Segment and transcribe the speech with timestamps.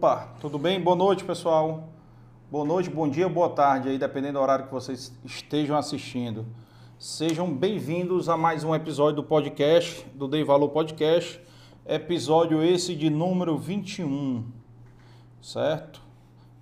[0.00, 0.80] Opa, tudo bem?
[0.80, 1.90] Boa noite, pessoal.
[2.50, 6.46] Boa noite, bom dia, boa tarde, aí dependendo do horário que vocês estejam assistindo.
[6.98, 11.38] Sejam bem-vindos a mais um episódio do podcast, do Dei Valor Podcast.
[11.84, 14.42] Episódio esse de número 21,
[15.42, 16.00] certo?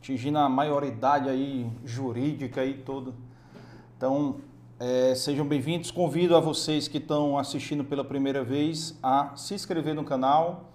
[0.00, 3.12] Atingindo a maioridade aí jurídica aí toda.
[3.96, 4.39] Então,
[4.80, 5.93] é, sejam bem-vindos.
[5.93, 10.72] Convido a vocês que estão assistindo pela primeira vez a se inscrever no canal,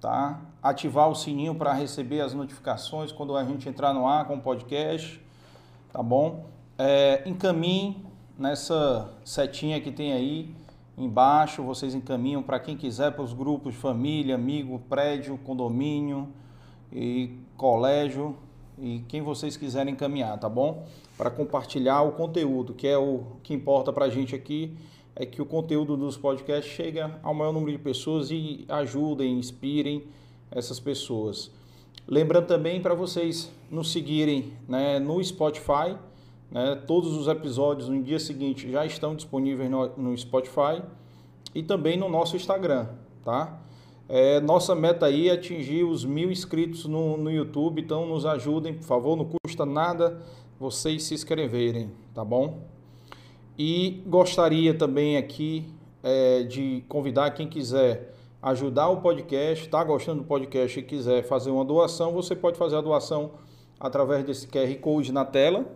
[0.00, 0.49] tá?
[0.62, 4.40] Ativar o sininho para receber as notificações quando a gente entrar no ar com o
[4.40, 5.20] podcast,
[5.92, 6.44] tá bom?
[6.76, 8.04] É, encaminhe
[8.38, 10.54] nessa setinha que tem aí
[10.98, 16.28] embaixo, vocês encaminham para quem quiser, para os grupos família, amigo, prédio, condomínio
[16.92, 18.36] e colégio
[18.78, 20.86] e quem vocês quiserem encaminhar, tá bom?
[21.16, 24.76] Para compartilhar o conteúdo, que é o que importa para a gente aqui,
[25.14, 30.04] é que o conteúdo dos podcasts chegue ao maior número de pessoas e ajudem, inspirem
[30.50, 31.50] essas pessoas.
[32.06, 35.96] Lembrando também para vocês nos seguirem né, no Spotify,
[36.50, 40.82] né, todos os episódios no dia seguinte já estão disponíveis no, no Spotify
[41.54, 42.88] e também no nosso Instagram,
[43.24, 43.60] tá?
[44.08, 48.74] É, nossa meta aí é atingir os mil inscritos no, no YouTube, então nos ajudem,
[48.74, 50.20] por favor, não custa nada
[50.58, 52.64] vocês se inscreverem, tá bom?
[53.56, 55.64] E gostaria também aqui
[56.02, 61.50] é, de convidar quem quiser ajudar o podcast, está gostando do podcast e quiser fazer
[61.50, 63.32] uma doação, você pode fazer a doação
[63.78, 65.66] através desse QR Code na tela,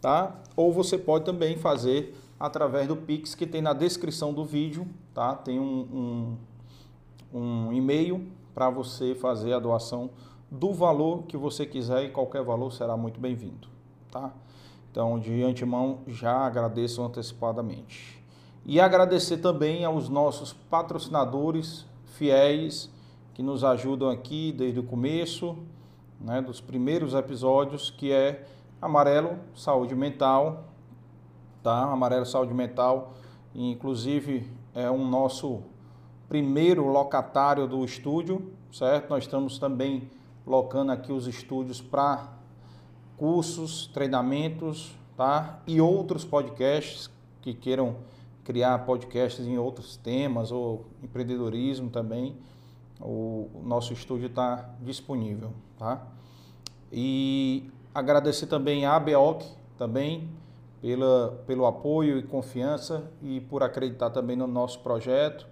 [0.00, 0.40] tá?
[0.56, 5.34] Ou você pode também fazer através do Pix que tem na descrição do vídeo, tá?
[5.34, 6.36] Tem um,
[7.32, 10.10] um, um e-mail para você fazer a doação
[10.50, 13.68] do valor que você quiser e qualquer valor será muito bem-vindo,
[14.10, 14.32] tá?
[14.90, 18.22] Então, de antemão, já agradeço antecipadamente.
[18.64, 22.90] E agradecer também aos nossos patrocinadores fiéis
[23.34, 25.56] que nos ajudam aqui desde o começo,
[26.20, 28.46] né, dos primeiros episódios, que é
[28.80, 30.64] Amarelo Saúde Mental,
[31.62, 31.84] tá?
[31.84, 33.14] Amarelo Saúde Mental,
[33.54, 35.62] inclusive é um nosso
[36.28, 39.10] primeiro locatário do estúdio, certo?
[39.10, 40.10] Nós estamos também
[40.46, 42.28] locando aqui os estúdios para
[43.16, 45.60] cursos, treinamentos, tá?
[45.66, 47.96] E outros podcasts que queiram
[48.44, 52.36] criar podcasts em outros temas ou empreendedorismo também.
[53.00, 56.06] O, nosso estúdio está disponível, tá?
[56.92, 59.44] E agradecer também a ABOC
[59.76, 60.30] também
[60.80, 65.46] pela, pelo apoio e confiança e por acreditar também no nosso projeto,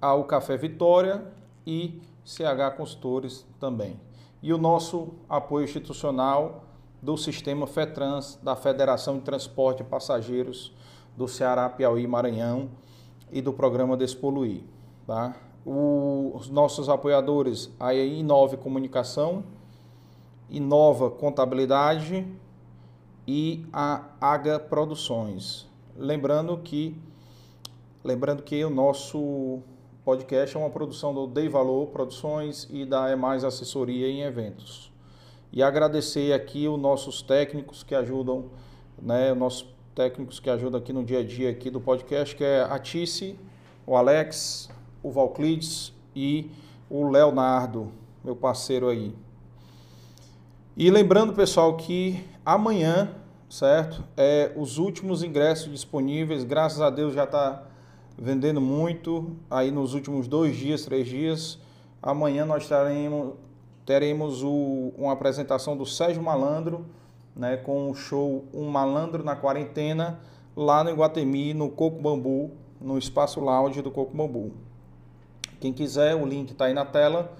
[0.00, 1.24] ao Café Vitória
[1.66, 3.98] e CH Consultores também
[4.42, 6.64] e o nosso apoio institucional
[7.00, 10.74] do sistema FETRANS, da Federação de Transporte de Passageiros
[11.16, 12.68] do Ceará, Piauí Maranhão
[13.30, 14.62] e do programa Despoluir.
[15.06, 15.36] Tá?
[15.64, 19.44] O, os nossos apoiadores, a Inove Comunicação,
[20.50, 22.26] Inova Contabilidade
[23.26, 25.66] e a AGA Produções.
[25.96, 26.96] Lembrando que,
[28.02, 29.60] lembrando que o nosso
[30.04, 34.92] podcast é uma produção do Dei Valor Produções e da É Mais Assessoria em Eventos.
[35.52, 38.46] E agradecer aqui os nossos técnicos que ajudam,
[39.00, 42.44] né, os nossos técnicos que ajudam aqui no dia a dia aqui do podcast, que
[42.44, 43.38] é a Tice,
[43.86, 44.70] o Alex,
[45.02, 46.50] o Valclides e
[46.88, 47.92] o Leonardo,
[48.24, 49.14] meu parceiro aí.
[50.76, 53.14] E lembrando, pessoal, que amanhã,
[53.48, 57.62] certo, é os últimos ingressos disponíveis, graças a Deus já está
[58.16, 61.58] vendendo muito aí nos últimos dois dias, três dias.
[62.02, 63.34] Amanhã nós teremos,
[63.84, 66.86] teremos o, uma apresentação do Sérgio Malandro,
[67.34, 70.20] né, com o show Um Malandro na Quarentena,
[70.56, 72.50] lá no Iguatemi, no Coco Bambu,
[72.80, 74.52] no Espaço Lounge do Coco Bambu.
[75.60, 77.32] Quem quiser, o link está aí na tela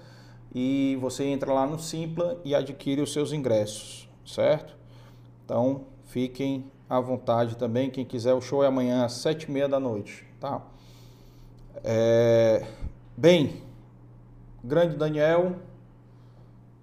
[0.53, 4.75] e você entra lá no Simpla e adquire os seus ingressos, certo?
[5.43, 7.89] Então, fiquem à vontade também.
[7.89, 10.61] Quem quiser, o show é amanhã às sete e meia da noite, tá?
[11.83, 12.65] É...
[13.17, 13.61] Bem,
[14.63, 15.57] grande Daniel,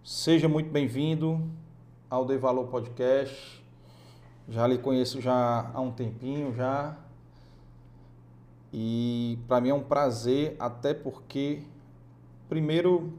[0.05, 1.41] seja muito bem-vindo
[2.11, 3.65] ao De Valor Podcast.
[4.49, 6.97] Já lhe conheço já há um tempinho já.
[8.73, 11.63] E para mim é um prazer, até porque
[12.49, 13.13] primeiro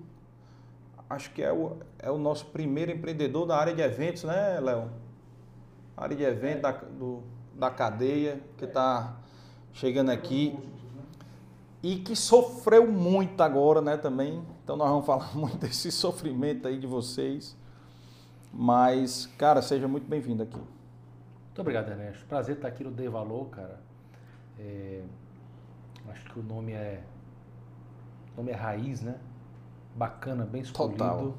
[1.10, 4.90] acho que é o, é o nosso primeiro empreendedor da área de eventos, né, Léo?
[5.96, 6.62] Área de eventos é.
[6.62, 7.24] da, do,
[7.54, 9.18] da cadeia que está
[9.72, 10.58] chegando aqui
[11.82, 14.42] e que sofreu muito agora, né, também.
[14.64, 17.58] Então nós vamos falar muito desse sofrimento aí de vocês.
[18.54, 20.58] Mas, cara, seja muito bem-vindo aqui.
[20.58, 22.26] Muito obrigado, Ernesto.
[22.26, 23.80] Prazer estar aqui no Dei Valor, cara.
[24.60, 25.04] É,
[26.10, 27.04] acho que o nome é.
[28.34, 29.18] O nome é raiz, né?
[29.96, 30.98] Bacana, bem escolhido.
[30.98, 31.34] Total.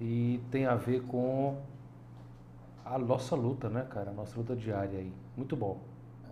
[0.00, 1.60] E tem a ver com
[2.84, 4.10] a nossa luta, né, cara?
[4.10, 5.12] A nossa luta diária aí.
[5.36, 5.78] Muito bom.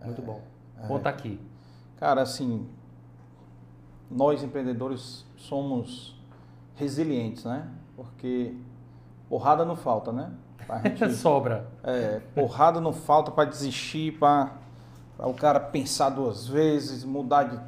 [0.05, 0.43] Muito bom.
[0.87, 1.41] Conta aqui.
[1.97, 2.69] Cara, assim,
[4.11, 6.19] nós empreendedores somos
[6.75, 7.71] resilientes, né?
[7.97, 8.55] Porque
[9.29, 10.33] porrada não falta, né?
[10.97, 11.67] Gente, Sobra.
[11.83, 14.51] É, porrada não falta para desistir, para
[15.19, 17.61] o cara pensar duas vezes, mudar de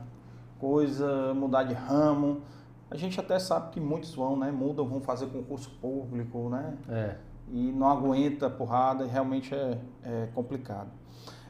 [0.59, 2.43] coisa, mudar de ramo.
[2.91, 4.51] A gente até sabe que muitos vão, né?
[4.51, 6.75] Mudam, vão fazer concurso público, né?
[6.89, 7.17] É.
[7.51, 10.89] E não aguenta porrada e realmente é, é complicado.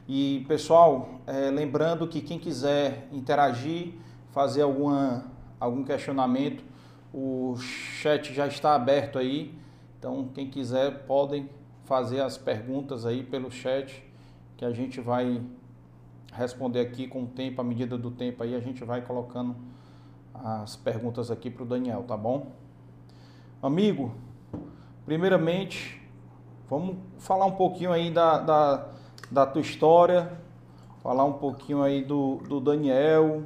[0.07, 3.93] E pessoal, é, lembrando que quem quiser interagir,
[4.31, 5.25] fazer alguma,
[5.59, 6.63] algum questionamento,
[7.13, 9.58] o chat já está aberto aí.
[9.99, 11.49] Então, quem quiser, podem
[11.83, 14.01] fazer as perguntas aí pelo chat,
[14.55, 15.43] que a gente vai
[16.31, 19.57] responder aqui com o tempo, à medida do tempo aí, a gente vai colocando
[20.33, 22.53] as perguntas aqui para o Daniel, tá bom?
[23.61, 24.13] Amigo,
[25.05, 26.01] primeiramente,
[26.69, 28.89] vamos falar um pouquinho aí da, da,
[29.29, 30.31] da tua história,
[31.03, 33.43] falar um pouquinho aí do, do Daniel,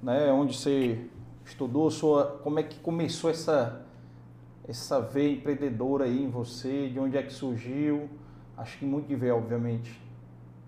[0.00, 1.10] né, onde você
[1.44, 3.83] estudou, sua, como é que começou essa,
[4.66, 8.08] essa veia empreendedora aí em você, de onde é que surgiu,
[8.56, 10.00] acho que muito de ver, obviamente,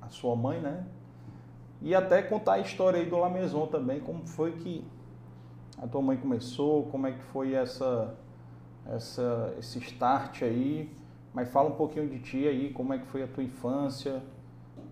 [0.00, 0.84] a sua mãe, né?
[1.80, 4.84] E até contar a história aí do La Maison também, como foi que
[5.78, 8.14] a tua mãe começou, como é que foi essa,
[8.86, 10.90] essa, esse start aí,
[11.34, 14.22] mas fala um pouquinho de ti aí, como é que foi a tua infância,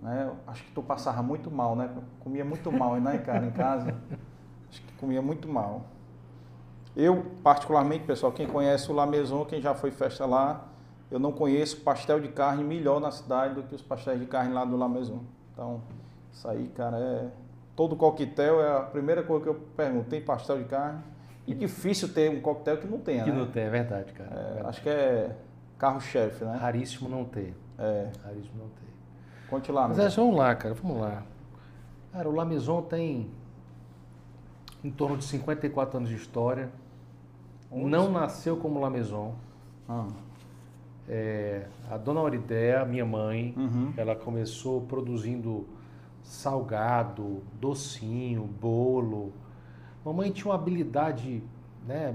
[0.02, 0.30] né?
[0.46, 1.90] Acho que tu passava muito mal, né?
[2.20, 3.94] Comia muito mal, né, cara, em casa.
[4.68, 5.86] Acho que comia muito mal.
[6.96, 10.68] Eu, particularmente, pessoal, quem conhece o La Maison, quem já foi festa lá,
[11.10, 14.52] eu não conheço pastel de carne melhor na cidade do que os pastéis de carne
[14.52, 15.20] lá do La Maison.
[15.52, 15.80] Então,
[16.32, 17.28] isso aí, cara, é.
[17.74, 21.00] Todo coquetel é a primeira coisa que eu pergunto: tem pastel de carne?
[21.46, 23.36] E difícil ter um coquetel que não tenha, Que né?
[23.36, 24.30] não tem, é verdade, cara.
[24.30, 24.68] É, É verdade.
[24.68, 25.36] acho que é
[25.78, 26.56] carro-chefe, né?
[26.56, 27.54] Raríssimo não ter.
[27.78, 28.10] É.
[28.24, 29.50] Raríssimo não ter.
[29.50, 31.22] Conte lá, Mas é, vamos lá, cara, vamos lá.
[32.12, 33.30] Cara, o La Maison tem
[34.82, 36.70] em torno de 54 anos de história.
[37.74, 37.86] Onde?
[37.90, 39.34] Não nasceu como La Maison.
[39.88, 40.06] Ah,
[41.06, 43.92] É, a dona Auridéia, minha mãe, Uhum.
[43.94, 45.66] ela começou produzindo
[46.22, 49.30] salgado, docinho, bolo.
[50.02, 51.42] Mamãe tinha uma habilidade,
[51.86, 52.14] né,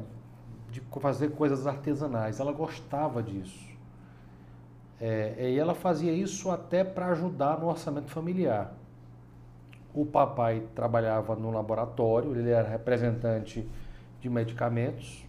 [0.71, 2.39] de fazer coisas artesanais.
[2.39, 3.69] Ela gostava disso.
[4.99, 8.73] É, e ela fazia isso até para ajudar no orçamento familiar.
[9.93, 13.67] O papai trabalhava no laboratório, ele era representante
[14.19, 15.25] de medicamentos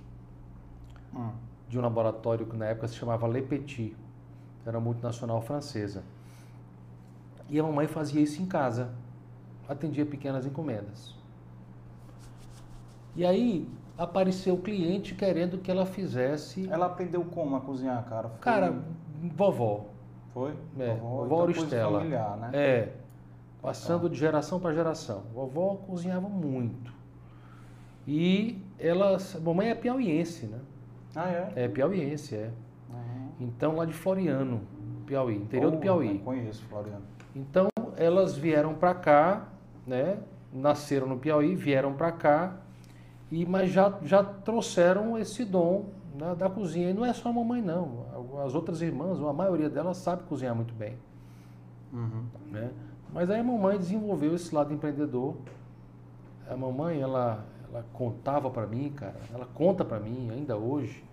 [1.14, 1.30] Ah,
[1.68, 3.96] de um laboratório que na época se chamava Le Petit,
[4.66, 6.02] era uma multinacional francesa.
[7.48, 8.90] E a mamãe fazia isso em casa,
[9.68, 11.14] atendia pequenas encomendas.
[13.16, 13.68] E aí
[13.98, 16.68] apareceu o cliente querendo que ela fizesse.
[16.70, 18.28] Ela aprendeu como a cozinhar, cara?
[18.28, 18.74] Foi- Cara,
[19.36, 19.86] vovó.
[20.32, 20.54] foi?
[20.78, 21.98] É, Vovó, vovó então coisa Auristela.
[21.98, 22.50] familiar, né?
[22.52, 22.92] É,
[23.60, 25.22] passando de geração para geração.
[25.34, 26.92] Vovó cozinhava muito.
[28.06, 29.18] E ela.
[29.42, 30.58] Mamãe é piauiense, né?
[31.14, 31.52] Ah, é?
[31.56, 32.50] É piauiense, é.
[32.90, 33.28] Uhum.
[33.40, 34.60] Então, lá de Floriano,
[35.06, 36.16] Piauí, interior do Oh, Piauí.
[36.16, 37.02] eu Conheço, Floriano.
[37.34, 39.48] Então, elas vieram para cá,
[39.86, 40.18] né?
[40.52, 42.56] Nasceram no Piauí, vieram para cá,
[43.30, 46.90] e mas já, já trouxeram esse dom né, da cozinha.
[46.90, 48.06] E não é só a mamãe, não.
[48.44, 50.96] As outras irmãs, a maioria delas sabe cozinhar muito bem.
[51.92, 52.24] Uhum.
[52.50, 52.70] né?
[53.12, 55.36] Mas aí a mamãe desenvolveu esse lado empreendedor.
[56.48, 61.04] A mamãe, ela, ela contava para mim, cara, ela conta para mim ainda hoje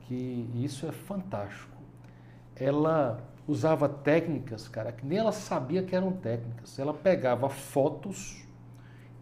[0.00, 1.76] que isso é fantástico.
[2.56, 6.78] Ela usava técnicas, cara, que nem ela sabia que eram técnicas.
[6.78, 8.42] Ela pegava fotos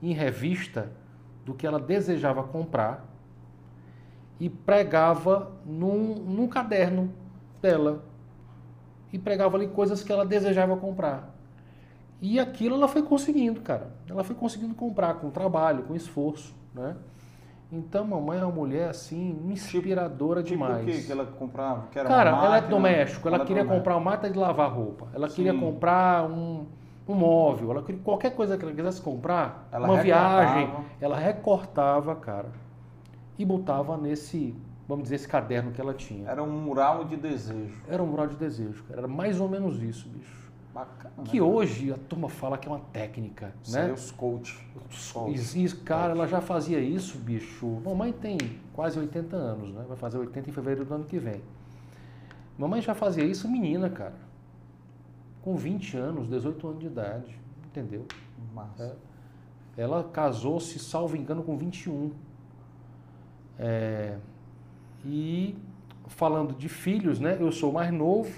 [0.00, 0.92] em revista
[1.44, 3.08] do que ela desejava comprar
[4.38, 7.12] e pregava num, num caderno
[7.60, 8.04] dela.
[9.12, 11.31] E pregava ali coisas que ela desejava comprar.
[12.22, 13.90] E aquilo ela foi conseguindo, cara.
[14.08, 16.94] Ela foi conseguindo comprar com trabalho, com esforço, né?
[17.70, 20.82] Então, mamãe é uma mulher, assim, inspiradora Tipo demais.
[20.82, 21.88] o que que ela comprava?
[21.90, 25.26] Que Cara, ela é doméstico, ela é queria comprar uma máquina de lavar roupa, ela
[25.28, 25.58] queria Sim.
[25.58, 26.66] comprar um,
[27.08, 30.84] um móvel, ela queria qualquer coisa que ela quisesse comprar, Ela uma viagem, recortava.
[31.00, 32.52] ela recortava, cara,
[33.38, 34.54] e botava nesse,
[34.86, 36.28] vamos dizer, esse caderno que ela tinha.
[36.28, 37.82] Era um mural de desejo.
[37.88, 39.00] Era um mural de desejo, cara.
[39.00, 40.41] era mais ou menos isso, bicho.
[40.72, 41.14] Bacana.
[41.24, 41.46] Que né?
[41.46, 43.92] hoje a turma fala que é uma técnica, Seria né?
[43.92, 44.58] os coach.
[45.28, 47.66] E, e, cara, ela já fazia isso, bicho.
[47.84, 48.38] Mamãe tem
[48.72, 49.84] quase 80 anos, né?
[49.86, 51.42] Vai fazer 80 em fevereiro do ano que vem.
[52.56, 54.16] Mamãe já fazia isso menina, cara.
[55.42, 57.38] Com 20 anos, 18 anos de idade.
[57.66, 58.06] Entendeu?
[58.54, 58.96] Massa.
[59.76, 62.12] Ela casou-se, salvo engano, com 21.
[63.58, 64.16] É,
[65.04, 65.56] E
[66.08, 67.36] falando de filhos, né?
[67.40, 68.30] Eu sou mais novo.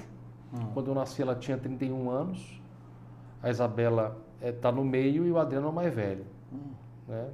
[0.54, 0.66] Hum.
[0.72, 2.60] Quando eu nasci, ela tinha 31 anos.
[3.42, 6.24] A Isabela está no meio e o Adriano é o mais velho.
[7.08, 7.28] Né?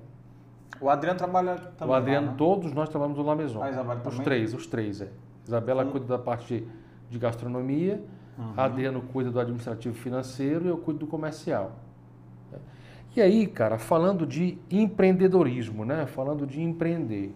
[0.80, 1.92] O Adriano trabalha também.
[1.92, 2.38] o Adriano, lá, né?
[2.38, 3.62] todos nós trabalhamos no La Maison.
[3.62, 4.20] A Isabela os também?
[4.22, 5.08] três, os três, é.
[5.46, 5.90] Isabela Sim.
[5.90, 6.66] cuida da parte de,
[7.10, 8.02] de gastronomia,
[8.38, 8.54] Uhum.
[8.56, 11.72] Adriano cuida do administrativo financeiro e eu cuido do comercial.
[12.50, 12.58] né?
[13.14, 16.06] E aí, cara, falando de empreendedorismo, né?
[16.06, 17.34] Falando de empreender.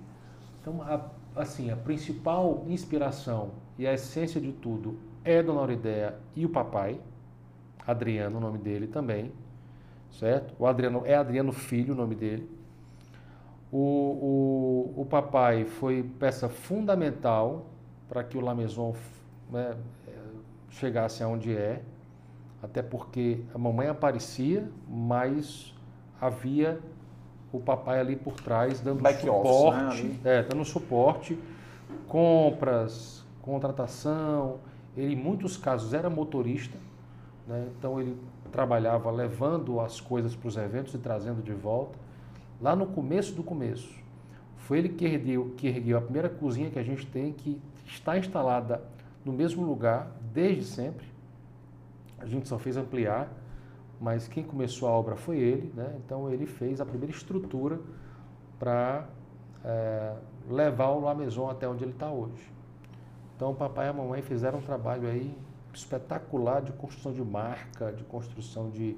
[0.63, 1.05] Então, a-
[1.37, 7.01] assim, a principal inspiração e a essência de tudo é Dona Aurideia e o papai,
[7.87, 9.33] Adriano, o nome dele também,
[10.13, 10.55] certo?
[10.59, 12.49] O Adriano é Adriano Filho, o nome dele.
[13.73, 17.67] O, o, o papai foi peça fundamental
[18.09, 18.95] para que o La Maison
[19.51, 19.77] né,
[20.71, 21.83] chegasse aonde é,
[22.63, 25.75] até porque a mamãe aparecia, mas
[26.21, 26.79] havia
[27.53, 30.21] o papai ali por trás dando Back office, suporte, né, ali.
[30.25, 31.39] é, dando suporte,
[32.09, 34.59] compras, contratação.
[34.97, 36.79] Ele em muitos casos era motorista,
[37.47, 38.17] né, então ele
[38.53, 41.99] trabalhava levando as coisas para os eventos e trazendo de volta.
[42.61, 43.93] Lá no começo do começo,
[44.57, 48.17] foi ele que ergueu, que ergueu a primeira cozinha que a gente tem, que está
[48.17, 48.83] instalada
[49.25, 51.07] no mesmo lugar desde sempre.
[52.19, 53.29] A gente só fez ampliar,
[54.01, 55.95] mas quem começou a obra foi ele, né?
[56.05, 57.79] Então ele fez a primeira estrutura
[58.59, 59.07] para
[59.65, 60.15] eh,
[60.49, 62.54] levar o La Maison até onde ele está hoje.
[63.37, 65.37] Então o papai e a mamãe fizeram um trabalho aí
[65.73, 68.97] espetacular de construção de marca, de construção de,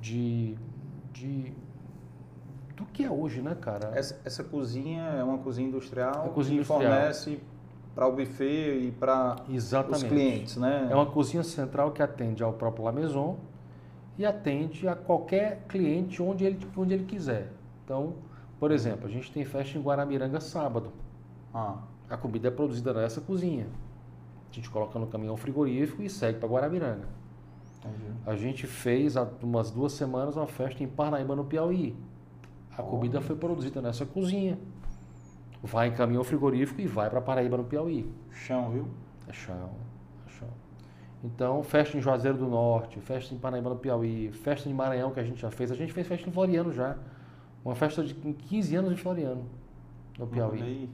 [0.00, 0.56] de,
[1.12, 1.52] de
[2.76, 3.90] do que é hoje, né, cara?
[3.94, 6.80] Essa, essa cozinha é uma cozinha industrial É cozinha que industrial.
[6.92, 7.40] fornece
[7.94, 9.36] para o buffet e para
[9.92, 10.88] os clientes, né?
[10.90, 13.36] É uma cozinha central que atende ao próprio La Maison
[14.18, 17.52] e atende a qualquer cliente onde ele, onde ele quiser.
[17.84, 18.14] Então,
[18.58, 20.92] por exemplo, a gente tem festa em Guaramiranga sábado.
[21.52, 23.66] Ah, A comida é produzida nessa cozinha.
[24.50, 27.08] A gente coloca no caminhão frigorífico e segue para Guaramiranga.
[27.80, 28.12] entendi.
[28.24, 31.96] A gente fez há umas duas semanas uma festa em Parnaíba, no Piauí.
[32.76, 34.58] A comida foi produzida nessa cozinha.
[35.62, 38.12] Vai em caminhão frigorífico e vai para Paraíba, no Piauí.
[38.30, 38.88] Chão, viu?
[39.26, 39.70] É chão,
[40.26, 40.48] é chão.
[41.22, 45.20] Então, festa em Juazeiro do Norte, festa em Paraíba no Piauí, festa em Maranhão que
[45.20, 45.72] a gente já fez.
[45.72, 46.98] A gente fez festa em Floriano já.
[47.64, 49.46] Uma festa de 15 anos em Floriano,
[50.18, 50.60] no Piauí.
[50.60, 50.90] Olha aí.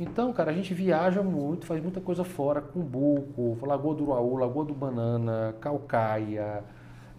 [0.00, 4.64] Então, cara, a gente viaja muito, faz muita coisa fora, Cumbuco, Lagoa do Uruaú, Lagoa
[4.64, 6.64] do Banana, Calcaia,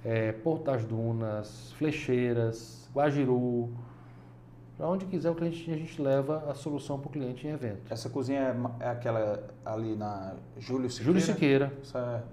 [0.04, 3.70] eh, Porto das Dunas, Flecheiras, Guajiru.
[4.76, 7.94] Para onde quiser o cliente, a gente leva a solução para o cliente em evento.
[7.94, 11.20] Essa cozinha é, é aquela ali na Júlio Siqueira?
[11.20, 11.74] Júlio Siqueira.
[11.84, 12.24] Isso é-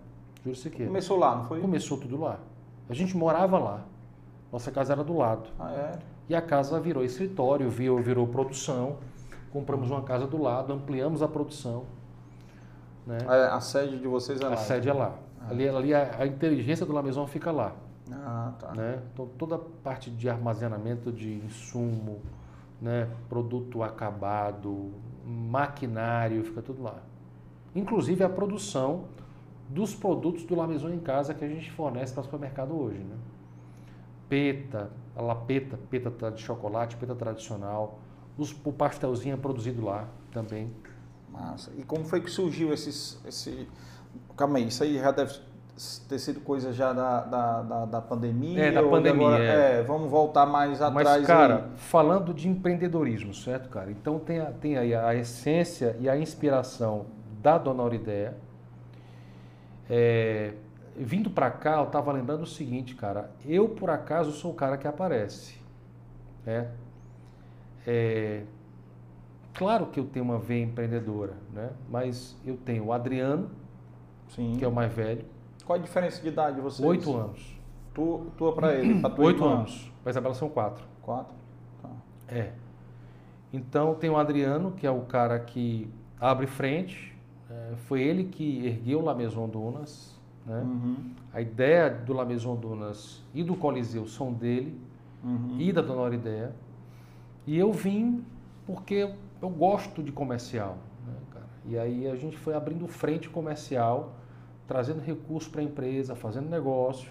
[0.43, 0.87] Júlio Siqueira.
[0.87, 1.61] Começou lá, não foi?
[1.61, 2.40] Começou tudo lá.
[2.88, 3.85] A gente morava lá.
[4.50, 5.50] Nossa casa era do lado.
[5.61, 5.99] Ah, é?
[6.26, 8.97] E a casa virou escritório, virou, virou produção.
[9.52, 11.85] Compramos uma casa do lado, ampliamos a produção.
[13.07, 13.19] Né?
[13.26, 14.55] É, A sede de vocês é lá.
[14.55, 15.14] A sede é lá.
[15.49, 17.75] Ali, ali a, a inteligência do La Maison fica lá.
[18.12, 18.75] Ah, tá.
[18.75, 19.02] Né?
[19.12, 22.21] Então, toda a parte de armazenamento de insumo,
[22.81, 23.09] né?
[23.28, 24.93] produto acabado,
[25.25, 26.97] maquinário, fica tudo lá.
[27.75, 29.05] Inclusive a produção
[29.69, 32.99] dos produtos do La Maison em casa que a gente fornece para o supermercado hoje.
[32.99, 33.17] Né?
[34.28, 37.99] Peta, a lapeta, peta de chocolate, peta tradicional.
[38.38, 40.71] Os, o pastelzinho é produzido lá também.
[41.30, 41.71] Massa.
[41.76, 43.68] E como foi que surgiu esses, esse...
[44.37, 45.35] Calma aí, isso aí já deve
[46.09, 48.61] ter sido coisa já da, da, da, da pandemia?
[48.66, 49.80] É, da pandemia, agora- é.
[49.80, 51.62] é, vamos voltar mais atrás Mas, cara, aí.
[51.76, 53.90] falando de empreendedorismo, certo, cara?
[53.90, 57.07] Então tem, a- tem aí a essência e a inspiração
[57.42, 58.37] da Dona Aurideia.
[59.90, 60.52] É,
[60.97, 63.30] vindo pra cá, eu tava lembrando o seguinte, cara.
[63.47, 65.57] Eu, por acaso, sou o cara que aparece.
[66.45, 66.68] Né?
[67.90, 68.42] É,
[69.54, 71.71] claro que eu tenho uma veia empreendedora, né?
[71.88, 73.49] Mas eu tenho o Adriano,
[74.28, 74.57] Sim.
[74.59, 75.25] que é o mais velho,
[75.64, 76.87] Qual a diferença de idade de vocês?
[76.87, 77.59] oito anos.
[77.95, 79.57] Tu, tua pra ele, pra tua Oito irmã?
[79.61, 79.90] anos.
[80.02, 80.85] Para Isabela são quatro.
[81.02, 81.35] Quatro?
[81.83, 81.88] Tá.
[82.28, 82.52] É.
[83.52, 85.90] Então tem o Adriano, que é o cara que
[86.21, 87.16] abre frente.
[87.50, 90.14] é, foi ele que ergueu La Maison Dunas.
[90.47, 90.61] Né?
[90.61, 90.97] Uhum.
[91.33, 94.78] A ideia do La Maison Dunas e do Coliseu são dele
[95.25, 95.57] Uhum.
[95.59, 96.52] e da Dona Ideia.
[97.49, 98.23] E eu vim
[98.67, 100.76] porque eu gosto de comercial.
[101.07, 101.14] né?
[101.64, 104.17] E aí a gente foi abrindo frente comercial,
[104.67, 107.11] trazendo recursos para a empresa, fazendo negócio.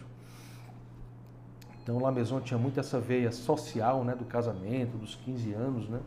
[1.81, 6.01] Então, La Maison tinha muito essa veia social, né, do casamento, dos 15 anos, né?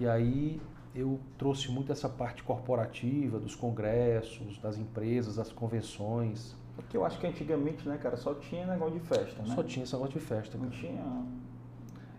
[0.00, 0.60] E aí
[0.92, 6.56] eu trouxe muito essa parte corporativa, dos congressos, das empresas, das convenções.
[6.74, 9.54] Porque eu acho que antigamente, né, cara, só tinha negócio de festa, né?
[9.54, 10.80] Só tinha esse negócio de festa, Não cara.
[10.80, 11.24] tinha...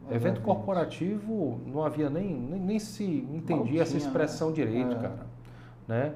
[0.10, 0.44] Evento eventos.
[0.44, 4.56] corporativo não havia nem, nem, nem se entendia essa tinha, expressão né?
[4.56, 4.96] direito, É.
[5.00, 5.28] cara.
[5.88, 6.14] Né?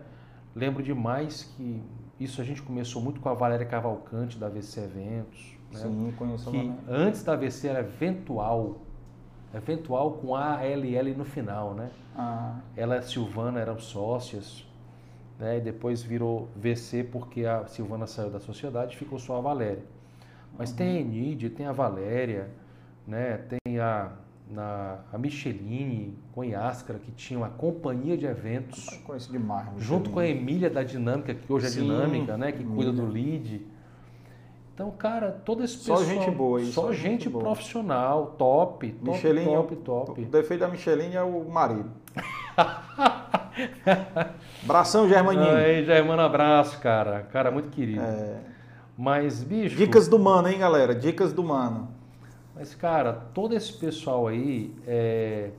[0.56, 1.82] Lembro demais que
[2.20, 5.58] isso a gente começou muito com a Valéria Cavalcante da VC Eventos.
[5.74, 5.80] Né?
[5.80, 6.76] Sim, conheço que Valéria.
[6.88, 8.78] antes da VC era Eventual.
[9.54, 11.90] Eventual com A-L-L no final, né?
[12.16, 14.66] Ah, Ela e a Silvana eram sócias,
[15.40, 15.58] né?
[15.58, 19.84] E depois virou VC porque a Silvana saiu da sociedade e ficou só a Valéria.
[20.58, 22.50] Mas tem a Enide, tem a Valéria,
[23.12, 23.41] né?
[23.50, 24.10] Tem a,
[24.50, 29.68] na, a Micheline com Iáscara, que tinha uma companhia de eventos, conheço demais.
[29.77, 30.41] junto com a Micheline.
[30.50, 32.53] Emília da Dinâmica, que hoje é Sim, Dinâmica, né?
[32.53, 33.68] Que cuida do lead.
[34.74, 36.22] Então, cara, todo esse Só pessoal...
[36.22, 40.22] gente boa aí, Só, só gente, gente profissional, top, top, Micheline, top, é o- top.
[40.22, 41.91] O defeito da Micheline é o marido.
[44.63, 45.53] Bração Germaninho.
[45.53, 47.27] Aí, Germano, abraço, cara.
[47.32, 48.01] Cara, muito querido.
[48.01, 48.38] É,
[48.98, 49.75] Mas, bicho.
[49.75, 50.96] dicas do mano, hein, galera?
[50.96, 51.89] Dicas do mano.
[52.62, 55.50] Mas, cara, todo esse pessoal aí é,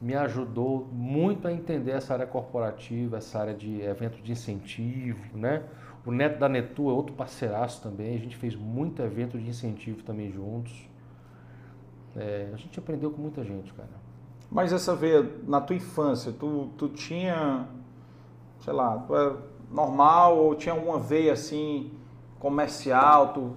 [0.00, 5.64] me ajudou muito a entender essa área corporativa, essa área de evento de incentivo, né?
[6.06, 8.14] O Neto da Netu é outro parceiraço também.
[8.14, 10.88] A gente fez muito evento de incentivo também juntos.
[12.14, 13.90] É, a gente aprendeu com muita gente, cara.
[14.48, 17.66] Mas essa veia, na tua infância, tu, tu tinha,
[18.60, 19.36] sei lá, tu era
[19.68, 21.90] normal ou tinha alguma veia assim,
[22.38, 23.56] comercial, tu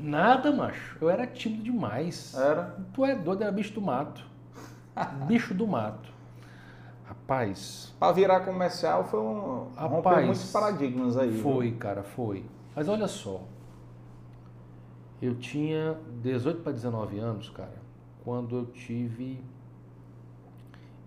[0.00, 0.96] Nada, macho.
[1.00, 2.34] Eu era tímido demais.
[2.36, 2.76] era?
[2.92, 4.24] Tu é doido, era bicho do mato.
[5.26, 6.08] bicho do mato.
[7.06, 9.68] Rapaz, Pra virar comercial foi um.
[9.76, 11.30] rompeu Rapaz, muitos paradigmas aí.
[11.30, 11.42] viu?
[11.42, 12.44] foi, cara, foi.
[12.76, 13.42] Mas olha só.
[15.20, 17.74] Eu tinha 18 para 19 anos, cara,
[18.24, 19.40] quando eu tive.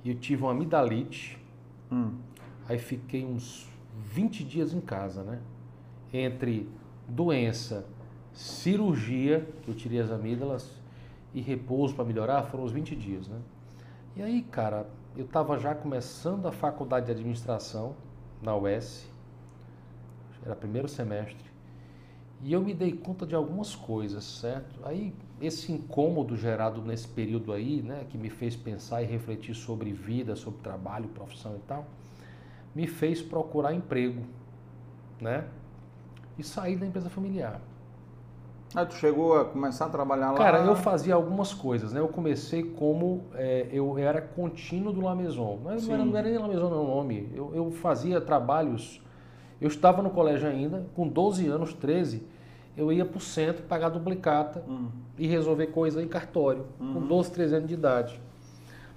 [0.04, 1.40] Eu tive uma amidalite.
[1.92, 2.16] Hum.
[2.68, 3.70] Aí fiquei uns
[4.06, 5.40] 20 dias em casa, né?
[6.12, 6.68] Entre
[7.08, 7.86] doença,
[8.34, 10.70] cirurgia, que eu tirei as amígdalas,
[11.34, 13.40] e repouso para melhorar, foram os 20 dias, né?
[14.16, 17.96] E aí, cara, eu estava já começando a faculdade de administração
[18.42, 19.08] na UES,
[20.46, 21.52] era primeiro semestre,
[22.44, 24.80] e eu me dei conta de algumas coisas, certo?
[24.84, 29.94] Aí, esse incômodo gerado nesse período aí, né, que me fez pensar e refletir sobre
[29.94, 31.86] vida, sobre trabalho, profissão e tal,
[32.74, 34.24] me fez procurar emprego,
[35.20, 35.48] né?
[36.38, 37.62] E sair da empresa familiar.
[38.74, 40.38] Aí tu chegou a começar a trabalhar lá.
[40.38, 42.00] Cara, eu fazia algumas coisas, né?
[42.00, 45.60] Eu comecei como é, eu era contínuo do La Maison.
[45.64, 47.30] Não era, não era, não era nem La Maison não o nome.
[47.36, 49.02] Eu, eu fazia trabalhos.
[49.60, 52.24] Eu estava no colégio ainda, com 12 anos, 13,
[52.78, 54.88] eu ia para o centro pagar duplicata Hum.
[55.20, 56.94] e resolver coisa em cartório, Uhum.
[56.94, 58.20] com 12, 13 anos de idade.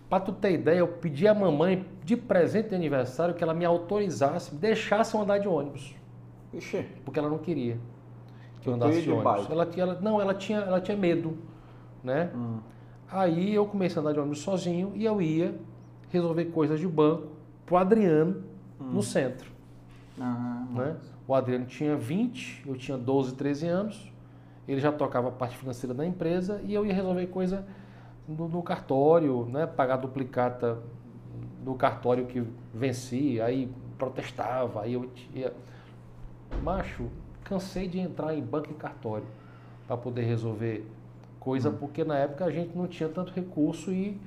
[0.08, 3.64] Pra tu ter ideia, eu pedi à mamãe de presente de aniversário que ela me
[3.64, 5.94] autorizasse, me deixasse eu andar de ônibus,
[6.52, 7.76] Ixi, porque ela não queria
[8.64, 9.50] que eu Tu andasse de ônibus.
[9.50, 11.36] Ela, tinha- ela- não, ela tinha, ela tinha medo,
[12.02, 12.30] né?
[12.34, 12.58] hum.
[13.10, 15.54] Aí eu comecei a andar de ônibus sozinho e eu ia
[16.10, 17.28] resolver coisas de banco
[17.66, 18.42] pro Adriano
[18.80, 19.50] no centro,
[20.20, 20.96] Ah, né?
[21.26, 24.12] O Adriano tinha 20, eu tinha 12, 13 anos.
[24.66, 27.64] Ele já tocava a parte financeira da empresa e eu ia resolver coisa
[28.26, 29.66] no, no cartório, né?
[29.66, 30.78] Pagar duplicata
[31.64, 35.52] no cartório que vencia, aí protestava, aí eu ia.
[36.62, 37.04] Macho,
[37.44, 39.26] cansei de entrar em banco e cartório
[39.86, 40.86] para poder resolver
[41.38, 44.18] coisa, porque na época a gente não tinha tanto recurso e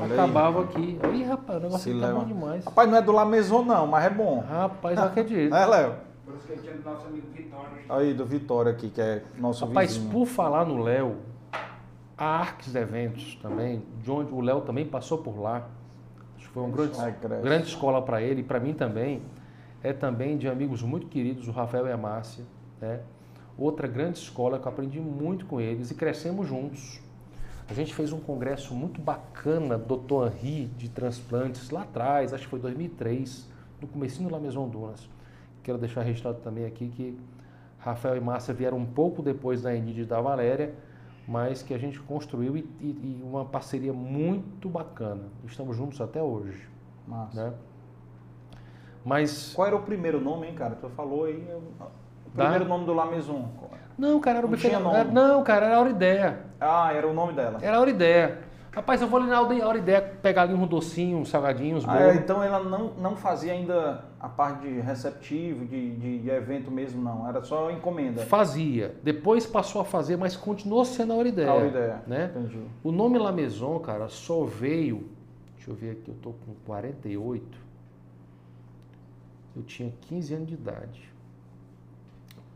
[0.00, 0.76] Olha aí, acabava rapaz.
[0.76, 0.98] aqui.
[1.04, 2.18] Aí, rapaz, o negócio Se aqui tá leva.
[2.20, 2.64] bom demais.
[2.64, 4.40] Rapaz, não é do La Maison não, mas é bom.
[4.40, 5.54] Rapaz, não acredito.
[5.54, 5.94] É, Léo?
[6.24, 7.68] Por isso que ele tinha do nosso amigo Vitório.
[7.88, 10.12] Aí, do Vitória aqui, que é nosso Rapaz, vizinho.
[10.12, 11.16] por falar no Léo,
[12.18, 15.68] a Arques Eventos também, de onde o Léo também passou por lá.
[16.36, 19.22] Acho que foi uma grande, Ai, grande escola para ele e para mim também.
[19.82, 22.44] É também de amigos muito queridos, o Rafael e a Márcia.
[22.80, 23.00] Né?
[23.56, 27.00] Outra grande escola que eu aprendi muito com eles e crescemos juntos.
[27.68, 30.26] A gente fez um congresso muito bacana, Dr.
[30.42, 33.48] Henri, de transplantes, lá atrás, acho que foi 2003,
[33.80, 35.08] no comecinho da Maison Dunas.
[35.62, 37.18] Quero deixar registrado também aqui que
[37.78, 40.74] Rafael e Márcia vieram um pouco depois da Enid e da Valéria,
[41.26, 45.22] mas que a gente construiu e, e- e uma parceria muito bacana.
[45.46, 46.68] Estamos juntos até hoje.
[47.08, 47.44] Massa.
[47.50, 47.54] Né?
[49.04, 50.74] Mas, Qual era o primeiro nome, hein, cara?
[50.74, 51.46] Tu falou aí.
[51.48, 51.62] eu-?
[52.34, 53.48] Primeiro nome do La Maison.
[53.98, 54.96] não, cara, era o Não tinha nome.
[54.96, 56.40] era- Não, cara, era a Aurideia.
[56.60, 57.58] Ah, era o nome dela.
[57.62, 58.38] Era a Aurideia.
[58.72, 62.42] Rapaz, eu vou ali na Aurideia pegar ali um docinho, uns salgadinhos, Ah, é, então
[62.42, 67.28] ela não, não fazia ainda a parte de receptivo, de, de, de evento mesmo, não.
[67.28, 68.22] Era só encomenda.
[68.22, 68.96] Fazia.
[69.00, 71.52] Depois passou a fazer, mas continuou sendo a Aurideia.
[71.52, 72.02] A ideia.
[72.04, 72.32] Né?
[72.34, 72.58] Entendi.
[72.82, 75.08] O nome La Maison, cara, só veio.
[75.54, 77.56] Deixa eu ver aqui, eu tô com 48.
[79.56, 81.13] Eu tinha 15 anos de idade.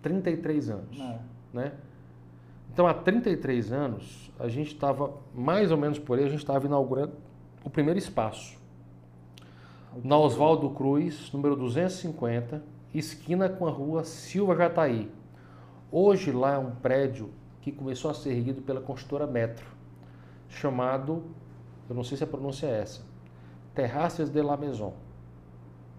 [0.09, 0.99] 33 anos.
[0.99, 1.19] É.
[1.53, 1.73] Né?
[2.73, 6.67] Então, há 33 anos, a gente estava, mais ou menos por aí, a gente estava
[6.67, 7.13] inaugurando
[7.65, 8.57] o primeiro espaço.
[10.03, 12.63] Na Oswaldo Cruz, número 250,
[12.95, 15.11] esquina com a rua Silva Jataí.
[15.91, 19.67] Hoje lá é um prédio que começou a ser erguido pela construtora Metro,
[20.49, 21.25] chamado,
[21.89, 23.03] eu não sei se a pronúncia é essa,
[23.75, 24.95] Terraces de la Maison,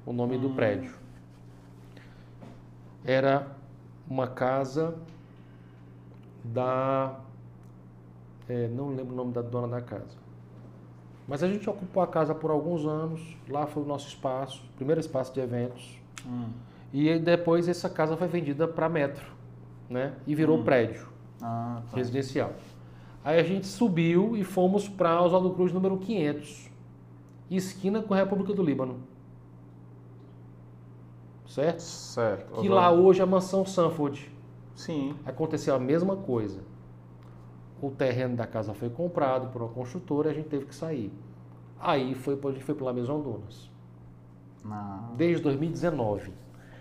[0.06, 0.94] o nome do prédio.
[3.04, 3.59] Era
[4.10, 4.96] uma casa
[6.44, 7.20] da.
[8.48, 10.18] é, não lembro o nome da dona da casa.
[11.28, 15.00] Mas a gente ocupou a casa por alguns anos, lá foi o nosso espaço, primeiro
[15.00, 16.00] espaço de eventos.
[16.26, 16.50] Hum.
[16.92, 19.26] E depois essa casa foi vendida para Metro,
[19.88, 20.16] né?
[20.26, 21.08] E virou prédio
[21.40, 21.98] Ah, tá.
[21.98, 22.54] residencial.
[23.24, 26.72] Aí a gente subiu e fomos para Oswaldo Cruz número 500,
[27.52, 29.02] esquina com a República do Líbano.
[31.50, 31.80] Certo?
[31.82, 32.62] Certo.
[32.62, 34.32] Que lá hoje é a mansão Sanford.
[34.76, 35.16] Sim.
[35.26, 36.62] Aconteceu a mesma coisa.
[37.82, 41.12] O terreno da casa foi comprado por uma construtora e a gente teve que sair.
[41.80, 43.72] Aí foi, a gente foi pela Maison Dunas.
[44.64, 45.10] Ah.
[45.16, 46.34] Desde 2019.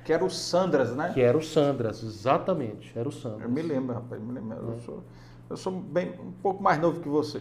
[0.05, 1.13] Que era o Sandras, né?
[1.15, 2.93] Que era o Sandras, exatamente.
[2.99, 3.43] Era o Sandras.
[3.43, 4.57] Eu me lembro, rapaz, me lembro.
[4.57, 5.03] Eu sou,
[5.49, 7.39] eu sou bem, um pouco mais novo que você.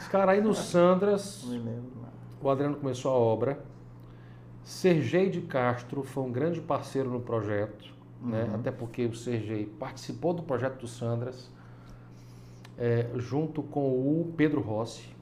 [0.00, 1.92] Os caras aí no Sandras, Me lembro.
[2.42, 3.58] o Adriano começou a obra.
[4.64, 8.50] Sergei de Castro foi um grande parceiro no projeto, né?
[8.54, 11.50] até porque o Sergei participou do projeto do Sandras,
[12.78, 15.14] é, junto com o Pedro Rossi.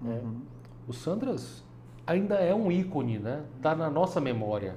[0.00, 0.20] né?
[0.22, 0.40] Uhum.
[0.86, 1.64] O Sandras
[2.06, 3.44] ainda é um ícone, né?
[3.56, 4.76] Está na nossa memória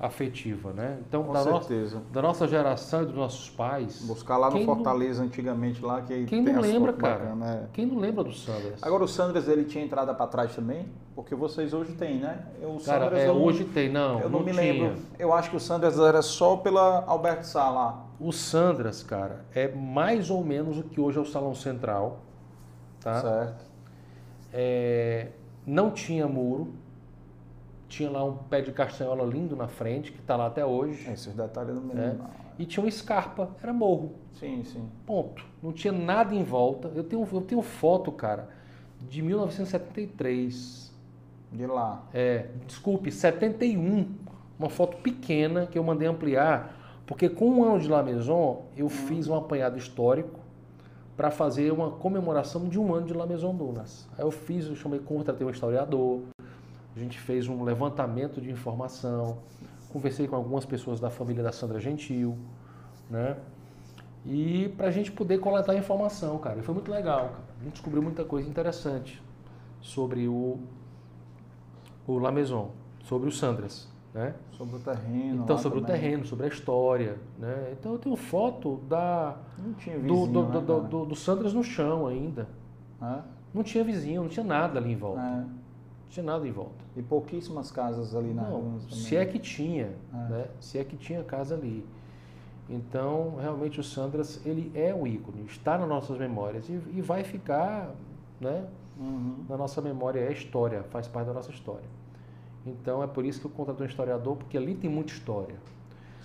[0.00, 0.98] afetiva, né?
[1.08, 2.00] Então, Com da, nossa, certeza.
[2.12, 4.00] da nossa geração e dos nossos pais.
[4.06, 7.18] Buscar lá no quem não- Fortaleza antigamente lá que Quem não lembra, cara?
[7.24, 7.66] bacanas, é.
[7.72, 8.80] Quem não lembra do Sandras?
[8.80, 12.46] Agora o Sandras ele tinha entrada para trás também, porque vocês hoje têm, né?
[12.62, 14.20] O Cara, é, eu não- hoje tem, não.
[14.20, 14.62] eu não, me tinha.
[14.62, 15.02] lembro.
[15.18, 18.04] Eu acho que o Sandras era só pela Alberto Sá lá.
[18.20, 22.20] O Sandras, cara, é mais ou menos o que hoje é o Salão Central,
[23.00, 23.20] tá?
[23.20, 23.64] Certo.
[24.52, 25.28] É,
[25.66, 26.68] não tinha muro,
[27.88, 31.34] tinha lá um pé de castanhola lindo na frente, que está lá até hoje, Esses
[31.34, 32.06] detalhes não me É.
[32.08, 32.18] lembro.
[32.24, 32.48] não.
[32.58, 34.88] e tinha uma escarpa, era morro, Sim, sim.
[35.06, 35.44] ponto.
[35.62, 36.90] Não tinha nada em volta.
[36.94, 38.48] Eu tenho, eu tenho foto, cara,
[39.08, 40.88] de 1973.
[41.52, 42.02] De lá.
[42.12, 44.06] É, desculpe, 71.
[44.58, 48.88] Uma foto pequena que eu mandei ampliar, porque com um ano de La Maison, eu
[48.88, 50.40] fiz um apanhado histórico
[51.16, 54.08] para fazer uma comemoração de um ano de La Maison Dunas.
[54.18, 56.20] Aí eu fiz, eu chamei, contratei um historiador,
[56.96, 59.38] a gente fez um levantamento de informação,
[59.92, 62.36] conversei com algumas pessoas da família da Sandra Gentil,
[63.10, 63.36] né?
[64.26, 66.58] E para a gente poder coletar informação, cara.
[66.58, 67.44] E foi muito legal, cara.
[67.60, 69.22] A gente descobriu muita coisa interessante
[69.80, 70.58] sobre o,
[72.06, 72.70] o La Maison,
[73.04, 74.34] sobre o Sandras, né?
[74.52, 75.44] Sobre o terreno.
[75.44, 76.00] Então, sobre o também.
[76.00, 77.72] terreno, sobre a história, né?
[77.78, 80.88] Então eu tenho foto da, Não tinha do, vizinho, do, né, do, do, cara?
[80.88, 82.48] do- do Sandras no chão ainda.
[83.00, 83.20] É?
[83.54, 85.20] Não tinha vizinho, não tinha nada ali em volta.
[85.20, 85.44] É.
[86.10, 86.84] Tinha nada em volta.
[86.96, 90.16] E pouquíssimas casas ali na Não, se é que tinha, É.
[90.30, 90.46] né?
[90.60, 91.84] Se é que tinha casa ali.
[92.68, 97.24] Então, realmente o Sandras, ele é um ícone, está nas nossas memórias e, e vai
[97.24, 97.94] ficar,
[98.40, 98.66] né?
[98.98, 99.36] Uhum.
[99.48, 101.86] Na nossa memória é história, faz parte da nossa história.
[102.66, 105.54] Então, é por isso que eu contratei um historiador, porque ali tem muita história.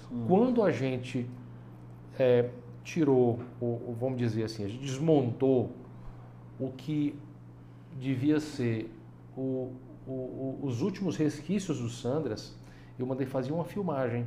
[0.09, 0.25] Sim.
[0.27, 1.29] Quando a gente
[2.19, 2.49] é,
[2.83, 5.71] tirou, o, o- vamos dizer assim, a gente desmontou
[6.59, 7.17] o que
[7.99, 8.91] devia ser
[9.35, 9.71] o-
[10.07, 12.55] o- os últimos resquícios do Sandras,
[12.99, 14.25] eu mandei fazer uma filmagem,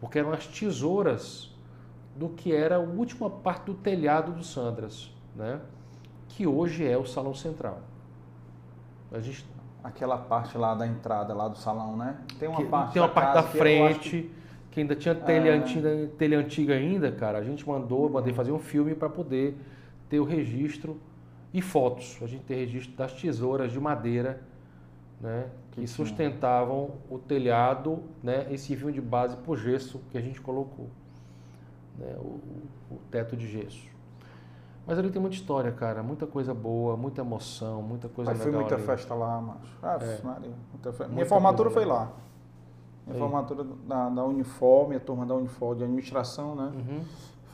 [0.00, 1.54] porque eram as tesouras
[2.16, 5.60] do que era a última parte do telhado do Sandras, né?
[6.28, 7.80] que hoje é o Salão Central.
[9.12, 9.44] A gente
[9.82, 12.18] Aquela parte lá da entrada, lá do salão, né?
[12.38, 14.30] Tem uma que- parte tem uma da parte da frente que-
[14.72, 14.80] que...
[14.80, 15.56] ainda tinha telha, É.
[15.56, 17.38] antiga, telha antiga ainda, cara.
[17.38, 19.56] A gente mandou, mandei fazer um filme para poder
[20.10, 21.00] ter o registro
[21.52, 22.18] e fotos.
[22.22, 24.42] A gente tem registro das tesouras de madeira,
[25.20, 30.16] né, que Que sustentavam o telhado, né, e serviam de base para o gesso que
[30.16, 30.88] a gente colocou,
[31.98, 32.40] né, o,
[32.94, 33.88] o- teto de gesso.
[34.86, 38.60] Mas ali tem muita história, cara, muita coisa boa, muita emoção, muita coisa foi legal
[38.62, 38.84] muita ali.
[38.84, 39.76] festa lá, macho.
[39.82, 40.20] Ah, É.
[40.24, 41.04] Maria, muita festa.
[41.04, 42.10] Minha Muita formatura foi lá.
[43.06, 43.18] Minha Aí.
[43.18, 46.72] formatura da, da Uniforme, a turma da Uniforme de administração, né?
[46.74, 47.04] Uhum.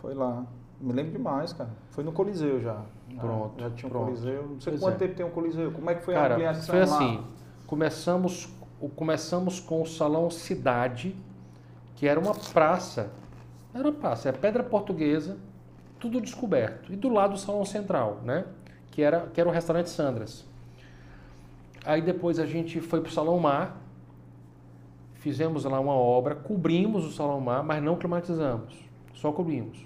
[0.01, 0.45] Foi lá.
[0.81, 1.71] Me lembro demais, cara.
[1.91, 2.81] Foi no Coliseu já.
[3.21, 4.05] Pronto, Já tinha um pronto.
[4.07, 4.43] Coliseu.
[4.49, 4.99] Não sei Pois quanto é.
[4.99, 5.73] tempo tem um Coliseu.
[5.73, 6.85] Como é que foi a Cara, ampliação foi lá?
[6.97, 7.25] assim,
[7.67, 8.49] começamos,
[8.81, 11.17] o- começamos com o Salão Cidade,
[11.95, 13.11] que era uma praça,
[13.75, 15.39] era uma praça, é pedra portuguesa,
[15.99, 16.93] tudo descoberto.
[16.93, 18.45] E do lado o Salão Central, né?
[18.91, 20.45] Que era, que era o restaurante Sandras.
[21.85, 23.77] Aí depois a gente foi para o Salão Mar,
[25.15, 28.75] fizemos lá uma obra, cobrimos o Salão Mar, mas não climatizamos,
[29.15, 29.79] só cobrimos.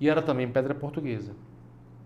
[0.00, 1.32] E era também pedra portuguesa,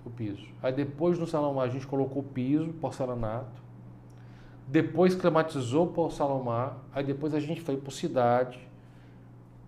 [0.05, 0.47] o piso.
[0.63, 3.63] Aí depois no Salomar a gente colocou piso, porcelanato.
[4.67, 6.77] Depois climatizou para o Salomar.
[6.93, 8.59] Aí depois a gente foi para cidade,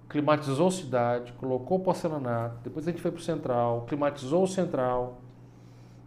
[0.09, 2.59] climatizou cidade, colocou porcelanato.
[2.63, 5.21] Depois a gente foi para o central, climatizou o central,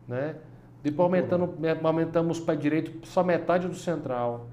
[0.07, 0.35] né?
[0.81, 4.47] Depois aumentando, aumentamos para direito só metade do central.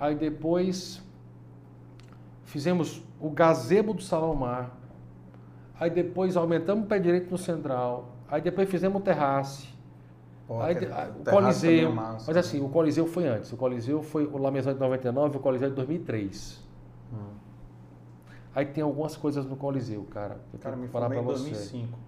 [0.00, 1.02] Aí depois
[2.44, 4.72] fizemos o gazebo do Salomar.
[5.78, 8.11] Aí depois aumentamos o pé direito no central.
[8.32, 9.68] Aí depois fizemos o terrace.
[10.48, 11.90] Pô, Aí, o terraço Coliseu.
[11.90, 12.24] é massa.
[12.26, 13.52] Mas assim, o Coliseu foi antes.
[13.52, 16.58] O Coliseu foi o La Maison de 99 e o Coliseu de 2003.
[17.12, 17.16] Hum.
[18.54, 20.38] Aí tem algumas coisas no Coliseu, cara.
[20.50, 21.50] Eu Cara, me falar em você.
[21.50, 21.98] 2005.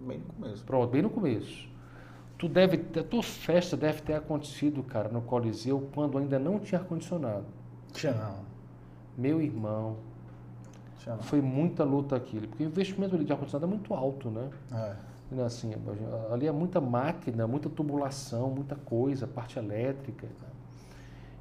[0.00, 0.64] Bem no começo.
[0.64, 1.68] Pronto, bem no começo.
[2.36, 6.58] Tu deve ter, a tua festa deve ter acontecido, cara, no Coliseu quando ainda não
[6.58, 7.46] tinha ar-condicionado.
[7.92, 8.34] Tinha não.
[9.16, 9.96] Meu irmão,
[10.98, 11.22] Tinha não.
[11.22, 14.50] foi muita luta aquilo, porque o investimento de ar-condicionado é muito alto, né?
[14.72, 14.96] É.
[15.30, 15.72] Né, Assim,
[16.30, 20.26] ali é muita máquina, muita tubulação, muita coisa, parte elétrica.
[20.26, 20.32] né?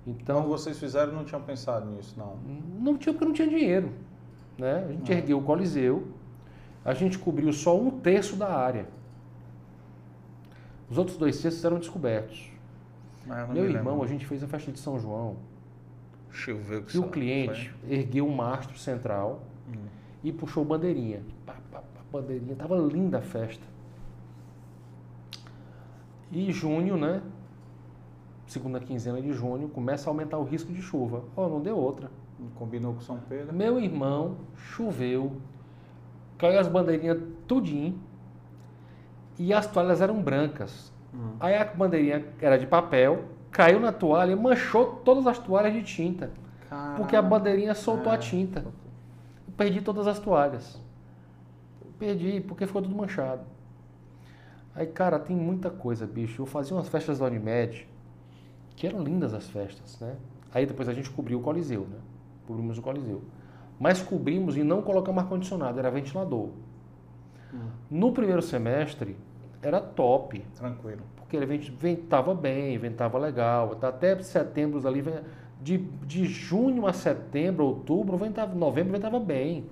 [0.08, 2.38] Então, Então, vocês fizeram não tinham pensado nisso, não.
[2.80, 3.92] não tinha porque não tinha dinheiro.
[4.58, 4.86] Né?
[4.88, 6.08] A gente ergueu o Coliseu,
[6.84, 8.88] a gente cobriu só um terço da área.
[10.90, 12.52] Os outros dois terços eram descobertos.
[13.26, 14.04] Não Meu me irmão, lembro.
[14.04, 15.38] a gente fez a festa de São João
[16.30, 19.74] Deixa eu ver o que e o cliente ergueu um mastro central foi.
[19.78, 19.86] Hum.
[20.24, 21.24] e puxou bandeirinha.
[21.46, 22.56] Pá, pá, pá, bandeirinha.
[22.56, 23.66] Tava linda a festa.
[26.32, 27.22] E junho, né?
[28.48, 31.24] Segunda quinzena de junho, começa a aumentar o risco de chuva.
[31.36, 32.10] Ó, não deu outra.
[32.56, 33.54] Combinou com São Pedro.
[33.54, 35.38] Meu irmão, choveu,
[36.38, 37.98] caiu as bandeirinhas tudinho
[39.40, 40.92] e as toalhas eram brancas.
[41.14, 41.32] Hum.
[41.40, 45.82] Aí a bandeirinha era de papel, caiu na toalha e manchou todas as toalhas de
[45.84, 46.30] tinta.
[46.98, 48.18] Porque a bandeirinha soltou a É.
[48.18, 48.60] tinta.
[49.48, 50.80] Eu perdi todas as toalhas.
[51.98, 53.44] Perdi, porque ficou tudo manchado.
[54.76, 56.42] Aí, cara, tem muita coisa, bicho.
[56.42, 57.88] Eu fazia umas festas da Unimed,
[58.76, 60.18] que eram lindas as festas, né?
[60.54, 62.00] Aí depois a gente cobriu o Coliseu, né?
[62.48, 63.24] Cobrimos o Coliseu.
[63.80, 66.50] Mas cobrimos e não colocamos ar-condicionado, era ventilador.
[67.54, 67.72] Hum.
[67.90, 69.16] No primeiro semestre,
[69.62, 70.44] era top.
[70.56, 71.04] Tranquilo.
[71.16, 73.76] Porque ele vent- ventava bem, ventava legal.
[73.76, 75.04] Tá Até setembro ali,
[75.62, 79.66] de, de junho a setembro, outubro, ventava, novembro ventava bem.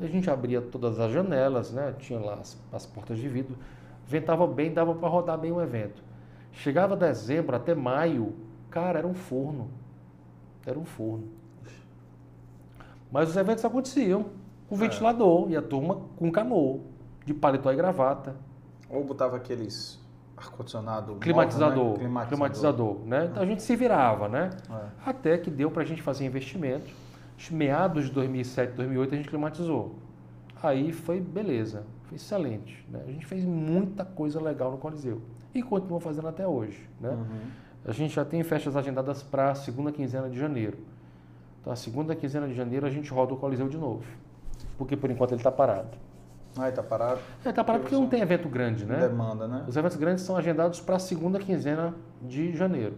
[0.00, 1.94] A gente abria todas as janelas, né?
[1.98, 3.56] Tinha lá as, as portas de vidro.
[4.08, 6.02] Ventava bem, dava para rodar bem o evento.
[6.50, 8.34] Chegava dezembro até maio,
[8.70, 9.68] cara, era um forno.
[10.66, 11.28] Era um forno.
[13.12, 14.26] Mas os eventos aconteciam
[14.66, 14.78] com É.
[14.78, 16.80] ventilador e a turma com canoa,
[17.26, 18.34] de paletó e gravata.
[18.88, 20.00] Ou botava aqueles
[20.38, 21.98] ar-condicionado móvel, Climatizador, né?
[21.98, 22.28] Climatizador.
[22.38, 23.28] climatizador, né?
[23.30, 24.50] Então a gente se virava, né?
[24.70, 24.84] É.
[25.04, 26.90] Até que deu para a gente fazer investimento.
[27.50, 29.96] Meados de 2007, 2008 a gente climatizou.
[30.62, 32.84] Aí foi beleza, excelente.
[32.90, 33.02] Né?
[33.06, 35.20] A gente fez muita coisa legal no Coliseu
[35.54, 37.10] e continua fazendo até hoje, né?
[37.10, 37.40] Uhum.
[37.84, 40.78] A gente já tem festas agendadas para a segunda quinzena de janeiro.
[41.60, 44.04] Então a segunda quinzena de janeiro a gente roda o Coliseu de novo,
[44.76, 45.96] porque por enquanto ele está parado.
[46.56, 47.20] Aí tá parado.
[47.42, 48.98] Ele está parado porque não tem evento grande, né?
[49.00, 49.64] Demanda, né?
[49.66, 52.96] Os eventos grandes são agendados para a segunda quinzena de janeiro.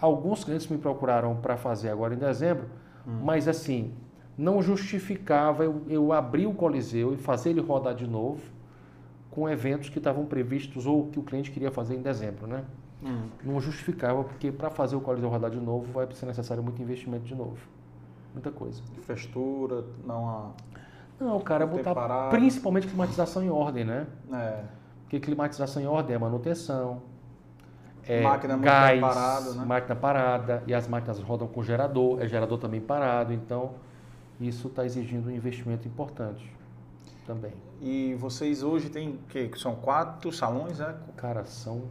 [0.00, 2.66] Alguns clientes me procuraram para fazer agora em dezembro,
[3.06, 3.94] mas assim,
[4.36, 8.42] não justificava eu, eu abrir o Coliseu e fazer ele rodar de novo
[9.30, 12.64] com eventos que estavam previstos ou que o cliente queria fazer em dezembro, né?
[13.02, 13.28] Hum.
[13.42, 17.24] Não justificava, porque para fazer o Coliseu rodar de novo vai ser necessário muito investimento
[17.24, 17.58] de novo.
[18.32, 18.82] Muita coisa.
[18.98, 20.50] Infraestrutura, não há.
[21.18, 22.30] Não, cara, Ter botar parado.
[22.30, 24.06] principalmente climatização em ordem, né?
[24.32, 24.64] É.
[25.02, 27.02] Porque climatização em ordem é manutenção,
[28.06, 29.64] é Máquina muito gás, parado, né?
[29.64, 33.74] máquina parada, e as máquinas rodam com gerador, é gerador também parado, então
[34.48, 36.50] isso está exigindo um investimento importante
[37.26, 37.52] também.
[37.80, 39.50] E vocês hoje têm o quê?
[39.56, 40.96] São quatro salões, né?
[41.16, 41.82] Cara, são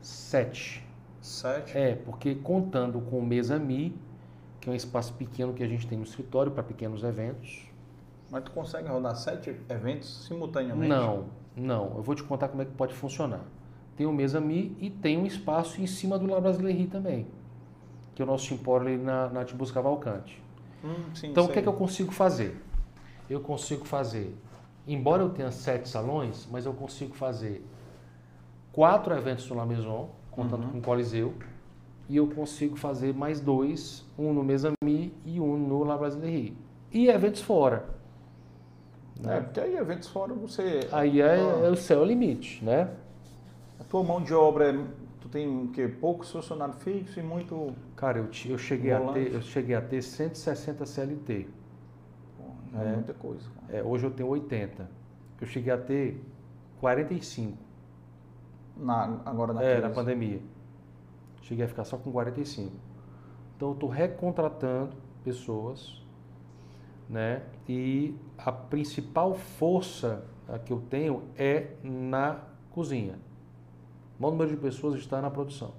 [0.00, 0.86] sete.
[1.20, 1.76] Sete.
[1.76, 3.96] É, porque contando com o Mesa Mi,
[4.60, 7.68] que é um espaço pequeno que a gente tem no escritório para pequenos eventos.
[8.30, 10.88] Mas tu consegue rodar sete eventos simultaneamente?
[10.88, 11.26] Não,
[11.56, 11.96] não.
[11.96, 13.44] Eu vou te contar como é que pode funcionar.
[13.96, 17.26] Tem o Mesa Mi e tem um espaço em cima do La Brasilerie também,
[18.14, 20.41] que é o nosso empório ali na, na Tibus Cavalcante.
[20.84, 22.60] Hum, sim, Então, o que é que eu consigo fazer?
[23.30, 24.36] Eu consigo fazer,
[24.86, 27.64] embora eu tenha sete salões, mas eu consigo fazer
[28.72, 30.70] quatro eventos no La Maison, contando Uhum.
[30.72, 31.34] com o Coliseu,
[32.08, 36.56] e eu consigo fazer mais dois, um no Mesa Mi e um no La Brasilerie.
[36.92, 37.86] E eventos fora.
[39.24, 40.80] É, porque aí eventos fora você.
[40.90, 42.90] Aí é, é o céu é o limite, né?
[43.78, 44.84] A tua mão de obra é.
[45.32, 45.88] Tem o quê?
[45.88, 47.74] Poucos funcionários fixos e muito.
[47.96, 51.48] Cara, eu, eu, cheguei a ter, eu cheguei a ter 160 CLT.
[52.36, 52.94] Pô, É, né?
[52.96, 53.48] muita coisa.
[53.70, 54.88] É, hoje eu tenho 80.
[55.40, 56.22] Eu cheguei a ter
[56.78, 57.56] 45
[58.76, 60.40] Na, agora na é, na pandemia.
[61.40, 62.70] Cheguei a ficar só com 45.
[63.56, 66.02] Então eu estou recontratando pessoas,
[67.08, 67.42] né?
[67.66, 70.24] E a principal força
[70.66, 72.38] que eu tenho é na
[72.70, 73.18] cozinha.
[74.22, 75.72] O maior número de pessoas está na produção.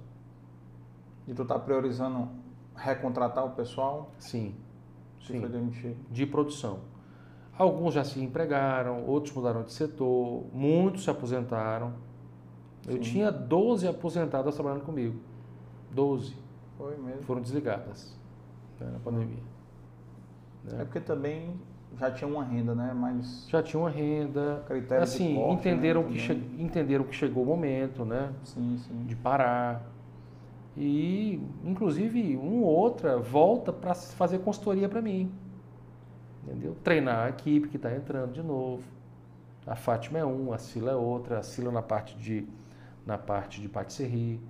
[1.26, 2.28] E tu tá priorizando
[2.76, 4.54] recontratar o pessoal Sim,
[5.18, 5.40] sim.
[5.40, 5.96] foi demitido?
[6.10, 6.80] de produção.
[7.56, 11.94] Alguns já se empregaram, outros mudaram de setor, muitos se aposentaram.
[12.86, 13.00] Eu Sim.
[13.00, 15.18] tinha 12 aposentadas trabalhando comigo.
[15.92, 16.36] 12
[16.76, 17.22] Foi mesmo.
[17.22, 18.14] foram desligadas
[18.78, 19.42] né, na pandemia.
[20.68, 20.84] É né?
[20.84, 21.58] porque também
[21.98, 22.92] já tinha uma renda, né?
[22.94, 27.14] Mas Já tinham uma renda, critério assim, de corte, entenderam, né, que che- entenderam que
[27.14, 28.32] chegou o momento, né?
[28.44, 29.04] Sim, sim.
[29.04, 29.82] de parar.
[30.76, 35.30] E, inclusive, um ou outra volta para fazer consultoria para mim.
[36.42, 36.76] Entendeu?
[36.82, 38.82] Treinar a equipe que está entrando de novo.
[39.66, 41.38] A Fátima é um, a Sila é outra.
[41.38, 42.46] A Sila na parte de,
[43.06, 44.40] na parte de patisserie.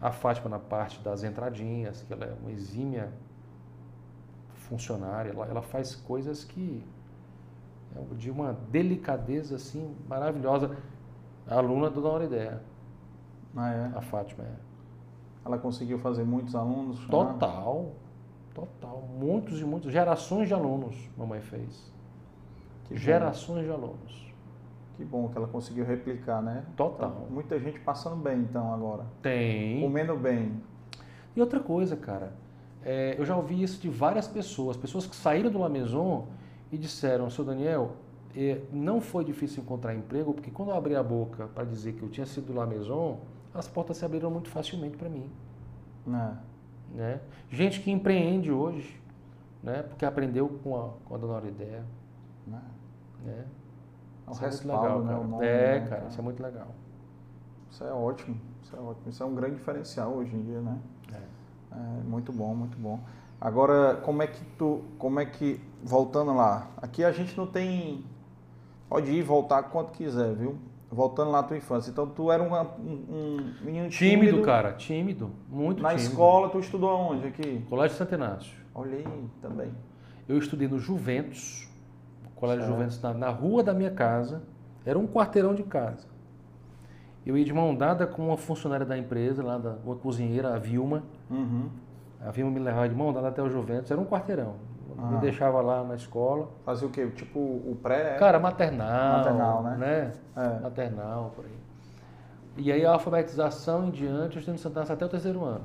[0.00, 3.10] A Fátima na parte das entradinhas, que ela é uma exímia
[4.64, 5.30] funcionária.
[5.30, 6.84] Ela, ela faz coisas que
[7.96, 10.76] é de uma delicadeza assim maravilhosa.
[11.46, 12.62] A aluna do Dona Ideia,
[13.56, 13.92] Ah, é.
[13.98, 14.52] a Fátima é.
[15.44, 16.98] Ela conseguiu fazer muitos alunos?
[17.04, 17.92] Ah, Total,
[18.54, 19.02] total.
[19.18, 19.92] Muitos e muitos.
[19.92, 21.92] Gerações de alunos, mamãe fez.
[22.84, 23.00] que bom.
[23.00, 24.24] Gerações de alunos.
[24.96, 26.64] Que bom que ela conseguiu replicar, né?
[26.76, 27.10] Total.
[27.10, 29.04] Então, muita gente passando bem, então, agora.
[29.20, 29.80] Tem.
[29.82, 30.62] Comendo bem.
[31.36, 32.32] E outra coisa, cara.
[32.84, 34.76] É, eu já ouvi isso de várias pessoas.
[34.76, 36.26] Pessoas que saíram do La Maison
[36.70, 37.92] e disseram, seu Daniel,
[38.36, 42.02] é, não foi difícil encontrar emprego, porque quando eu abri a boca para dizer que
[42.02, 43.20] eu tinha sido do La Maison,
[43.54, 45.30] as portas se abriram muito facilmente para mim.
[46.06, 46.38] Né?
[46.92, 47.20] né?
[47.48, 49.00] Gente que empreende hoje,
[49.62, 49.82] né?
[49.82, 51.84] Porque aprendeu com a, com a Dona Auridéia,
[52.46, 52.60] né?
[53.24, 53.44] né?
[54.26, 55.14] É Isso é muito respaldo, legal, né?
[55.14, 56.68] O nome, é, né, cara, isso é muito legal.
[57.70, 58.40] Isso é ótimo.
[58.62, 59.08] Isso é ótimo.
[59.08, 60.78] Isso é um grande diferencial hoje em dia, né?
[61.74, 62.02] É.
[62.08, 63.00] Muito bom, muito bom.
[63.40, 68.04] Agora, como é que tu, como é que, voltando lá, aqui a gente não tem,
[68.88, 70.56] pode ir e voltar quanto quiser, viu?
[70.90, 71.90] Voltando lá à tua infância.
[71.90, 74.42] Então, tu era um, um, um menino Tímido, tímido.
[74.46, 76.08] cara, tímido, muito Na tímido.
[76.08, 77.64] escola, tu estudou aonde aqui?
[77.68, 78.56] Colégio Santo Inácio.
[78.74, 79.72] Olha aí, também.
[80.28, 81.68] Eu estudei no Juventus,
[82.36, 82.74] Colégio Certo.
[82.76, 84.42] Juventus na, na rua da minha casa,
[84.86, 86.06] era um quarteirão de casa.
[87.26, 90.58] Eu ia de mão dada com uma funcionária da empresa, lá da, uma cozinheira, a
[90.58, 91.02] Vilma.
[91.30, 91.68] Uhum.
[92.20, 94.54] A Vilma me levava de mão dada até o Juventus, era um quarteirão.
[94.96, 95.18] Me Ah.
[95.20, 96.48] deixava lá na escola.
[96.64, 97.06] Fazia o quê?
[97.08, 98.16] Tipo o pré?
[98.16, 99.76] Cara, maternal, Maternal, né?
[99.76, 100.12] né?
[100.36, 100.60] É.
[100.60, 101.50] Maternal, por aí.
[102.56, 105.64] E aí a alfabetização em diante, eu estudei no Santo Inácio até o terceiro ano.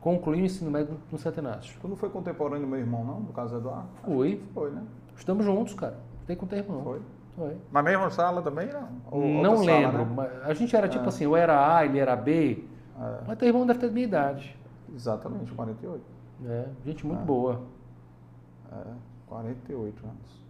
[0.00, 1.76] Concluí o ensino médio no Santo Inácio.
[1.80, 3.20] Tu não foi contemporâneo do meu irmão, não?
[3.22, 3.88] Do caso Eduardo?
[4.04, 4.40] Fui.
[4.54, 4.82] Foi, né?
[5.16, 5.96] Estamos juntos, cara.
[6.26, 6.82] Tem com o teu irmão.
[6.82, 7.00] Foi.
[7.36, 7.56] Foi.
[7.72, 8.88] Na mesma sala também, não?
[9.10, 10.04] Ou Não sala, lembro.
[10.06, 10.12] né?
[10.16, 11.08] mas a gente era tipo É.
[11.08, 12.64] assim, eu era A, ele era B.
[13.00, 14.56] É, Mas teu irmão deve ter a minha idade.
[14.94, 16.04] exatamente, 48.
[16.40, 16.66] né?
[16.84, 17.24] Gente muito Ah.
[17.24, 17.62] boa.
[18.70, 18.84] É,
[19.26, 20.42] 48 anos.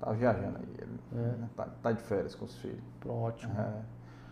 [0.00, 0.74] Tá viajando aí.
[0.78, 1.16] Ele, É.
[1.36, 1.48] né?
[1.56, 2.80] tá, tá de férias com os filhos.
[2.98, 3.52] Pronto, ótimo.
[3.60, 3.82] É.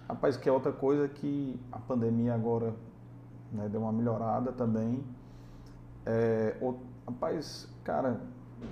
[0.09, 2.75] Rapaz, que é outra coisa que a pandemia agora
[3.53, 5.05] né, deu uma melhorada também.
[6.07, 6.75] É, o-
[7.07, 8.19] rapaz, cara,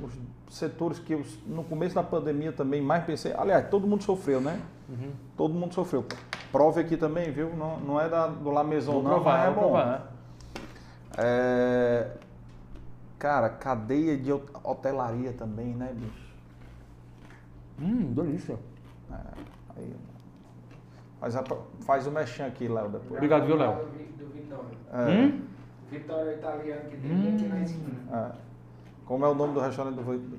[0.03, 0.18] os
[0.51, 3.33] setores que eu, no começo da pandemia também mais pensei.
[3.37, 4.61] Aliás, todo mundo sofreu, né?
[4.89, 5.13] Uhum.
[5.37, 6.05] Todo mundo sofreu.
[6.51, 7.55] Prove aqui também, viu?
[7.55, 9.61] Não, não é da, do La Maison, Vou não, provar, mas é bom.
[9.61, 10.13] provar.
[11.19, 12.11] É,
[13.19, 16.29] cara, cadeia de hot- hotelaria também, né, bicho?
[17.81, 18.57] Hum, delícia.
[19.77, 19.95] Aí,
[21.21, 21.45] faz, a-
[21.81, 23.13] faz o mexão aqui, Léo, depois.
[23.13, 23.75] Obrigado, viu, Léo?
[23.77, 24.79] Do do Vitória.
[24.93, 25.43] É, Hum?
[25.91, 27.99] Vitória é italiano que tem aqui na esquina.
[28.13, 28.48] é.
[29.09, 30.38] Como é o nome do restaurante do Vitor?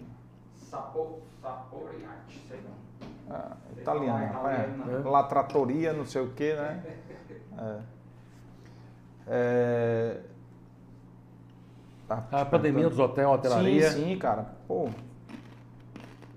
[0.56, 3.36] Sapo, Saporiate, sei não.
[3.36, 5.00] Ah, italiano, Italiano, é.
[5.00, 5.10] né?
[5.10, 6.84] La Trattoria, não sei o que, né?
[7.62, 7.80] É.
[9.28, 10.22] É...
[12.08, 13.90] Tá A pandemia dos hotéis, hotelaria.
[13.90, 14.46] Sim, sim, cara.
[14.66, 14.88] Pô.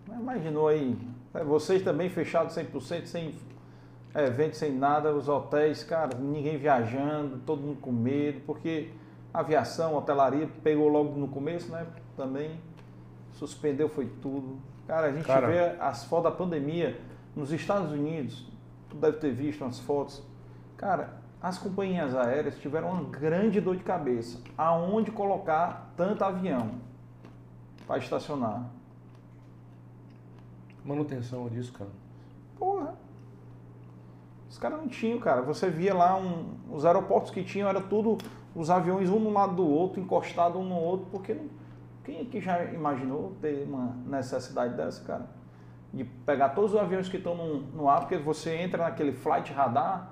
[0.09, 0.99] Mas Imaginou aí.
[1.33, 3.37] é, Vocês também fechados 100%, sem
[4.15, 8.91] evento, sem nada, os hotéis, cara, ninguém viajando, todo mundo com medo, porque
[9.33, 11.87] a aviação, a hotelaria pegou logo no começo, né?
[12.17, 12.59] Também
[13.33, 14.59] suspendeu, foi tudo.
[14.87, 15.47] Cara, a gente Cara.
[15.47, 17.01] vê as fotos da pandemia
[17.35, 18.47] nos Estados Unidos,
[18.91, 20.23] tu deve ter visto umas fotos.
[20.77, 24.39] Cara, as companhias aéreas tiveram uma grande dor de cabeça.
[24.59, 26.73] Aonde colocar tanto avião
[27.87, 28.65] para estacionar?
[30.85, 31.91] Manutenção disso, cara.
[32.59, 32.95] Porra.
[34.51, 35.41] Os caras não tinham, cara.
[35.43, 38.19] Você via lá um- os aeroportos que tinham, era tudo
[38.55, 41.47] os aviões um no lado do outro, encostado um no outro, porque não,
[42.05, 45.27] Quem aqui já imaginou ter uma necessidade dessa, cara?
[45.93, 49.53] De pegar todos os aviões que estão no, no ar, porque você entra naquele flight
[49.53, 50.11] radar,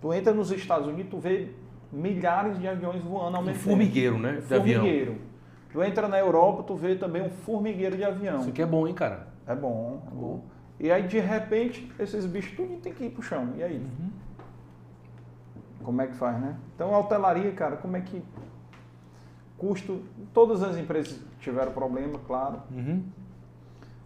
[0.00, 1.50] tu entra nos Estados Unidos, tu vê
[1.92, 3.70] milhares de aviões voando ao Um mesmo tempo.
[3.70, 4.40] formigueiro, né?
[4.46, 4.80] De avião.
[4.82, 5.18] Formigueiro.
[5.72, 8.38] Tu entra na Europa, tu vê também um formigueiro de avião.
[8.40, 9.28] Isso aqui é bom, hein, cara?
[9.46, 10.44] É bom, é bom.
[10.78, 13.50] E aí, de repente, esses bichos tudo tem que ir pro chão.
[13.56, 13.76] E aí?
[13.76, 14.10] Uhum.
[15.82, 16.56] Como é que faz, né?
[16.74, 18.22] Então, a hotelaria, cara, como é que...
[19.60, 20.02] Custo...
[20.32, 22.60] Todas as empresas tiveram problema, claro.
[22.70, 23.04] Uhum.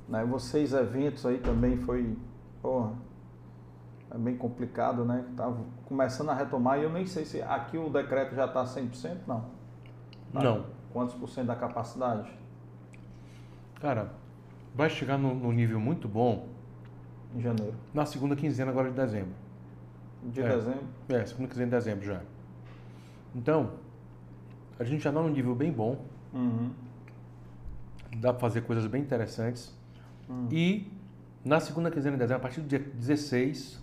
[0.08, 0.24] Né?
[0.24, 2.16] Vocês, eventos aí também foi...
[2.60, 2.92] Porra,
[4.10, 5.24] é bem complicado, né?
[5.36, 6.78] Tava começando a retomar.
[6.80, 9.44] E eu nem sei se aqui o decreto já está 100%, não.
[10.32, 10.42] Tá?
[10.42, 10.66] Não.
[10.92, 12.30] Quantos por cento da capacidade?
[13.80, 14.10] Cara,
[14.74, 16.48] vai chegar no, no nível muito bom
[17.34, 17.74] Em janeiro.
[17.92, 19.34] na segunda quinzena agora de dezembro.
[20.24, 20.48] De É.
[20.48, 20.84] dezembro.
[21.08, 22.20] É, segunda quinzena de dezembro já.
[23.34, 23.72] Então,
[24.78, 25.98] a gente já está num nível bem bom,
[26.32, 26.70] Uhum.
[28.18, 29.72] dá para fazer coisas bem interessantes.
[30.28, 30.48] Hum.
[30.50, 30.90] E
[31.44, 33.80] na segunda quinzena de dezembro, a partir do dia 16,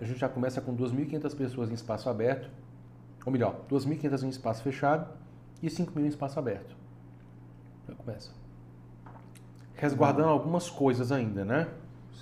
[0.00, 2.50] a gente já começa com 2.500 pessoas em espaço aberto,
[3.24, 5.08] ou melhor, 2.500 em espaço fechado
[5.62, 6.76] e 5.000 em espaço aberto.
[7.88, 8.30] Já começa.
[9.74, 11.68] Resguardando algumas coisas ainda, né?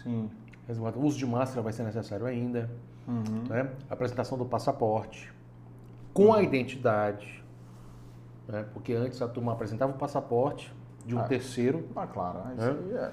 [0.03, 0.30] Sim.
[0.66, 2.70] Resguarda- O uso de máscara vai ser necessário ainda,
[3.07, 3.45] Uhum.
[3.49, 3.70] né?
[3.91, 5.32] Apresentação do passaporte
[6.15, 7.43] com a identidade,
[8.49, 8.65] né?
[8.73, 10.73] Porque antes a turma apresentava o passaporte
[11.05, 11.25] de um Ah.
[11.25, 12.39] terceiro Ah, claro.
[12.57, 12.71] Isso Hã?
[12.71, 13.11] aí é.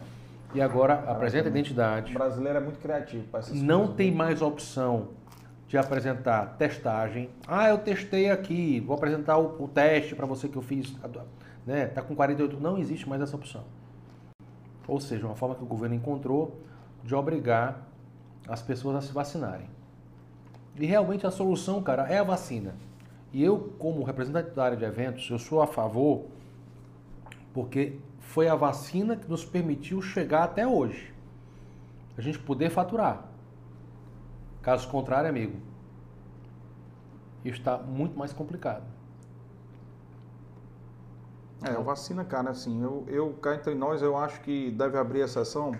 [0.53, 2.11] e agora apresenta a identidade.
[2.11, 3.95] O brasileiro é muito criativo para essas Não coisas.
[3.95, 5.09] tem mais opção
[5.67, 7.29] de apresentar testagem.
[7.47, 10.93] Ah, eu testei aqui, vou apresentar o, o teste para você que eu fiz,
[11.65, 11.87] né?
[11.87, 13.63] Tá com 48, não existe mais essa opção.
[14.87, 16.59] Ou seja, uma forma que o governo encontrou
[17.03, 17.81] de obrigar
[18.47, 19.67] as pessoas a se vacinarem.
[20.77, 22.73] E realmente a solução, cara, é a vacina.
[23.33, 26.25] E eu, como representante da área de eventos, eu sou a favor
[27.53, 31.13] porque foi a vacina que nos permitiu chegar até hoje.
[32.17, 33.25] A gente poder faturar.
[34.61, 35.57] Caso contrário, amigo,
[37.43, 38.83] está muito mais complicado.
[41.63, 45.21] É, a vacina, cara, assim, eu, eu cá entre nós, eu acho que deve abrir
[45.21, 45.73] exceção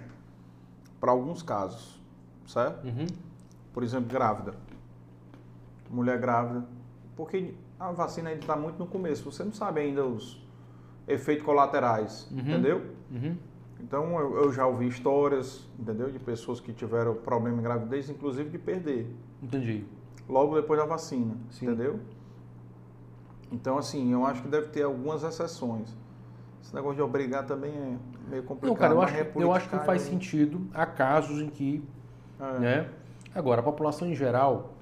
[1.00, 2.00] para alguns casos,
[2.48, 2.86] certo?
[2.86, 3.08] Uhum.
[3.74, 4.54] Por exemplo, grávida.
[5.90, 6.66] Mulher grávida.
[7.16, 10.42] Porque a vacina ainda está muito no começo, você não sabe ainda os
[11.08, 12.40] efeitos colaterais, Uhum.
[12.40, 12.86] entendeu?
[13.12, 13.36] Uhum.
[13.80, 16.10] Então eu, eu já ouvi histórias, entendeu?
[16.12, 19.14] De pessoas que tiveram problema em gravidez, inclusive de perder.
[19.42, 19.84] Entendi.
[20.30, 21.66] logo depois da vacina, Sim.
[21.66, 22.00] entendeu?
[23.52, 25.94] Então, assim, eu acho que deve ter algumas exceções.
[26.64, 27.98] Esse negócio de obrigar também é
[28.30, 28.70] meio complicado.
[28.72, 30.62] Não, cara, eu mas acho, que- eu acho que faz é- sentido.
[30.74, 31.84] Há casos em que,
[32.40, 32.60] é.
[32.60, 32.90] né?
[33.36, 34.74] Agora, a população em geral,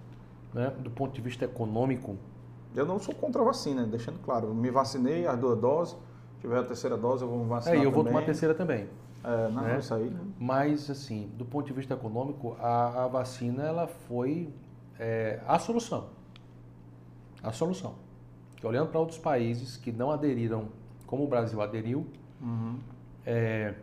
[0.53, 2.17] né, do ponto de vista econômico,
[2.75, 4.47] Eu não sou contra a vacina, deixando claro.
[4.47, 5.95] Eu me vacinei as duas doses.
[6.35, 8.13] Se tiver a terceira dose, eu vou me é, vacinar e eu vou também.
[8.13, 8.87] tomar a terceira também.
[9.23, 9.79] É, não, né?
[9.79, 10.15] isso aí.
[10.39, 14.49] Mas, assim, do ponto de vista econômico, a, a vacina ela foi
[14.99, 16.09] é, a solução.
[17.41, 17.95] A solução.
[18.55, 20.69] Que olhando para outros países que não aderiram,
[21.07, 22.05] como o Brasil aderiu,
[22.41, 22.77] Uhum.
[23.25, 23.73] é,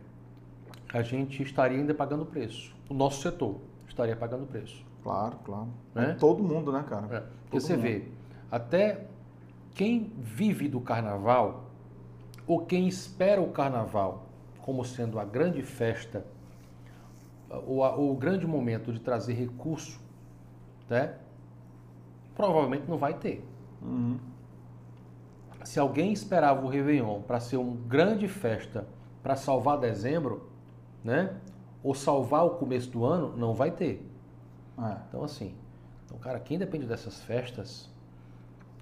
[0.93, 2.73] a gente estaria ainda pagando preço.
[2.89, 3.57] O nosso setor
[3.87, 4.83] estaria pagando preço.
[5.07, 5.67] Claro, claro.
[5.95, 6.11] Né?
[6.11, 7.07] É todo mundo, né, cara?
[7.15, 7.83] É, porque você mundo.
[7.83, 8.07] vê,
[8.51, 9.05] até
[9.73, 11.63] quem vive do carnaval,
[12.45, 14.25] ou quem espera o carnaval
[14.61, 16.25] como sendo a grande festa,
[17.65, 19.97] ou a- o grande momento de trazer recurso,
[20.89, 21.13] né?
[22.35, 23.47] Provavelmente não vai ter.
[23.81, 24.17] Uhum.
[25.63, 28.85] Se alguém esperava o Réveillon para ser uma grande festa
[29.23, 30.49] para salvar dezembro,
[31.01, 31.33] né?
[31.81, 34.05] Ou salvar o começo do ano, não vai ter.
[34.79, 34.97] É.
[35.07, 35.55] Então, assim,
[36.05, 37.89] então, cara, quem depende dessas festas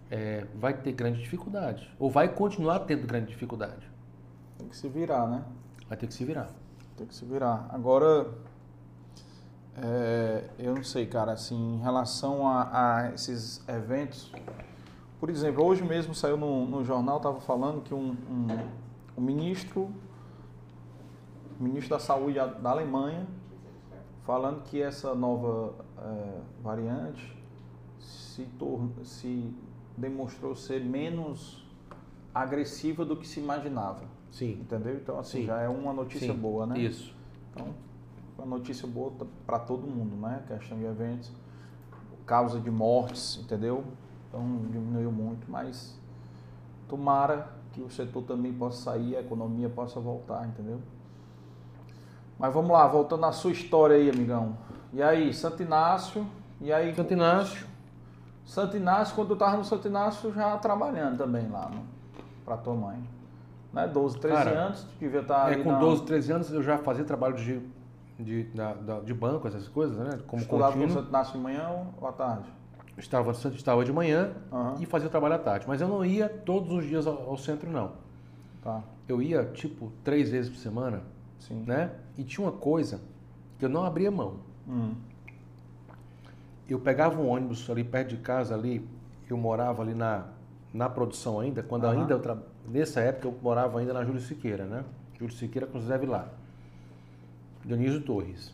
[0.09, 1.91] é, vai ter grande dificuldade.
[1.97, 3.89] Ou vai continuar tendo grande dificuldade.
[4.57, 5.43] Tem que se virar, né?
[5.87, 6.49] Vai ter que se virar.
[6.95, 7.67] Tem que se virar.
[7.71, 8.31] Agora,
[9.77, 14.31] é, eu não sei, cara, assim, em relação a, a esses eventos,
[15.19, 18.47] por exemplo, hoje mesmo saiu no, no jornal, estava falando que um, um,
[19.17, 19.91] um ministro,
[21.59, 23.27] ministro da Saúde da Alemanha,
[24.23, 27.35] falando que essa nova é, variante
[27.99, 28.47] se,
[29.03, 29.53] se
[29.97, 31.65] demonstrou ser menos
[32.33, 34.03] agressiva do que se imaginava.
[34.31, 34.59] Sim.
[34.61, 34.95] Entendeu?
[34.95, 35.45] Então, assim, Sim.
[35.47, 36.77] já é uma notícia Sim, boa, né?
[36.77, 37.15] Isso.
[37.53, 37.73] Então,
[38.37, 39.13] uma notícia boa
[39.45, 40.43] para todo mundo, né?
[40.47, 41.31] Questão de eventos,
[42.25, 43.83] causa de mortes, entendeu?
[44.27, 45.97] Então, diminuiu muito, mas
[46.89, 50.79] tomara que o setor também possa sair, a economia possa voltar, entendeu?
[52.37, 54.57] Mas vamos lá, voltando à sua história aí, amigão.
[54.95, 56.25] E aí, Santo Inácio,
[56.61, 56.95] e aí...
[56.95, 57.67] Santo Inácio.
[58.45, 61.83] Santo Inácio, quando eu tava no Santo Inácio, já trabalhando também lá, né?
[62.45, 62.97] pra tua mãe.
[63.73, 63.87] Né?
[63.87, 65.79] 12, 13 Cara, anos, tu devia estar É, ali com na...
[65.79, 67.59] 12, 13 anos eu já fazia trabalho de,
[68.17, 68.47] de,
[69.03, 70.17] de banco, essas coisas, né?
[70.27, 71.03] Como Estudava contínuo.
[71.03, 71.69] você nasce de manhã
[71.99, 72.45] ou à tarde?
[72.97, 74.75] Estava, estava de manhã Aham.
[74.79, 75.65] e fazia trabalho à tarde.
[75.67, 77.91] Mas eu não ia todos os dias ao, ao centro, não.
[78.63, 81.01] Tá, Eu ia, tipo, três vezes por semana,
[81.37, 81.61] sim.
[81.67, 81.91] né?
[82.17, 83.01] E tinha uma coisa
[83.59, 84.35] que eu não abria mão.
[84.67, 84.93] Hum.
[86.67, 88.87] Eu pegava um ônibus ali perto de casa, ali,
[89.29, 90.25] eu morava ali na,
[90.73, 92.01] na produção ainda, quando Aham.
[92.01, 92.37] ainda eu tra...
[92.67, 94.83] nessa época eu morava ainda na Júlio Siqueira, né?
[95.19, 96.29] Júlio Siqueira com José Vilar.
[97.63, 98.53] Dionísio Torres.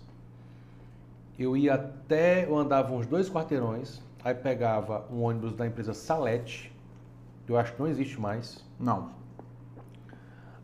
[1.39, 6.71] Eu ia até, eu andava uns dois quarteirões, aí pegava um ônibus da empresa Salete,
[7.45, 8.63] que eu acho que não existe mais.
[8.79, 9.09] Não.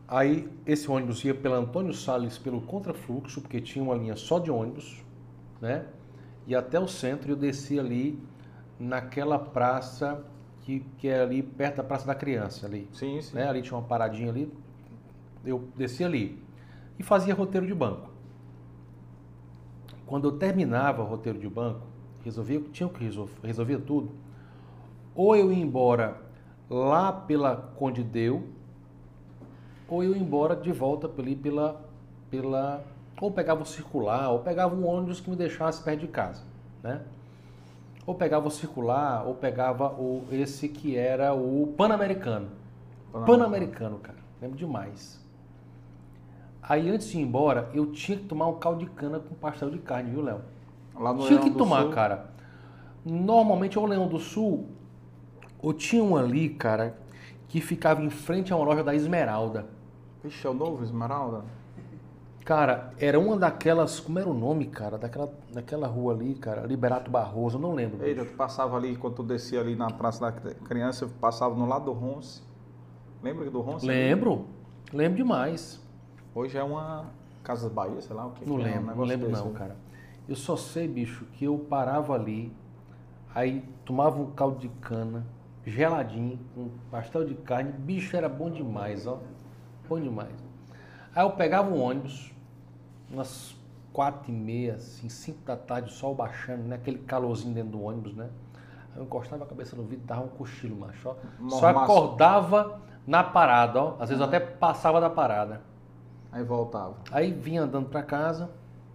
[0.06, 4.50] Aí esse ônibus ia pela Antônio Salles pelo contrafluxo, porque tinha uma linha só de
[4.50, 5.02] ônibus,
[5.60, 5.86] né?
[6.46, 8.18] E até o centro eu descia ali
[8.78, 10.24] naquela praça
[10.62, 13.34] que, que é ali perto da Praça da Criança ali, Sim, sim.
[13.34, 13.48] né?
[13.48, 14.52] Ali tinha uma paradinha ali,
[15.44, 16.42] eu descia ali
[16.98, 18.10] e fazia roteiro de banco.
[20.06, 21.86] Quando eu terminava o roteiro de banco,
[22.24, 24.10] resolvia, tinha que resolver, resolvia tudo.
[25.14, 26.20] Ou eu ia embora
[26.68, 28.46] lá pela Conde Deu,
[29.88, 31.82] ou eu ia embora de volta ali pela,
[32.30, 32.84] pela
[33.20, 36.42] ou pegava o circular, ou pegava um ônibus que me deixasse perto de casa,
[36.82, 37.00] né?
[38.06, 42.48] Ou pegava o circular, ou pegava o esse que era o Pan-Americano.
[43.12, 44.18] Pan-Americano, cara.
[44.40, 45.22] Lembro demais.
[46.62, 49.70] Aí antes de ir embora, eu tinha que tomar um caldo de cana com pastel
[49.70, 50.40] de carne, viu, Léo?
[50.94, 52.30] Lá no Tinha Leão que tomar, Sul, cara.
[53.04, 54.66] Normalmente, ou Leão do Sul,
[55.60, 56.98] ou tinha um ali, cara,
[57.48, 59.66] que ficava em frente a uma loja da Esmeralda.
[60.22, 61.44] Vixe, é o novo Esmeralda?
[62.48, 64.00] Cara, era uma daquelas.
[64.00, 64.96] Como era o nome, cara?
[64.96, 66.66] Daquela, daquela rua ali, cara.
[66.66, 68.02] Liberato Barroso, eu não lembro.
[68.02, 71.66] Eita, tu passava ali, quando tu descia ali na Praça da Criança, eu passava no
[71.66, 72.42] lado do Ronce.
[73.22, 73.84] Lembra do Ronce?
[73.84, 74.46] Lembro.
[74.90, 75.78] Lembro demais.
[76.34, 77.10] Hoje é uma
[77.44, 78.48] Casas Bahia, sei lá o que.
[78.48, 79.44] Não que é, um lembro, não lembro desse.
[79.44, 79.76] não, cara.
[80.26, 82.50] Eu só sei, bicho, que eu parava ali,
[83.34, 85.26] aí tomava um caldo de cana,
[85.66, 89.18] geladinho, com pastel de carne, bicho, era bom demais, ó.
[89.86, 90.32] Bom demais.
[91.14, 92.37] Aí eu pegava um ônibus,
[93.10, 93.56] umas
[93.92, 96.76] quatro e meia, assim, cinco da tarde, o sol baixando, né?
[96.76, 98.28] Aquele calorzinho dentro do ônibus, né?
[98.92, 101.14] Aí eu encostava a cabeça no vidro, dava um cochilo, macho, ó.
[101.48, 103.96] Só acordava na parada, ó.
[103.98, 105.62] Às vezes eu até passava da parada.
[106.30, 106.94] Aí voltava.
[107.10, 108.50] Aí vinha andando para casa,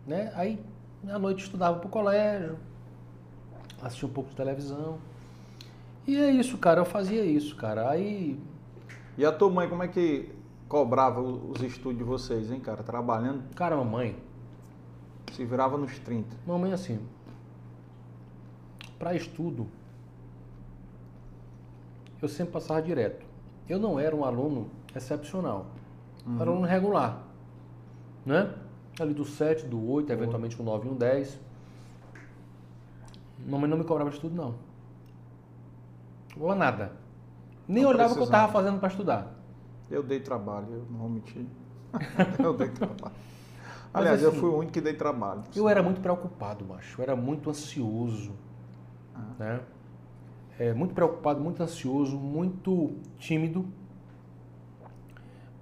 [0.05, 0.32] né?
[0.36, 0.64] Aí
[1.09, 2.57] à noite estudava pro colégio,
[3.82, 4.97] assistia um pouco de televisão.
[6.07, 7.89] E é isso, cara, eu fazia isso, cara.
[7.89, 8.39] Aí,
[9.18, 10.32] E a tua mãe, como é que
[10.74, 12.82] cobrava os estudos de vocês, hein, cara?
[12.82, 14.17] Trabalhando, cara, mamãe,
[15.32, 16.36] se virava nos 30.
[16.47, 16.99] mamãe assim,
[18.97, 19.67] para estudo,
[22.19, 23.24] eu sempre passava direto.
[23.69, 25.67] Eu não era um aluno excepcional,
[26.26, 26.41] Uhum.
[26.41, 27.21] era um aluno regular,
[28.26, 28.55] né?
[28.99, 31.39] Ali do 7, do 8, eventualmente um 9 e um 10.
[33.45, 34.55] Mamãe não me cobrava de estudo, não.
[36.39, 36.93] Ou nada.
[37.67, 39.42] Nem Não olhava o que eu estava fazendo para estudar.
[39.89, 41.45] Eu dei trabalho, eu não vou mentir.
[42.39, 43.15] eu dei trabalho.
[43.93, 45.43] Aliás, eu assim, fui o único que dei trabalho.
[45.55, 46.99] Eu era muito preocupado, macho.
[46.99, 48.34] Eu era muito ansioso.
[49.38, 49.61] Né?
[50.57, 53.65] É, muito preocupado, muito ansioso, muito tímido.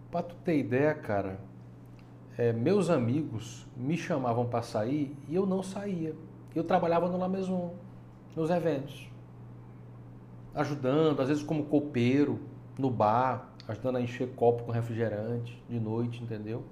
[0.09, 1.39] Pra tu ter ideia, cara,
[2.37, 6.15] é, meus amigos me chamavam para sair e eu não saía.
[6.55, 7.73] Eu trabalhava no La Maison,
[8.35, 9.09] nos eventos.
[10.53, 12.39] Ajudando, às vezes como copeiro,
[12.77, 16.63] no bar, ajudando a encher copo com refrigerante de noite, entendeu?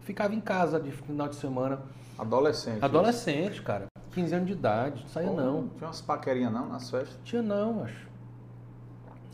[0.00, 1.80] Ficava em casa de final de semana.
[2.18, 2.84] Adolescente.
[2.84, 3.86] Adolescente, cara.
[4.12, 5.02] 15 anos de idade.
[5.02, 5.68] Não saía Pô, não.
[5.68, 7.18] Tinha umas paquerinhas não nas festas.
[7.24, 8.08] Tinha não, acho.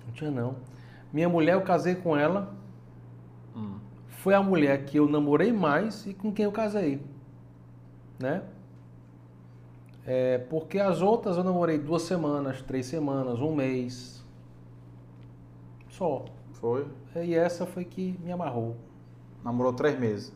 [0.07, 0.57] Não tinha não.
[1.13, 2.55] Minha mulher, eu casei com ela.
[3.57, 3.79] Hum.
[4.09, 7.03] Foi a mulher que eu namorei mais e com quem eu casei.
[8.19, 8.43] Né?
[10.07, 14.25] É, porque as outras eu namorei duas semanas, três semanas, um mês.
[15.91, 16.25] Só.
[16.61, 16.87] Foi.
[17.17, 18.77] E essa foi que me amarrou.
[19.45, 20.33] Namorou três meses.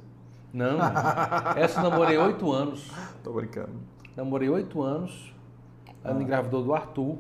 [0.53, 0.79] Não,
[1.57, 2.91] essa eu namorei oito anos.
[3.23, 3.73] Tô brincando.
[4.17, 5.35] Namorei oito anos.
[6.05, 7.19] Ela me engravidou do Arthur,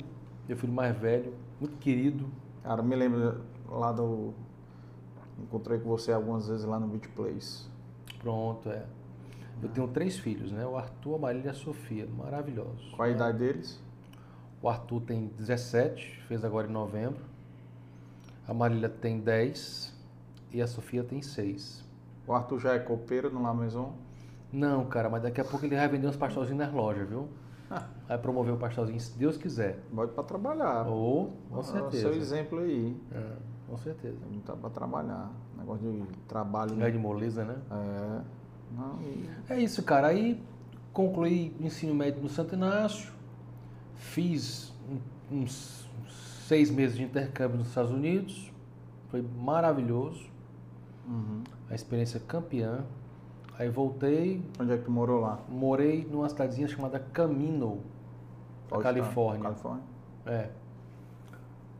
[0.48, 2.28] meu filho mais velho, muito querido.
[2.62, 4.34] Cara, me lembro lá do.
[5.38, 7.68] Encontrei com você algumas vezes lá no Beach Place.
[8.18, 8.84] Pronto, é.
[9.62, 10.66] Eu tenho três filhos, né?
[10.66, 12.90] O Arthur, a Marília e a Sofia, maravilhosos.
[12.94, 13.80] Qual a idade deles?
[14.61, 17.32] O Arthur tem 17, fez agora em novembro.
[18.53, 19.96] A Marília tem 10
[20.53, 21.82] e a Sofia tem 6.
[22.26, 23.94] O Arthur já é copeiro no La Maison.
[24.53, 27.28] Não, cara, mas daqui a pouco ele vai vender uns pastelzinhos nas lojas, viu?
[28.07, 29.78] Vai promover o pastelzinho, se Deus quiser.
[29.94, 30.86] Pode pra trabalhar.
[30.86, 32.03] Ou, com Ah, certeza.
[32.11, 32.94] Seu exemplo aí.
[33.11, 33.32] É.
[33.70, 34.18] Com certeza.
[34.30, 35.30] Não tá pra trabalhar.
[35.57, 36.72] Negócio de trabalho.
[36.72, 37.57] Lugar de moleza, né?
[37.70, 38.20] É.
[38.76, 40.09] Não, e- É isso, cara.
[40.09, 40.38] Aí
[40.92, 43.14] concluí o ensino médio no Santo Inácio,
[43.94, 44.74] fiz
[45.30, 45.82] um- uns
[46.53, 48.53] seis meses de intercâmbio nos Estados Unidos,
[49.09, 50.30] foi maravilhoso,
[51.09, 51.42] Uhum.
[51.70, 52.84] a experiência campeã.
[53.59, 55.38] Aí voltei, Onde é que tu morou lá?
[55.48, 57.80] morei numa cidadezinha chamada Camino,
[58.64, 58.82] estado?
[58.82, 59.42] Califórnia.
[59.44, 59.82] Califórnia.
[60.26, 60.50] É.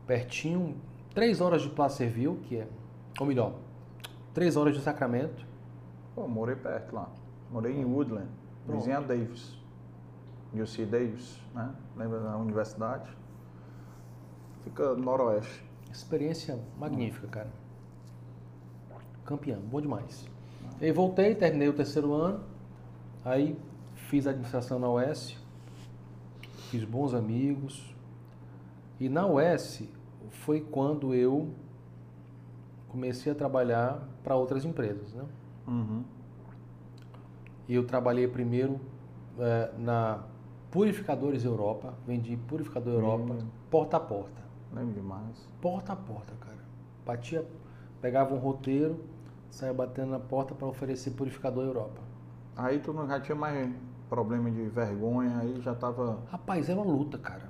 [0.07, 0.75] Pertinho,
[1.13, 2.67] três horas de Placerville, que é,
[3.19, 3.53] ou melhor,
[4.33, 5.45] três horas de Sacramento.
[6.15, 7.09] Pô, morei perto lá.
[7.51, 8.27] Morei em Woodland,
[8.67, 9.55] vizinha Davis.
[10.51, 11.69] UC Davis, né?
[11.95, 13.07] Lembra da universidade?
[14.63, 15.63] Fica no noroeste.
[15.91, 17.49] Experiência magnífica, cara.
[19.25, 20.27] Campeão, bom demais.
[20.81, 22.43] E voltei, terminei o terceiro ano,
[23.23, 23.57] aí
[23.95, 25.37] fiz administração na UES,
[26.69, 27.93] fiz bons amigos.
[28.99, 29.83] E na UES
[30.29, 31.49] foi quando eu
[32.89, 35.23] comecei a trabalhar para outras empresas, né?
[35.67, 36.03] Uhum.
[37.67, 38.79] E eu trabalhei primeiro
[39.39, 40.23] eh, na
[40.69, 43.47] Purificadores Europa, vendi Purificador Europa, Hum.
[43.69, 44.42] porta a porta.
[44.73, 45.49] Lembro demais.
[45.61, 46.57] porta a porta, cara.
[47.05, 47.45] Batia,
[48.01, 48.99] pegava um roteiro,
[49.49, 52.01] saia batendo na porta para oferecer purificador Europa.
[52.55, 53.71] Aí tu não já tinha mais
[54.09, 56.19] problema de vergonha, aí já tava.
[56.29, 57.49] Rapaz, era uma luta, cara.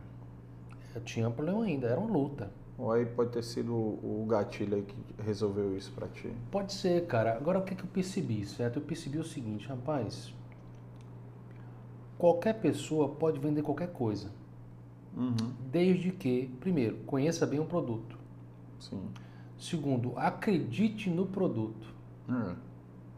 [0.94, 2.52] Eu tinha problema ainda, era uma luta.
[2.78, 6.34] Ou aí pode ter sido o gatilho aí que resolveu isso pra ti.
[6.52, 7.36] Pode ser, cara.
[7.36, 8.78] Agora o que, que eu percebi, certo?
[8.78, 10.34] Eu percebi o seguinte, rapaz.
[12.18, 14.32] Qualquer pessoa pode vender qualquer coisa,
[15.16, 15.36] Uhum.
[15.72, 18.18] desde que, primeiro, conheça bem o produto.
[18.80, 19.02] Sim.
[19.60, 21.88] Segundo, acredite no produto.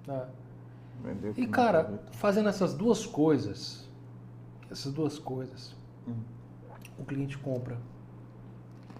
[0.07, 0.27] É.
[1.03, 3.87] Vendeu E cara, fazendo essas duas coisas,
[4.69, 5.75] essas duas coisas,
[6.07, 6.13] Hum.
[6.99, 7.77] o cliente compra.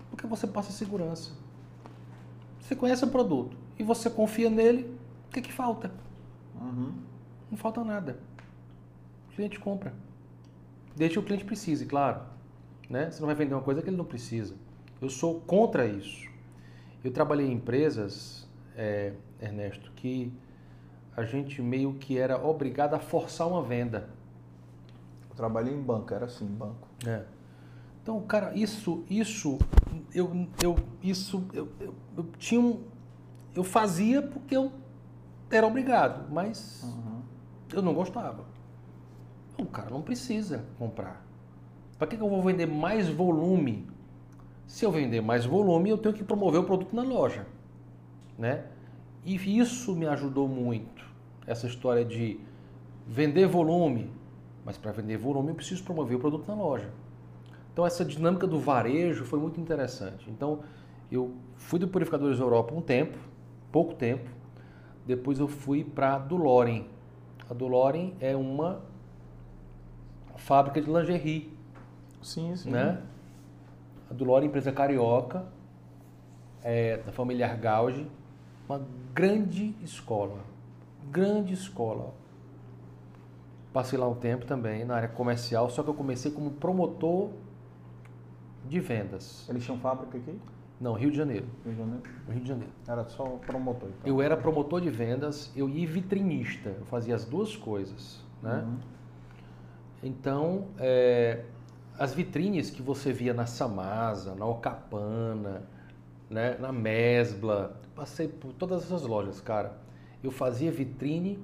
[0.09, 1.31] Porque você passa segurança.
[2.59, 5.91] Você conhece o produto e você confia nele, o que, que falta?
[6.59, 6.93] Uhum.
[7.51, 8.17] Não falta nada.
[9.29, 9.93] O cliente compra.
[10.95, 12.21] Desde que o cliente precise, claro.
[12.89, 13.09] Né?
[13.09, 14.55] Você não vai vender uma coisa que ele não precisa.
[15.01, 16.29] Eu sou contra isso.
[17.03, 20.31] Eu trabalhei em empresas, é, Ernesto, que
[21.15, 24.09] a gente meio que era obrigado a forçar uma venda.
[25.29, 26.87] Eu trabalhei em banco, era assim, banco.
[27.05, 27.23] É.
[28.01, 29.57] Então, cara, isso, isso,
[30.13, 32.83] eu, eu, isso, eu, eu, eu tinha um,
[33.55, 34.71] eu fazia porque eu
[35.49, 37.21] era obrigado, mas Uhum.
[37.73, 38.45] eu não gostava.
[39.57, 41.24] O cara não precisa comprar.
[41.97, 43.87] Para que, que eu vou vender mais volume?
[44.67, 47.45] Se eu vender mais volume, eu tenho que promover o produto na loja,
[48.37, 48.65] né?
[49.23, 51.05] E isso me ajudou muito.
[51.47, 52.39] Essa história de
[53.07, 54.11] vender volume,
[54.65, 56.89] mas para vender volume eu preciso promover o produto na loja.
[57.71, 60.29] Então essa dinâmica do varejo foi muito interessante.
[60.29, 60.59] Então
[61.11, 63.17] eu fui do Purificadores Europa um tempo,
[63.71, 64.29] pouco tempo.
[65.05, 66.87] Depois eu fui para a Duloren.
[67.49, 68.81] A Duloren é uma
[70.35, 71.54] fábrica de lingerie,
[72.25, 72.71] Sim, sim.
[72.71, 73.01] né?
[74.09, 75.45] A Duloren, empresa carioca,
[76.63, 78.09] é, da família Argauge,
[78.67, 78.81] uma
[79.13, 80.39] grande escola,
[81.11, 82.13] grande escola.
[83.71, 87.29] Passei lá um tempo também na área comercial, só que eu comecei como promotor
[88.67, 89.47] de vendas.
[89.47, 90.39] Eles tinham fábrica aqui?
[90.81, 91.45] Não, Rio de Janeiro.
[91.63, 92.03] Rio de Janeiro?
[92.27, 92.73] Rio de Janeiro.
[92.87, 94.11] Era só promotor, então.
[94.11, 98.63] Eu era promotor de vendas, eu ia vitrinista, eu fazia as duas coisas, né?
[98.65, 98.77] Uhum.
[100.01, 101.45] Então, é,
[101.97, 105.63] as vitrines que você via na Samasa, na Ocapana,
[106.29, 109.77] né, na Mesbla, passei por todas essas lojas, cara.
[110.23, 111.39] Eu fazia vitrine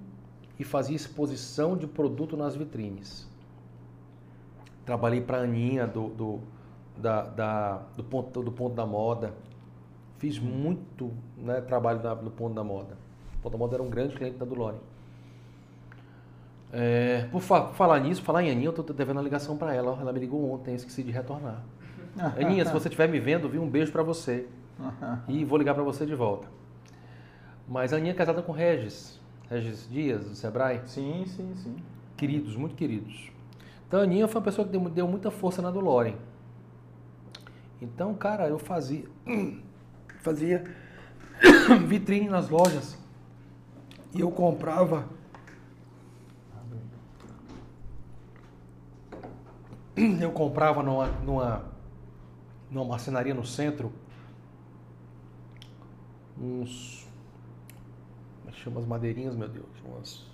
[0.60, 3.30] e fazia exposição de produto nas vitrines.
[4.86, 6.39] Trabalhei para a Aninha do, do,
[6.97, 9.34] da, da- do, ponto, do Ponto da Moda.
[10.18, 12.97] Fiz muito né, trabalho na- no Ponto da Moda.
[13.38, 14.78] O Ponto da Moda era um grande cliente da Dulore.
[16.74, 19.98] É, por fa- falar nisso, falar em Aninha, eu tô devendo uma ligação para ela.
[20.00, 21.62] Ela me ligou ontem, esqueci de retornar.
[22.38, 24.48] Aninha, se você estiver me vendo, vi um beijo para você.
[25.28, 26.48] E vou ligar para você de volta.
[27.68, 29.20] Mas a Aninha é casada com Regis.
[29.50, 30.82] Regis Dias, do Sebrae.
[30.86, 31.76] Sim, sim, sim.
[32.18, 33.32] Queridos, muito queridos.
[33.88, 36.16] Então a Aninha foi uma pessoa que deu, deu muita força na do Loren.
[37.82, 39.04] Então, cara, eu fazia.
[40.22, 40.64] Fazia
[41.88, 42.96] vitrine nas lojas.
[44.14, 45.06] E eu comprava.
[50.20, 51.66] Eu comprava numa, numa,
[52.70, 53.91] numa marcenaria no centro
[56.39, 57.08] uns.
[58.39, 59.68] Como é chama as madeirinhas, meu Deus?
[59.86, 60.26] Umas,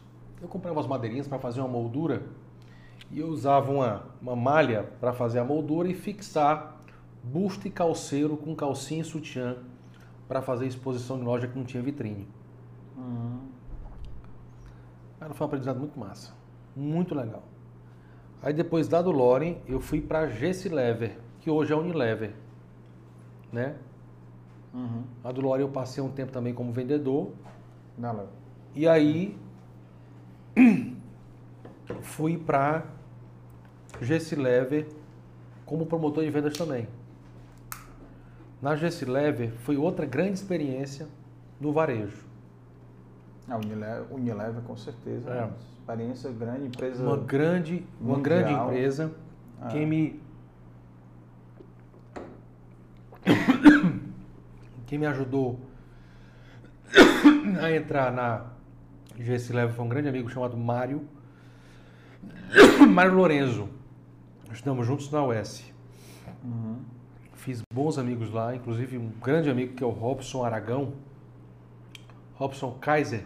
[0.41, 2.23] eu comprava as madeirinhas para fazer uma moldura
[3.11, 6.77] e eu usava uma, uma malha para fazer a moldura e fixar
[7.23, 9.57] busto e calceiro com calcinha e sutiã
[10.27, 12.27] para fazer exposição em loja que não tinha vitrine.
[12.95, 13.39] Uhum.
[15.33, 16.33] Foi um aprendizado muito massa.
[16.75, 17.43] Muito legal.
[18.41, 22.33] Aí depois da do Loren, eu fui para GC Lever, que hoje é Unilever.
[23.51, 23.75] Né?
[24.73, 25.03] Uhum.
[25.23, 27.31] A do Loren eu passei um tempo também como vendedor.
[27.97, 28.27] Léo.
[28.75, 29.37] E aí
[32.01, 32.85] fui para
[34.01, 34.87] GC Lever
[35.65, 36.87] como promotor de vendas também.
[38.61, 41.07] Na GC Lever foi outra grande experiência
[41.59, 42.25] no varejo.
[43.47, 45.29] A Unilever, Unilever com certeza.
[45.29, 45.41] É.
[45.41, 45.53] né?
[45.87, 47.01] Experiência grande, empresa.
[47.01, 48.21] Uma grande, uma mundial.
[48.21, 49.15] grande empresa.
[49.61, 49.67] Ah.
[49.69, 50.21] Quem me
[54.85, 55.61] quem me ajudou
[57.63, 58.47] a entrar na
[59.17, 61.07] GS Level foi um grande amigo chamado Mário
[62.89, 63.69] Mário Lorenzo.
[64.51, 65.73] Estamos juntos na UES.
[66.43, 66.81] Uhum.
[67.35, 70.95] Fiz bons amigos lá, inclusive um grande amigo que é o Robson Aragão.
[72.35, 73.25] Robson Kaiser.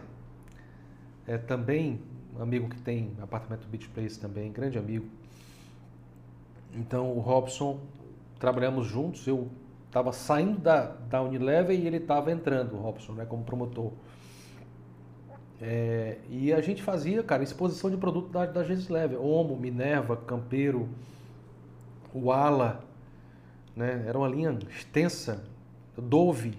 [1.26, 5.06] É também amigo que tem apartamento Beach Place também, grande amigo.
[6.74, 7.80] Então o Robson,
[8.40, 9.50] trabalhamos juntos, eu
[9.88, 13.92] estava saindo da, da Unilever e ele estava entrando, o Robson, né, como promotor.
[15.62, 20.90] É, e a gente fazia, cara, exposição de produto da, da Lever, Omo, Minerva, Campeiro,
[22.14, 22.84] o Ala,
[23.76, 25.44] né, era uma linha extensa,
[25.96, 26.58] Dove,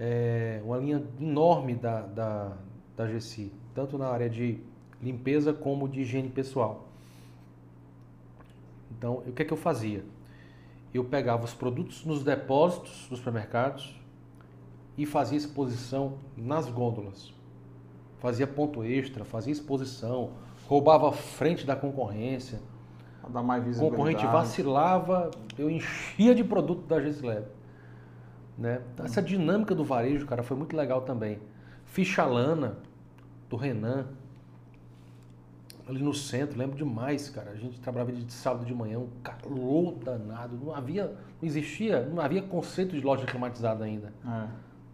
[0.00, 2.56] é, uma linha enorme da, da,
[2.96, 4.58] da GC, tanto na área de
[5.02, 6.88] limpeza como de higiene pessoal.
[8.90, 10.02] Então, o que é que eu fazia?
[10.94, 14.00] Eu pegava os produtos nos depósitos dos supermercados
[14.96, 17.34] e fazia exposição nas gôndolas.
[18.18, 20.30] Fazia ponto extra, fazia exposição,
[20.66, 22.58] roubava a frente da concorrência.
[23.20, 23.90] Pra dar mais visibilidade.
[23.94, 27.44] concorrente vacilava, eu enchia de produto da Gislab.
[28.56, 28.80] Né?
[29.04, 31.38] Essa dinâmica do varejo, cara, foi muito legal também.
[31.84, 32.78] Ficha lana
[33.48, 34.06] do Renan,
[35.88, 37.50] ali no centro, lembro demais, cara.
[37.50, 40.56] A gente trabalhava de sábado de manhã, um calor danado.
[40.56, 44.12] Não havia, não existia, não havia conceito de loja climatizada ainda.
[44.24, 44.28] É.
[44.28, 44.48] Não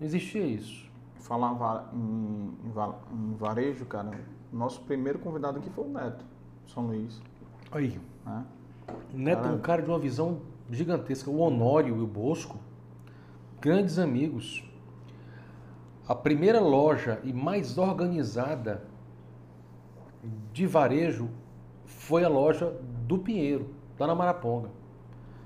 [0.07, 0.91] existia isso.
[1.21, 4.11] Falar va- em, em va- em varejo, cara,
[4.53, 6.25] nosso primeiro convidado aqui foi o Neto,
[6.67, 7.23] São Luís.
[7.71, 7.99] Aí,
[9.15, 10.41] o Neto é um cara de uma visão
[10.71, 11.31] gigantesca.
[11.31, 12.59] O Honório e o Bosco,
[13.61, 14.63] grandes amigos.
[16.09, 18.83] A primeira loja e mais organizada
[20.53, 21.29] de varejo
[21.85, 22.75] foi a loja
[23.07, 24.71] do Pinheiro, lá na Maraponga.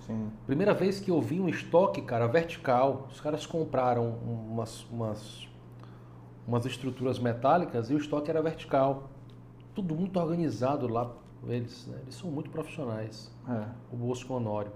[0.01, 0.31] Sim.
[0.47, 3.09] Primeira vez que eu vi um estoque, cara, vertical.
[3.11, 5.49] Os caras compraram umas, umas,
[6.47, 9.11] umas estruturas metálicas e o estoque era vertical.
[9.75, 11.13] Tudo muito organizado lá
[11.49, 11.87] eles.
[11.87, 11.99] né?
[12.03, 13.67] Eles são muito profissionais É.
[13.93, 14.73] o Bosco Honório.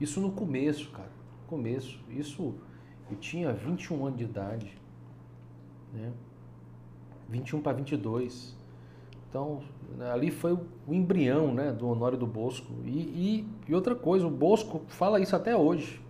[0.00, 1.10] Isso no começo, cara.
[1.46, 2.00] Começo.
[2.08, 2.54] Isso
[3.10, 4.79] eu tinha 21 anos de idade.
[5.92, 6.12] Né?
[7.28, 8.56] 21 para 22.
[9.28, 9.62] Então,
[10.12, 10.60] ali foi o
[10.90, 12.72] o embrião né, do Honório do Bosco.
[12.84, 16.00] E, e, e outra coisa, o Bosco fala isso até hoje.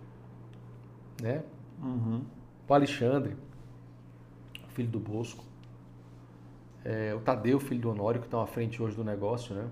[1.21, 1.43] Né?
[1.81, 2.23] Uhum.
[2.67, 3.37] O Alexandre,
[4.69, 5.43] filho do Bosco.
[6.83, 9.69] É, o Tadeu, filho do Honório, que estão à frente hoje do negócio, né?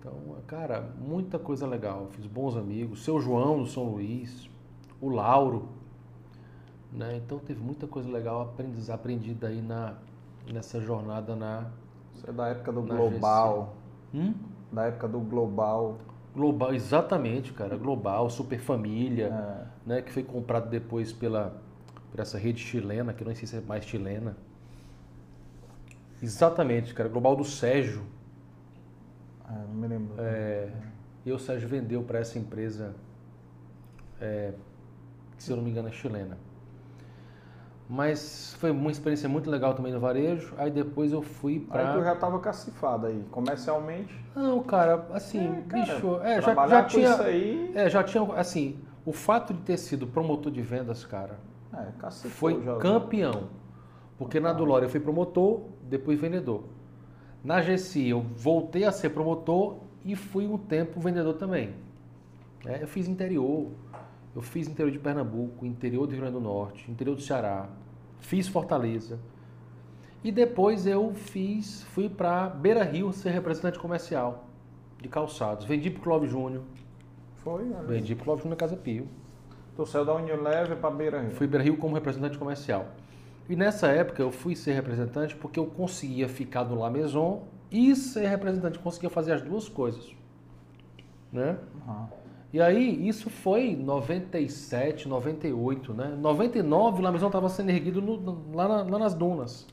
[0.00, 0.12] Então,
[0.48, 2.08] cara, muita coisa legal.
[2.10, 3.04] Fiz bons amigos.
[3.04, 4.50] Seu João do São Luís,
[5.00, 5.68] o Lauro,
[6.92, 7.16] né?
[7.16, 9.94] Então teve muita coisa legal aprendiz, aprendida aí na,
[10.52, 11.70] nessa jornada na
[12.14, 13.74] Isso é da época do Global.
[14.14, 14.34] hum?
[14.72, 15.98] Da época do Global.
[16.34, 17.76] Global, exatamente, cara.
[17.76, 19.26] Global, Super Família.
[19.26, 19.88] É.
[19.88, 21.60] né, que foi comprado depois pela
[22.10, 24.36] por essa rede chilena, que eu não sei se é mais chilena.
[26.22, 28.02] Exatamente, cara, Global do Sérgio.
[29.48, 30.14] É, não me lembro.
[30.18, 30.70] É,
[31.24, 32.94] e o Sérgio vendeu para essa empresa,
[34.20, 34.52] é,
[35.36, 36.36] que se eu não me engano é chilena.
[37.88, 40.52] Mas foi uma experiência muito legal também no varejo.
[40.58, 42.04] Aí depois eu fui Aí tu para.
[42.04, 44.14] já tava cacifado aí, comercialmente.
[44.36, 47.10] Não, cara, assim, É, cara, bicho, é, já, já tinha.
[47.10, 51.38] isso aí, É, já tinha, assim, o fato de ter sido promotor de vendas, cara,
[51.72, 52.76] é, cacifou foi já.
[52.76, 53.44] campeão.
[54.18, 56.64] Porque na Dulore eu fui promotor, depois vendedor.
[57.42, 61.72] Na GC eu voltei a ser promotor e fui um tempo vendedor também.
[62.66, 63.68] É, eu fiz interior,
[64.34, 67.68] eu fiz interior de Pernambuco, interior do Rio Grande do Norte, interior do Ceará,
[68.20, 69.18] fiz Fortaleza.
[70.22, 74.46] E depois eu fiz, fui para Beira Rio ser representante comercial
[75.00, 75.64] de calçados.
[75.64, 76.62] Vendi para o Clóvis Júnior,
[77.36, 77.86] Foi, olha.
[77.86, 79.06] vendi para o Clóvis Júnior na Casa Pio.
[79.76, 81.30] Tu saiu da Unilever pra Beira Rio.
[81.30, 82.86] Fui para Rio como representante comercial.
[83.48, 87.94] E nessa época eu fui ser representante porque eu conseguia ficar no La Maison e
[87.94, 90.12] ser representante, conseguia fazer as duas coisas.
[91.32, 91.56] Né?
[91.86, 92.08] Aham.
[92.52, 96.16] E aí, isso foi 97, 98, né?
[96.18, 99.66] 99, o Lamezão estava sendo erguido no- lá, na- lá nas dunas.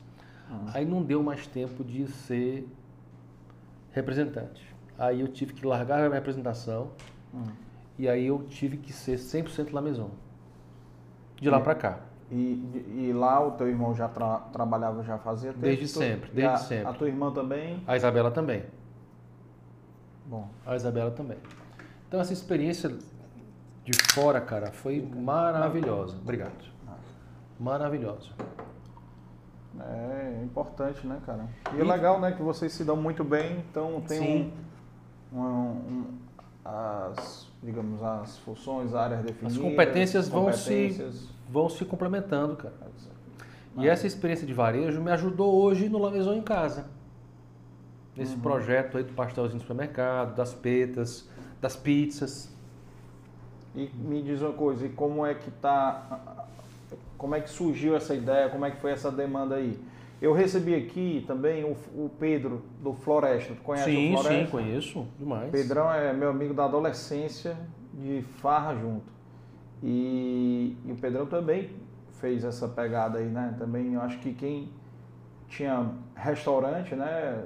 [0.74, 2.68] Aí não deu mais tempo de ser
[3.92, 4.62] representante.
[4.98, 6.90] Aí eu tive que largar a minha representação
[7.34, 7.44] Hum.
[7.98, 10.10] e aí eu tive que ser 100% Lamezão.
[11.40, 12.00] De lá pra cá.
[12.30, 15.62] E, e lá o teu irmão já tra- trabalhava, já fazia tempo?
[15.64, 16.88] Desde sempre, desde a, sempre.
[16.88, 17.82] A tua irmã também?
[17.86, 18.64] A Isabela também.
[20.26, 21.38] Bom, A Isabela também.
[22.08, 22.88] Então essa experiência
[23.84, 26.16] de fora, cara, foi maravilhosa.
[26.16, 26.64] Obrigado.
[27.58, 28.30] Maravilhosa.
[29.78, 31.46] é importante, né, cara?
[31.74, 34.52] E é legal, né, que vocês se dão muito bem, então tem Sim.
[35.32, 36.04] um, um- um-
[36.64, 39.58] as, digamos, as funções, áreas definidas.
[39.58, 41.28] competências vão se- competências.
[41.48, 42.74] Vão se complementando, cara.
[43.76, 46.86] E essa experiência de varejo me ajudou hoje no Lamezão em casa.
[48.16, 48.40] Nesse Uhum.
[48.40, 51.28] projeto aí do pastelzinho do supermercado, das petas,
[51.66, 52.48] das pizzas.
[53.74, 56.46] E me diz uma coisa, e como é que tá,
[57.18, 59.78] como é que surgiu essa ideia, como é que foi essa demanda aí?
[60.22, 64.44] Eu recebi aqui também o, o Pedro do Floresta, tu conhece sim, o Floresta?
[64.44, 65.50] sim, conheço demais.
[65.50, 67.54] Pedrão é meu amigo da adolescência,
[67.92, 69.12] de farra junto.
[69.82, 71.70] E, e o Pedrão também
[72.18, 73.54] fez essa pegada aí, né?
[73.58, 74.70] Também eu acho que quem
[75.48, 77.44] tinha restaurante, né?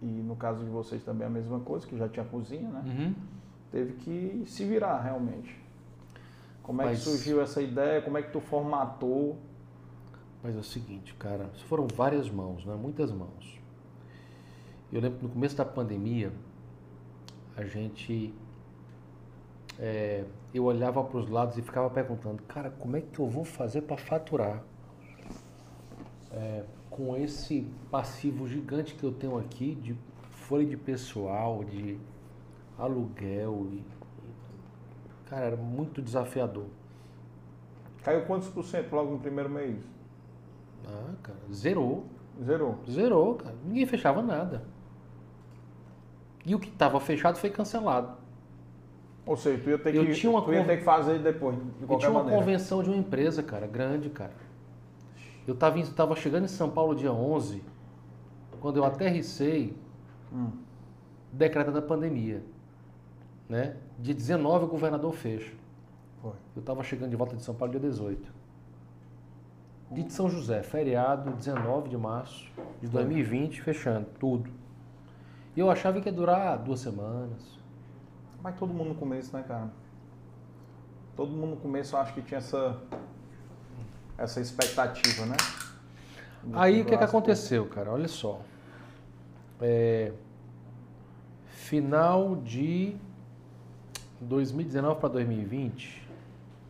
[0.00, 2.82] E no caso de vocês também a mesma coisa, que já tinha cozinha, né?
[2.86, 3.14] Uhum.
[3.72, 5.58] Teve que se virar realmente.
[6.62, 8.00] Como é Mas- que surgiu essa ideia?
[8.02, 9.38] Como é que tu formatou?
[10.42, 12.74] Mas é o seguinte, cara, foram várias mãos, né?
[12.76, 13.58] Muitas mãos.
[14.92, 16.32] Eu lembro que no começo da pandemia,
[17.56, 18.32] a gente.
[19.78, 20.24] é,
[20.54, 23.82] eu olhava para os lados e ficava perguntando, cara, como é que eu vou fazer
[23.82, 24.62] para faturar?
[26.32, 29.96] É, com esse passivo gigante que eu tenho aqui de
[30.30, 31.98] folha de pessoal, de
[32.78, 33.68] aluguel.
[33.72, 33.84] E,
[35.28, 36.66] cara, era muito desafiador.
[38.02, 39.76] Caiu quantos por cento logo no primeiro mês?
[40.86, 42.06] Ah, cara, zerou.
[42.42, 42.78] Zerou.
[42.88, 43.54] Zerou, cara.
[43.64, 44.62] Ninguém fechava nada.
[46.46, 48.16] E o que estava fechado foi cancelado.
[49.26, 51.54] Ou seja, tu ia ter, Eu que, tinha uma tu ia ter que fazer depois,
[51.56, 52.40] de Eu qualquer tinha uma maneira.
[52.40, 54.32] convenção de uma empresa, cara, grande, cara.
[55.48, 57.64] Eu estava tava chegando em São Paulo dia 11,
[58.60, 59.74] quando eu aterrissei,
[60.30, 60.50] Hum.
[61.32, 62.44] decreta da pandemia.
[63.48, 63.78] Né?
[63.98, 65.54] Dia 19 o governador fecha.
[66.20, 66.34] Foi.
[66.54, 68.30] Eu estava chegando de volta de São Paulo dia 18.
[69.90, 74.50] Dia de São José, feriado, 19 de março de 2020, fechando tudo.
[75.56, 77.58] E eu achava que ia durar duas semanas.
[78.42, 79.70] Mas todo mundo no começo, né, cara?
[81.16, 82.78] Todo mundo no começo acho que tinha essa,
[84.18, 85.36] essa expectativa, né?
[86.42, 87.90] De Aí o que, que aconteceu, cara?
[87.92, 88.40] Olha só.
[89.60, 90.12] É,
[91.46, 92.96] final de
[94.20, 96.02] 2019 para 2020?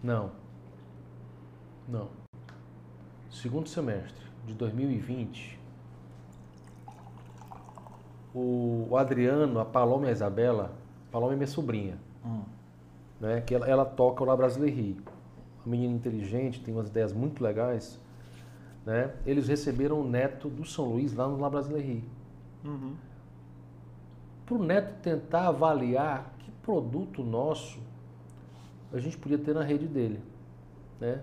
[0.02, 0.30] Não.
[1.88, 2.08] Não.
[3.30, 5.58] Segundo semestre de 2020,
[8.34, 10.72] o, Adriano, a Paloma e a Isabela,
[11.10, 12.42] Paloma é minha sobrinha, Hum.
[13.20, 13.40] né?
[13.40, 14.96] Que ela, ela toca o La Brasilerie.
[15.68, 18.00] Uma menina inteligente, tem umas ideias muito legais,
[18.86, 19.14] né?
[19.26, 22.02] Eles receberam o neto do São Luís lá no La Brasilerie.
[22.64, 22.94] Uhum.
[24.46, 27.78] Para o neto tentar avaliar que produto nosso
[28.90, 30.22] a gente podia ter na rede dele,
[30.98, 31.22] né?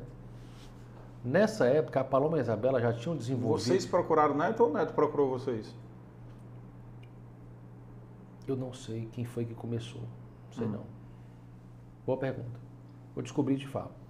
[1.23, 3.65] Nessa época, a Paloma e a Isabela já tinham desenvolvido...
[3.65, 5.75] Vocês procuraram o Neto ou o Neto procurou vocês?
[8.47, 10.01] Eu não sei quem foi que começou.
[10.01, 10.71] Não sei Hum.
[10.73, 10.83] não.
[12.05, 12.59] Boa pergunta.
[13.15, 14.04] Vou descobrir e te falo.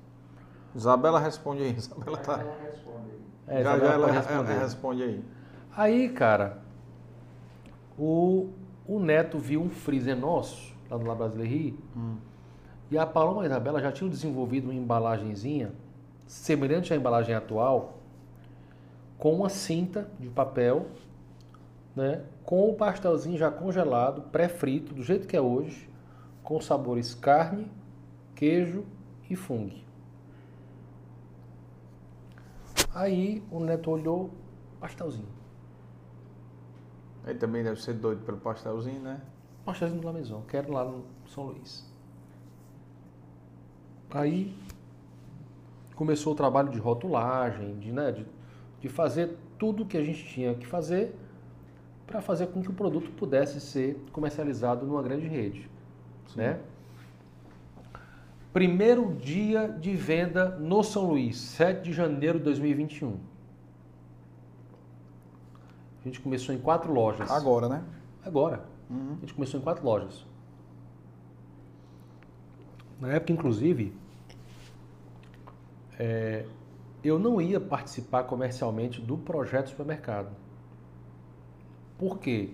[0.75, 1.71] Isabela responde aí.
[1.77, 2.39] Isabela tá.
[2.41, 3.21] Ela responde aí.
[3.47, 5.23] É, já já ela, ela responde aí.
[5.75, 6.59] Aí, cara,
[7.97, 8.49] o,
[8.87, 12.15] o Neto viu um freezer nosso, lá no La Brasilerie, Hum.
[12.91, 15.71] e a Paloma e a Isabela já tinham desenvolvido uma embalagenzinha,
[16.27, 17.99] semelhante à embalagem atual,
[19.17, 20.87] com uma cinta de papel,
[21.95, 25.89] né, com o pastelzinho já congelado, pré-frito, do jeito que é hoje,
[26.43, 27.71] com sabores carne,
[28.35, 28.83] queijo
[29.29, 29.84] e fungo.
[32.95, 34.31] Aí o Neto olhou,
[34.79, 35.27] pastelzinho.
[37.27, 39.21] Ele também deve ser doido pelo pastelzinho, né?
[39.65, 41.85] Pastelzinho do La Maison, quero lá no São Luís.
[44.09, 44.55] Aí
[45.93, 48.25] começou o trabalho de rotulagem, de, né, de,
[48.79, 51.13] de fazer tudo que a gente tinha que fazer
[52.07, 55.69] para fazer com que o produto pudesse ser comercializado numa grande rede.
[56.33, 56.61] Né?
[58.55, 63.19] Primeiro dia de venda no São Luís, 7 de janeiro de 2021.
[65.99, 67.29] A gente começou em quatro lojas.
[67.29, 67.83] Agora, né?
[68.23, 68.63] Agora.
[68.89, 69.15] Uhum.
[69.17, 70.25] A gente começou em quatro lojas.
[72.97, 73.93] Na época, inclusive,
[75.99, 76.45] é,
[77.03, 80.33] eu não ia participar comercialmente do projeto supermercado.
[81.97, 82.51] Por quê?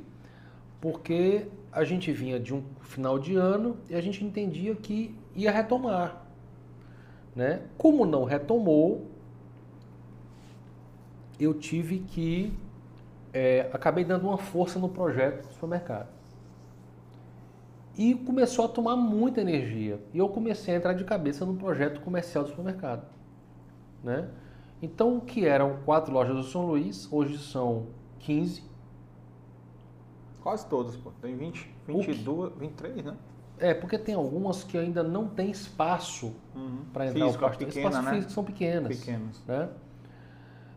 [0.81, 5.51] Porque a gente vinha de um final de ano e a gente entendia que ia
[5.51, 6.25] retomar.
[7.35, 7.61] Né?
[7.77, 9.07] Como não retomou,
[11.39, 12.53] eu tive que.
[13.33, 16.09] É, acabei dando uma força no projeto do supermercado.
[17.97, 20.01] E começou a tomar muita energia.
[20.13, 23.05] E eu comecei a entrar de cabeça no projeto comercial do supermercado.
[24.03, 24.29] Né?
[24.81, 27.87] Então, o que eram quatro lojas do São Luís, hoje são
[28.19, 28.63] 15.
[30.41, 31.11] Quase todas, pô.
[31.21, 33.15] Tem 20, 22, 23, né?
[33.61, 36.79] É, porque tem algumas que ainda não tem espaço Uhum.
[36.91, 37.67] para entrar Físico, o pastel.
[37.67, 38.11] pequena, Espaço né?
[38.13, 38.99] físico são pequenas.
[38.99, 39.43] Pequenas.
[39.47, 39.69] né?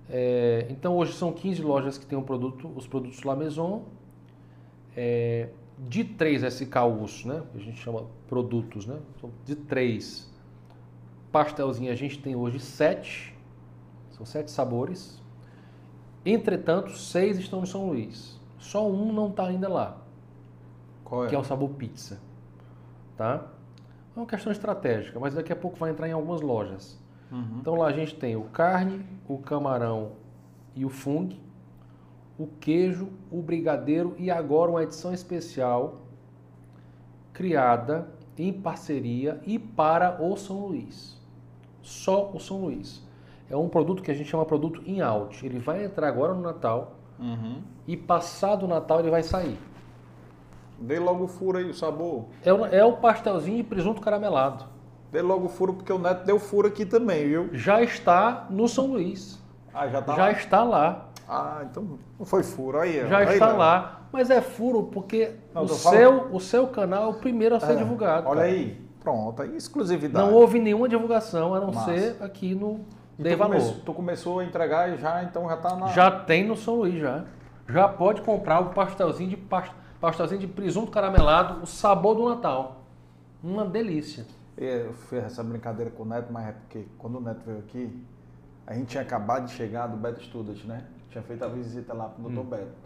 [0.08, 3.84] É, então hoje são 15 lojas que têm o produto, os produtos La Maison.
[4.96, 7.42] É, de 3 SKUs, né?
[7.50, 8.96] que a gente chama produtos, né?
[9.16, 10.32] Então, de 3
[11.32, 13.34] pastelzinho a gente tem hoje 7.
[14.12, 15.20] São 7 sabores.
[16.24, 18.38] Entretanto, 6 estão no São Luís.
[18.58, 19.98] Só um não está ainda lá,
[21.04, 21.28] Qual é?
[21.28, 22.20] que é o sabor pizza.
[23.16, 23.46] Tá?
[24.16, 26.98] É uma questão estratégica, mas daqui a pouco vai entrar em algumas lojas.
[27.30, 27.58] Uhum.
[27.60, 30.12] Então lá a gente tem o carne, o camarão
[30.74, 31.34] e o fungo,
[32.38, 36.02] o queijo, o brigadeiro e agora uma edição especial
[37.32, 38.08] criada
[38.38, 41.20] em parceria e para o São Luís.
[41.82, 43.02] Só o São Luís.
[43.48, 45.44] É um produto que a gente chama produto in out.
[45.44, 47.62] Ele vai entrar agora no Natal Uhum.
[47.86, 49.56] e passado o Natal ele vai sair.
[50.78, 52.26] Dê logo o furo aí, o sabor.
[52.44, 54.64] É o, é o pastelzinho de presunto caramelado.
[55.12, 57.48] Dê logo o furo, porque o Neto deu furo aqui também, viu?
[57.52, 59.40] Já está no São Luís.
[59.72, 60.32] Ah, já tá Já lá?
[60.32, 61.06] está lá.
[61.28, 62.78] Ah, então não foi furo.
[62.80, 63.06] Aí, ó.
[63.08, 63.58] Já Aí, está Léo.
[63.58, 64.00] lá.
[64.12, 67.60] Mas é furo porque Não, o, tô seu, o seu canal é o primeiro a
[67.60, 68.28] ser É, divulgado.
[68.28, 68.52] Olha cara.
[68.52, 68.84] aí.
[69.00, 70.26] Pronto, aí exclusividade.
[70.26, 71.92] Não houve nenhuma divulgação a não Massa.
[71.92, 72.80] ser aqui no
[73.18, 73.52] E Dei tu, Valor.
[73.54, 75.86] começou, tu começou a entregar e já, então já tá na...
[75.88, 77.24] Já tem no São Luís já.
[77.68, 79.70] Já pode comprar o pastelzinho de pas-
[80.04, 82.82] pastelzinho de presunto caramelado, o sabor do Natal.
[83.42, 84.26] Uma delícia.
[84.56, 88.04] Eu fiz essa brincadeira com o Neto, mas é porque quando o Neto veio aqui,
[88.66, 90.84] a gente tinha acabado de chegar do Beto Student, né?
[91.08, 92.42] Tinha feito a visita lá pro Dr.
[92.42, 92.84] Beto.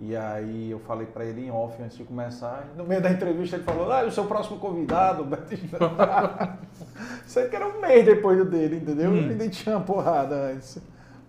[0.00, 2.66] E aí eu falei pra ele em off antes de começar.
[2.76, 5.92] No meio da entrevista ele falou, ah, o seu próximo convidado, o Beto Student.
[7.26, 9.14] Sei que era um mês depois do dele, entendeu?
[9.14, 10.80] Ele ainda tinha uma porrada antes.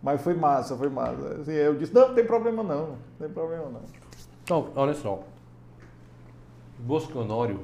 [0.02, 1.36] Mas foi massa, foi massa.
[1.42, 4.01] Assim, aí eu disse, não, não tem problema não, não tem problema não.
[4.44, 5.24] Então, olha só.
[6.80, 7.60] Bosco Honório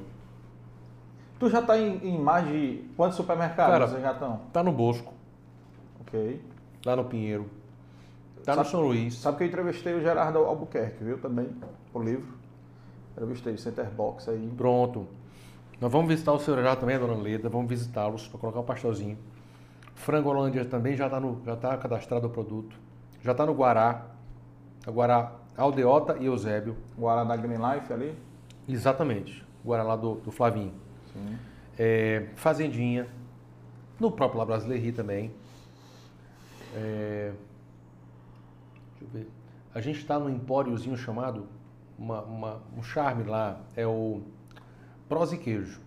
[1.40, 4.40] Tu já tá em, em mais de quantos supermercados Cara, vocês já estão?
[4.52, 5.12] tá no Bosco,
[6.00, 6.42] Ok.
[6.84, 7.46] lá no Pinheiro.
[8.44, 9.14] Tá Sabe- no São Luís.
[9.14, 11.18] Sabe que eu entrevistei o Gerardo Albuquerque, viu?
[11.18, 11.48] Também,
[11.94, 12.26] o livro.
[13.12, 14.52] Entrevistei o Centerbox aí.
[14.56, 15.06] Pronto.
[15.80, 18.64] Nós vamos visitar o seu Gerardo também, a dona Leda, vamos visitá-los para colocar o
[18.64, 19.16] pastelzinho.
[19.94, 22.74] Frango Holândia também já está já tá cadastrado o produto.
[23.22, 24.06] Já está no Guará.
[24.84, 26.76] A Guará Aldeota e Eusébio.
[26.96, 28.14] Guaraná Green Life ali.
[28.68, 29.44] Exatamente.
[29.64, 30.72] Guará lá do, do Flavinho.
[31.78, 33.06] É, Fazendinha.
[33.98, 35.32] No próprio La Brasilerie também.
[36.74, 37.32] É,
[38.92, 39.28] deixa eu ver.
[39.74, 41.46] A gente está num empóriozinho chamado,
[41.98, 44.22] uma- uma- um charme lá, é o
[45.08, 45.80] Prós e Queijo.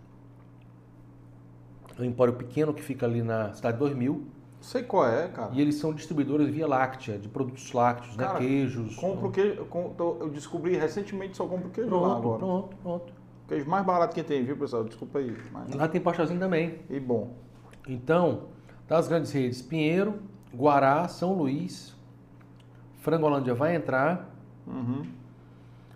[1.97, 4.25] É um empório pequeno que fica ali na cidade 2000
[4.61, 5.49] Sei qual é, cara.
[5.53, 8.39] e eles são distribuidores via láctea, de produtos lácteos, Cara, né?
[8.39, 8.95] queijos.
[8.95, 9.65] Compro queijo.
[9.65, 12.37] com- tô- Eu descobri recentemente só compro queijo lá Pronto, agora.
[12.39, 13.13] pronto, pronto.
[13.47, 14.83] Queijo mais barato que tem, viu, pessoal?
[14.83, 15.35] Desculpa aí.
[15.51, 15.73] Mas...
[15.73, 16.79] Lá tem pastelzinho também.
[16.89, 17.33] E bom.
[17.87, 18.43] Então,
[18.87, 20.19] das grandes redes, Pinheiro,
[20.55, 21.95] Guará, São Luís,
[22.99, 24.29] Frangolândia vai entrar.
[24.67, 25.03] Uhum.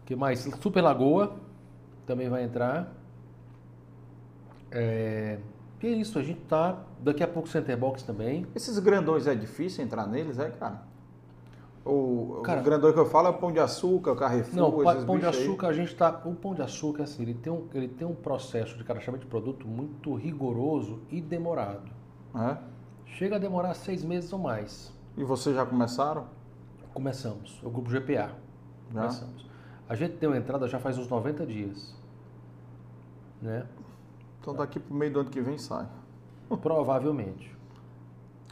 [0.05, 0.39] que mais?
[0.59, 1.35] Super Lagoa
[2.05, 2.91] também vai entrar.
[4.71, 5.37] É,
[5.81, 6.79] e é isso, a gente tá.
[7.05, 8.47] Daqui a pouco Center Box também.
[8.55, 10.81] Esses grandões é difícil entrar neles, é, cara?
[11.85, 14.91] O, Cara- o grandão que eu falo é o Pão de Açúcar, o Carrefour, Não,
[14.91, 15.43] esses pão de bichos aí.
[15.43, 16.21] açúcar, a gente tá.
[16.25, 19.29] O pão de açúcar, assim, ele tem um, ele tem um processo de cadastramento de
[19.29, 21.91] produto muito rigoroso e demorado.
[22.33, 22.57] É?
[23.05, 24.91] Chega a demorar seis meses ou mais.
[25.15, 26.25] E vocês já começaram?
[26.91, 28.31] Começamos, o grupo GPA.
[28.91, 29.01] Já?
[29.01, 29.45] Começamos.
[29.87, 31.95] A gente deu entrada já faz uns 90 dias.
[33.39, 33.63] Né?
[34.41, 35.85] Então daqui pro meio do ano que vem sai.
[36.61, 37.51] Provavelmente.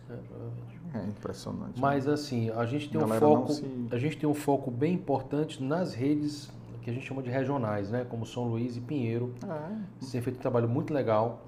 [0.09, 0.73] É, provavelmente.
[0.93, 1.79] É impressionante.
[1.81, 5.63] Mas assim, a gente tem um foco, se- a gente tem um foco bem importante
[5.63, 6.51] nas redes
[6.83, 8.05] que a gente chama de regionais, né?
[8.09, 9.33] Como São Luís e Pinheiro.
[9.43, 9.75] É.
[10.11, 11.45] Tem feito um trabalho muito legal.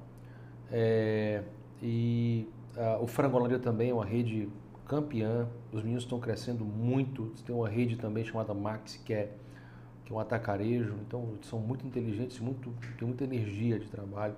[0.72, 1.44] É,
[1.82, 4.50] e ah, o Frangolândia também é uma rede
[4.88, 5.48] campeã.
[5.74, 7.32] Os meninos estão crescendo muito.
[7.46, 9.32] Tem uma rede também chamada Max, que é,
[10.06, 10.96] que é um atacarejo.
[11.06, 14.36] Então, são muito inteligentes, muito, tem muita energia de trabalho.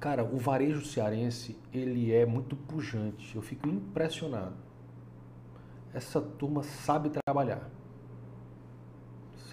[0.00, 3.36] Cara, o varejo cearense, ele é muito pujante.
[3.36, 4.54] Eu fico impressionado.
[5.92, 7.68] Essa turma sabe trabalhar.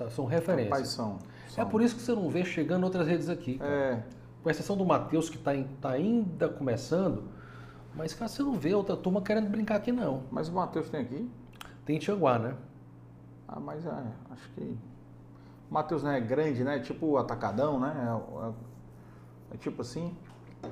[0.09, 0.69] São referências.
[0.71, 1.17] Rapaz, são.
[1.47, 1.69] É são.
[1.69, 3.57] por isso que você não vê chegando outras redes aqui.
[3.57, 3.69] cara.
[3.71, 4.03] É,
[4.43, 7.23] Com exceção do Matheus, que está ainda começando,
[7.95, 10.23] mas cara, você não vê outra turma querendo brincar aqui não.
[10.31, 11.29] mas o Matheus tem aqui?
[11.83, 12.55] Tem Tianguá, né?
[13.47, 13.89] Ah, mas é,
[14.29, 14.61] acho que.
[15.69, 16.79] O Matheus não é grande, né?
[16.79, 17.93] Tipo o atacadão, né?
[17.97, 20.15] É, é- é tipo assim.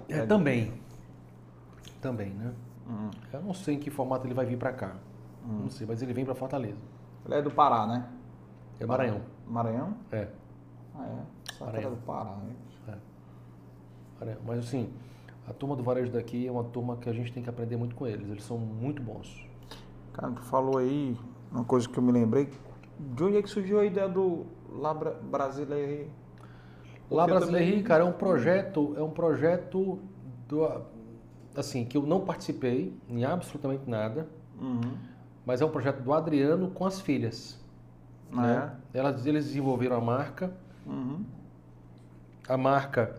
[0.10, 0.26] É, É.
[0.26, 0.74] também.
[2.02, 2.54] Também, né?
[2.88, 3.10] Hum.
[3.34, 4.96] Eu não sei em que formato ele vai vir para cá.
[5.48, 6.78] Não sei, mas ele vem para Fortaleza.
[7.26, 8.08] Ele é do Pará, né?
[8.80, 9.22] É Maranhão.
[9.48, 9.96] Maranhão?
[10.12, 10.28] É.
[10.96, 11.54] Ah, é.
[11.54, 11.92] Só que Maranhão.
[11.92, 12.54] do Pará, né?
[14.20, 14.42] Maranhão.
[14.46, 14.92] Mas assim,
[15.48, 17.96] a turma do varejo daqui é uma turma que a gente tem que aprender muito
[17.96, 18.28] com eles.
[18.30, 19.46] Eles são muito bons.
[20.14, 21.18] Cara, tu falou aí
[21.52, 22.50] uma coisa que eu me lembrei.
[23.00, 26.10] De onde é que surgiu a ideia do Labra Brasileiro?
[27.10, 30.00] Lá Brasileiro, também- cara, é um projeto, é um projeto
[30.48, 30.82] do,
[31.56, 34.28] assim, que eu não participei em absolutamente nada.
[34.60, 34.82] Uhum.
[35.46, 37.60] Mas é um projeto do Adriano com as filhas.
[38.32, 38.76] Ah, né?
[38.94, 40.52] Elas, eles desenvolveram a marca.
[40.86, 41.24] Uhum.
[42.48, 43.16] A marca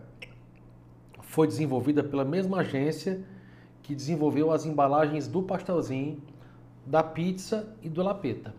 [1.21, 3.23] foi desenvolvida pela mesma agência
[3.83, 6.21] que desenvolveu as embalagens do pastelzinho,
[6.85, 8.53] da pizza e do lapeta.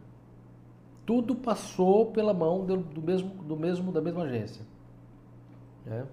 [1.05, 4.65] Tudo passou pela mão do, do mesmo, do mesmo, da mesma agência.
[5.89, 6.07] Né?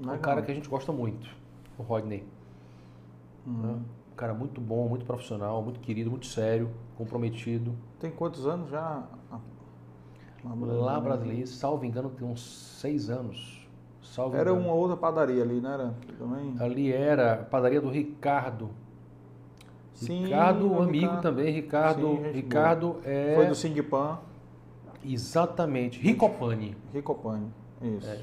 [0.00, 0.18] É um Legal.
[0.20, 1.28] cara que a gente gosta muito,
[1.78, 2.24] o Rodney.
[3.46, 3.52] Uhum.
[3.62, 3.78] né?
[4.12, 7.74] Um cara muito bom, muito profissional, muito querido, muito sério, comprometido.
[7.98, 9.02] Tem quantos anos já?
[10.44, 12.42] Lá brasileiro, salvo engano, tem uns
[12.80, 13.66] seis anos.
[14.02, 14.66] Salvo Era engano.
[14.66, 15.94] uma outra padaria ali, não era?
[16.18, 16.54] Também.
[16.58, 18.70] Ali era a padaria do Ricardo.
[19.94, 21.22] Sim, Ricardo, amigo Ricardo.
[21.22, 21.52] também.
[21.52, 23.34] Ricardo, Sim, Ricardo é.
[23.36, 24.18] Foi do Sindipan,
[25.04, 26.00] Exatamente.
[26.00, 26.76] Ricopani.
[26.92, 27.46] Ricopani.
[27.80, 28.06] Isso.
[28.08, 28.20] É.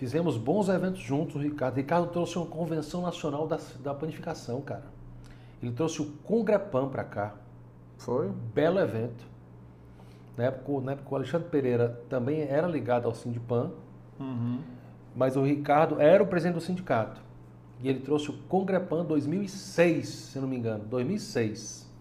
[0.00, 1.76] Fizemos bons eventos juntos, o Ricardo.
[1.76, 4.86] Ricardo trouxe uma convenção nacional da, da panificação, cara.
[5.62, 7.34] Ele trouxe o Congrepan pra cá.
[7.98, 8.30] Foi?
[8.54, 9.22] Belo evento.
[10.38, 13.72] Na época, na época o Alexandre Pereira também era ligado ao Sindipan.
[14.18, 14.60] Uhum.
[15.14, 17.20] Mas o Ricardo era o presidente do sindicato.
[17.78, 20.82] E ele trouxe o Congrepan 2006, se não me engano.
[20.84, 21.92] 2006.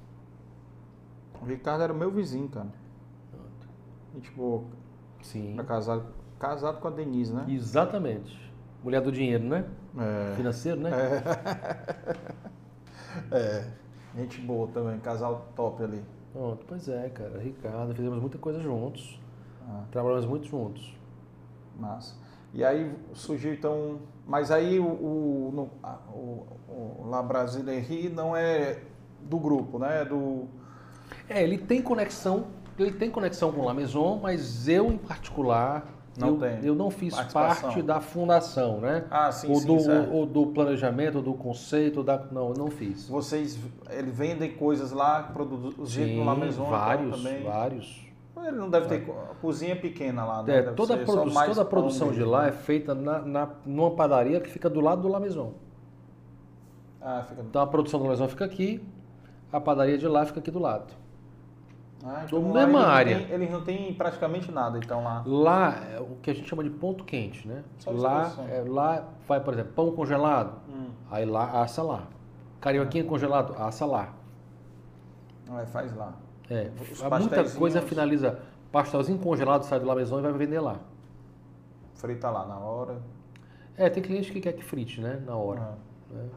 [1.42, 2.70] O Ricardo era meu vizinho, cara.
[4.16, 4.64] Gente boa.
[5.22, 5.56] Sim.
[5.56, 6.06] Era casado,
[6.40, 7.46] casado com a Denise, né?
[7.48, 8.50] Exatamente.
[8.84, 9.66] Mulher do dinheiro, né?
[9.98, 10.36] É.
[10.36, 10.92] Financeiro, né?
[13.32, 13.66] É.
[14.16, 16.04] Gente boa também, casal top ali.
[16.34, 17.40] Pronto, pois é, cara.
[17.40, 19.20] Ricardo, fizemos muita coisa juntos.
[19.68, 20.96] Ah, Trabalhamos muito juntos.
[21.80, 22.16] massa.
[22.54, 24.00] E aí surgiu então.
[24.28, 25.70] Mas aí o, o, no-
[26.14, 28.80] o, o La Brasilerie não é
[29.22, 30.02] do grupo, né?
[30.02, 30.48] É do.
[31.28, 35.84] É, ele tem conexão, ele tem conexão com o La Maison, mas eu em particular,
[36.20, 39.06] Não eu, tem eu não fiz parte da fundação, né?
[39.10, 40.14] Ah, sim, ou, sim, do, certo.
[40.14, 42.18] ou do planejamento, ou do conceito, da...
[42.32, 43.08] não, eu não fiz.
[43.08, 43.58] Vocês
[43.90, 47.44] eles vendem coisas lá, produzem no La Maison então, vários, também.
[47.44, 48.10] vários.
[48.42, 50.60] Ele não deve ter co- cozinha pequena lá, né?
[50.60, 52.50] É, toda, produ- toda a produção de mesmo, lá né?
[52.50, 55.54] é feita na, na, numa padaria que fica do lado do La Maison.
[57.02, 57.42] Ah, fica.
[57.42, 58.82] Então a produção do La Maison fica aqui,
[59.52, 60.94] a padaria de lá fica aqui do lado.
[62.04, 63.18] Ah, lá mesma não área.
[63.20, 65.22] têm- Eles não têm praticamente nada, então lá.
[65.26, 67.64] Lá é o que a gente chama de ponto quente, né?
[67.80, 70.90] Só Lá, é, lá vai, por exemplo, pão congelado, Hum.
[71.12, 72.04] aí lá assa lá.
[72.62, 74.14] Carioquinha congelado, assa lá.
[75.50, 76.14] Ah, faz lá.
[76.50, 78.40] É, Os muita coisa finaliza.
[78.72, 80.78] Pastelzinho congelado sai do La Maison e vai vender lá.
[81.96, 83.02] Frita lá na hora.
[83.76, 85.22] É, tem cliente que quer que frite, né?
[85.26, 85.62] Na hora.
[85.62, 86.30] Ah, né?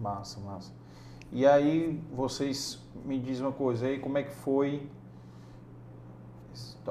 [0.00, 0.72] massa, massa.
[1.32, 4.88] E aí vocês me dizem uma coisa aí, como é que foi?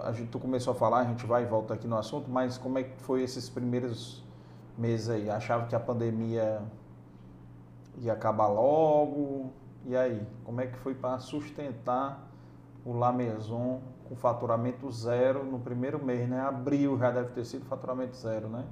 [0.04, 2.58] A gente tu começou a falar, a gente vai e volta aqui no assunto, mas
[2.58, 4.24] como é que foi esses primeiros
[4.78, 5.30] meses aí?
[5.30, 6.62] Achava que a pandemia
[7.98, 9.52] ia acabar logo?
[9.86, 12.28] E aí, como é que foi para sustentar
[12.84, 16.40] o La Maison com faturamento zero no primeiro mês, né?
[16.40, 18.66] Abril já deve ter sido faturamento zero, né?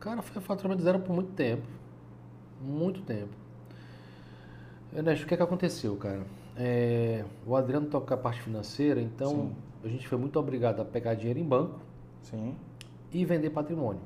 [0.00, 1.66] Cara, foi faturamento zero por muito tempo.
[2.60, 3.37] Muito tempo.
[4.94, 6.24] Ernesto, o que, é que aconteceu, cara?
[6.56, 9.56] É, o Adriano toca a parte financeira, então Sim.
[9.84, 11.78] a gente foi muito obrigado a pegar dinheiro em banco
[12.22, 12.56] Sim.
[13.12, 14.00] e vender patrimônio.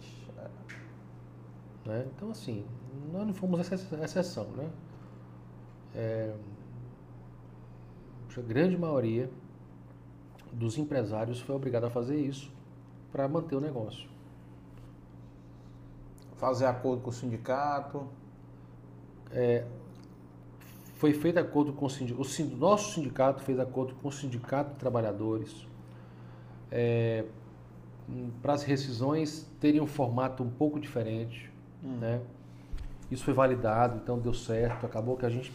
[0.00, 1.88] Ixi, é.
[1.88, 2.06] né?
[2.14, 2.64] Então, assim,
[3.12, 4.70] nós não fomos exce- exceção, né?
[5.94, 6.34] É,
[8.36, 9.30] a grande maioria
[10.52, 12.52] dos empresários foi obrigada a fazer isso
[13.10, 14.08] para manter o negócio.
[16.36, 18.06] Fazer acordo com o sindicato.
[20.96, 24.76] Foi feito acordo com o sindicato, o nosso sindicato fez acordo com o sindicato de
[24.76, 25.66] trabalhadores.
[26.70, 27.24] É,
[28.40, 31.52] para as rescisões terem um formato um pouco diferente,
[32.00, 32.20] né?
[33.10, 34.86] Isso foi validado, então deu certo.
[34.86, 35.52] Acabou que a gente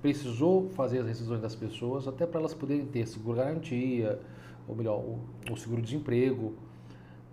[0.00, 4.18] precisou fazer as rescisões das pessoas até para elas poderem ter seguro garantia,
[4.66, 5.20] ou melhor, o,
[5.50, 6.54] o seguro desemprego,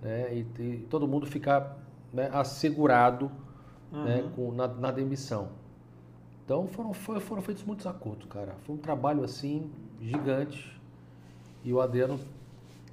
[0.02, 0.34] né?
[0.34, 1.78] E, e todo mundo ficar
[2.12, 3.32] né, assegurado
[3.92, 5.61] né, com, na, na demissão.
[6.46, 8.56] Então foram, foram feitos muitos acordos, cara.
[8.66, 9.70] Foi um trabalho assim
[10.02, 10.80] gigante
[11.64, 12.20] e o Adriano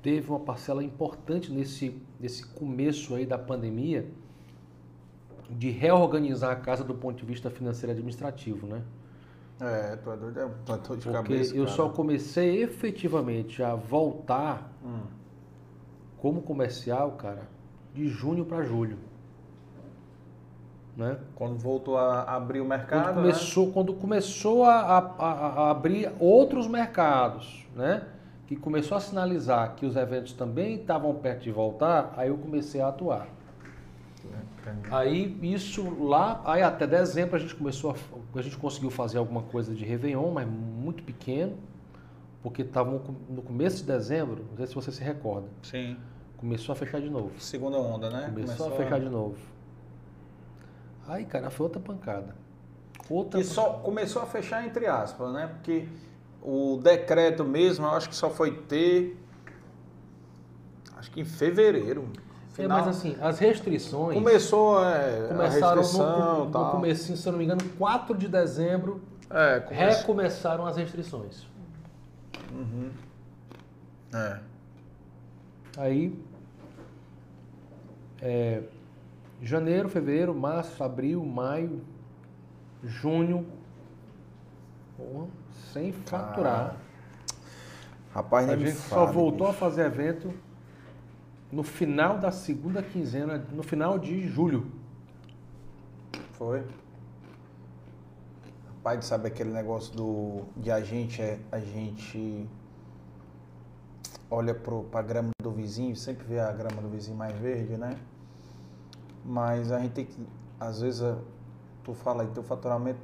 [0.03, 4.07] teve uma parcela importante nesse, nesse começo aí da pandemia
[5.51, 8.83] de reorganizar a casa do ponto de vista financeiro e administrativo, né?
[9.61, 11.57] É, tu é doido, é dor de Porque cabeça.
[11.57, 11.77] eu cara.
[11.77, 15.01] só comecei efetivamente a voltar Hum.
[16.19, 17.49] como comercial, cara,
[17.95, 18.99] de junho para julho.
[20.99, 21.17] Né?
[21.37, 23.23] Quando voltou a abrir o Quando mercado, né?
[23.23, 28.03] começou, quando começou a, a- a- a abrir outros mercados, né?
[28.49, 32.81] Que começou a sinalizar que os eventos também estavam perto de voltar, aí eu comecei
[32.81, 33.29] a atuar.
[34.25, 34.41] né?
[34.91, 39.43] Aí isso lá, aí até dezembro a gente começou a, a gente conseguiu fazer alguma
[39.43, 41.57] coisa de Réveillon, mas muito pequeno,
[42.43, 45.97] porque estava no começo de dezembro, não sei se você se recorda, Sim.
[46.39, 47.31] começou a fechar de novo.
[47.39, 48.33] Segunda onda, né?
[48.35, 49.37] Começou, a fechar de novo.
[51.09, 52.37] Aí, cara, foi outra pancada.
[53.09, 55.47] Outra E só começou a fechar entre aspas, né?
[55.47, 55.89] Porque
[56.43, 59.19] o decreto mesmo, eu acho que só foi ter.
[60.97, 62.09] Acho que em fevereiro.
[62.59, 66.73] É, Final, mas assim, as restrições começou é, a começaram restrição no, no tal.
[66.73, 69.99] comecinho, se eu não me engano, 4 de dezembro, É, começou.
[70.01, 71.47] recomeçaram as restrições.
[74.13, 74.39] É.
[75.77, 76.19] Aí,
[78.21, 78.63] é,
[79.41, 81.81] janeiro, fevereiro, março, abril, maio,
[82.83, 83.47] junho,
[84.97, 85.29] porra,
[85.73, 86.77] sem faturar.
[88.13, 89.61] Rapaz, a gente só fale, voltou a bicho.
[89.61, 90.33] fazer evento
[91.53, 94.71] no final da segunda quinzena, no final de julho.
[96.33, 96.65] Foi.
[98.69, 102.49] Rapaz, sabe aquele negócio do de a gente é a gente
[104.31, 107.97] olha pro pra grama do vizinho, sempre vê a grama do vizinho mais verde, né?
[109.29, 110.27] Mas a gente tem que
[110.59, 111.19] às vezes a-
[111.85, 113.01] tu fala aí teu faturamento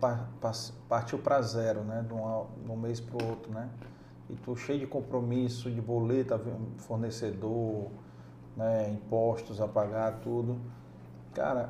[0.88, 2.02] partiu para zero, né?
[2.08, 3.68] De um, de um mês pro outro, né?
[4.30, 6.40] E tu cheio de compromisso, de boleta,
[6.78, 7.90] fornecedor,
[8.56, 10.58] né, impostos a pagar, tudo.
[11.34, 11.68] Cara,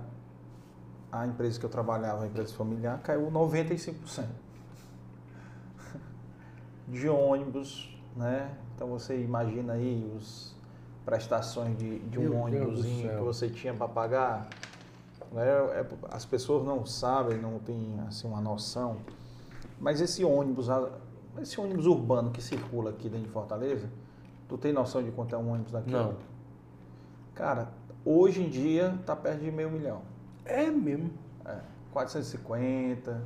[1.10, 4.28] a empresa que eu trabalhava, a empresa familiar, caiu 95%.
[6.86, 8.56] De ônibus, né?
[8.74, 10.53] Então você imagina aí os
[11.05, 12.43] prestações de, de um
[13.02, 13.18] céu.
[13.18, 14.48] que você tinha para pagar.
[15.32, 15.44] Né?
[16.10, 18.97] As pessoas não sabem, não têm assim, uma noção.
[19.81, 20.68] Mas esse ônibus,
[21.40, 23.89] esse ônibus urbano que circula aqui dentro de Fortaleza,
[24.48, 25.90] tu tem noção de quanto é um ônibus daqui?
[25.90, 26.14] Não.
[27.35, 27.68] Cara,
[28.05, 30.02] hoje em dia tá perto de meio milhão.
[30.44, 31.10] É mesmo.
[31.44, 31.59] É,
[31.93, 33.22] 450,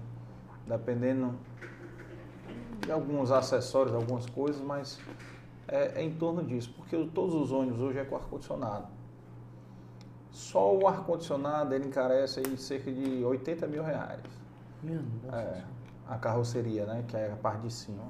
[0.67, 1.35] dependendo
[2.81, 4.99] de alguns acessórios, algumas coisas, mas
[5.69, 8.87] é, é em torno disso, porque todos os ônibus hoje é com ar-condicionado.
[10.31, 14.21] Só o ar-condicionado ele encarece aí cerca de 80 mil reais.
[14.83, 15.65] Minha nossa É,
[16.09, 17.05] a carroceria, né?
[17.07, 18.03] Que é a parte de cima.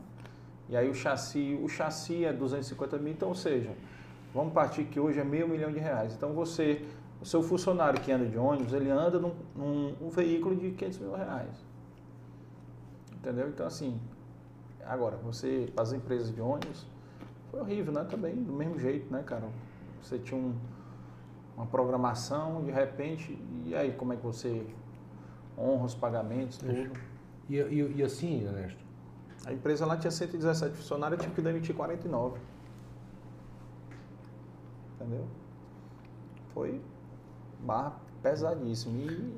[0.68, 3.74] E aí o chassi, o chassi é 250 mil, então, ou seja,
[4.34, 6.14] vamos partir que hoje é meio milhão de reais.
[6.14, 6.84] Então você,
[7.20, 10.98] o seu funcionário que anda de ônibus, ele anda num, num um veículo de 500
[10.98, 11.64] mil reais.
[13.14, 13.48] Entendeu?
[13.48, 13.98] Então assim,
[14.84, 16.86] agora, você, para as empresas de ônibus,
[17.50, 18.04] foi horrível, né?
[18.04, 19.48] Também, do mesmo jeito, né, cara?
[20.02, 20.54] Você tinha um-
[21.56, 24.66] uma programação, de repente, e aí como é que você
[25.58, 26.72] honra os pagamentos, tudo?
[27.48, 28.86] E, e, e assim, Ernesto,
[29.46, 32.38] A empresa lá tinha 117 funcionários, tive que demitir 49.
[34.96, 35.24] Entendeu?
[36.52, 36.80] Foi
[37.60, 38.98] barra pesadíssimo.
[38.98, 39.36] E,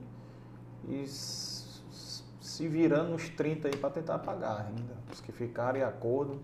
[0.88, 4.94] e se virando nos 30 aí para tentar pagar ainda.
[5.12, 6.40] Os que ficaram em acordo.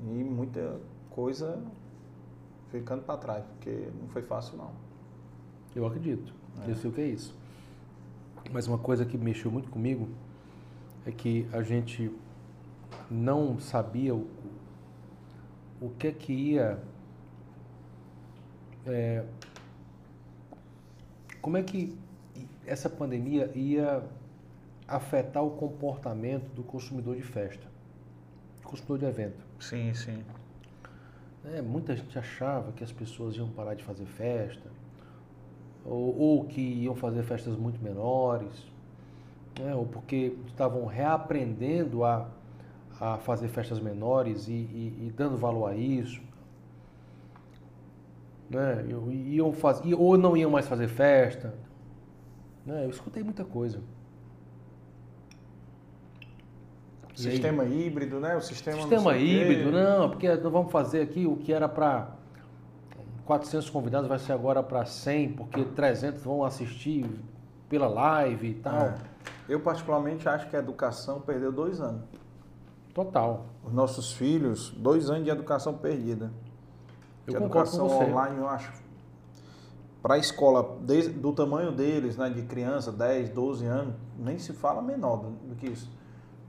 [0.00, 0.80] E muita
[1.10, 1.62] coisa
[2.70, 4.70] ficando para trás, porque não foi fácil não.
[5.74, 6.32] eu acredito.
[6.66, 6.70] É.
[6.70, 7.34] Eu sei o que é isso.
[8.52, 10.08] Mas uma coisa que mexeu muito comigo
[11.06, 12.10] é que a gente
[13.10, 14.26] não sabia o,
[15.80, 16.78] o que é que ia.
[18.86, 19.24] é,
[21.40, 21.96] como é que
[22.66, 24.02] essa pandemia ia
[24.86, 27.66] afetar o comportamento do consumidor de festa,
[28.62, 29.44] consumidor de evento.
[29.68, 30.22] Sim, sim.
[31.44, 34.68] É, muita gente achava que as pessoas iam parar de fazer festa,
[35.84, 38.66] ou, ou que iam fazer festas muito menores,
[39.60, 42.28] né, ou porque estavam reaprendendo a,
[43.00, 46.20] a fazer festas menores e, e- e dando valor a isso.
[48.50, 48.84] né?
[49.26, 49.80] Iam faz...
[49.96, 51.54] Ou não iam mais fazer festa.
[52.64, 52.84] Né?
[52.84, 53.80] Eu escutei muita coisa.
[57.18, 57.32] E aí?
[57.32, 58.36] Sistema híbrido, né?
[58.36, 59.52] O sistema, não Sistema sei o quê.
[59.52, 62.08] híbrido, não, porque nós vamos fazer aqui o que era para
[63.24, 67.06] 400 convidados, vai ser agora para 100, porque 300 vão assistir
[67.68, 68.86] pela live e tal.
[68.86, 68.94] É.
[69.48, 72.02] Eu, particularmente, acho que a educação perdeu dois anos.
[72.92, 73.46] Total.
[73.64, 76.32] Os nossos filhos, dois anos de educação perdida.
[77.26, 78.72] Eu a educação online, eu acho,
[80.02, 84.52] para a escola desde, do tamanho deles, né, de criança, 10, 12 anos, nem se
[84.52, 85.90] fala menor do, do que isso.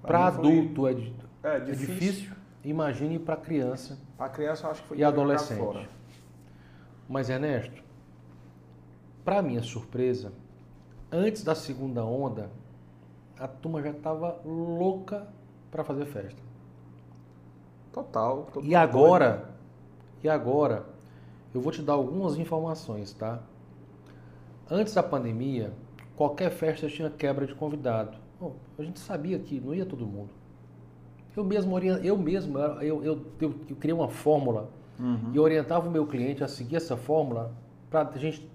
[0.06, 1.88] Para mim foi- adulto é, di- é é difícil.
[1.96, 2.36] difícil.
[2.64, 5.60] Imagine para criança Para criança, eu acho que foi e adolescente.
[5.60, 5.88] fora.
[7.08, 7.84] Mas, Ernesto,
[9.24, 10.32] para minha surpresa,
[11.12, 12.50] antes da segunda onda,
[13.40, 15.28] a turma já estava louca
[15.70, 16.42] para fazer festa.
[17.94, 18.48] Total.
[18.64, 19.50] E agora,
[20.24, 20.86] e agora,
[21.54, 23.40] eu vou te dar algumas informações, tá?
[24.70, 25.72] Antes da pandemia,
[26.16, 28.18] qualquer festa tinha quebra de convidado.
[28.40, 30.30] Bom, a gente sabia que não ia todo mundo.
[31.36, 35.32] Eu mesmo, eu mesmo, eu, eu, eu, eu criei uma fórmula Uhum.
[35.34, 37.52] e orientava o meu cliente a seguir essa fórmula
[37.90, 38.50] para a gente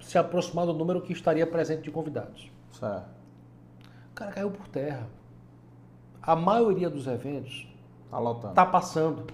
[0.00, 2.50] se aproximar do número que estaria presente de convidados.
[2.72, 3.06] Certo.
[4.10, 5.06] O cara caiu por terra.
[6.20, 7.68] A maioria dos eventos
[8.10, 8.54] Tá lotando.
[8.54, 9.26] tá passando.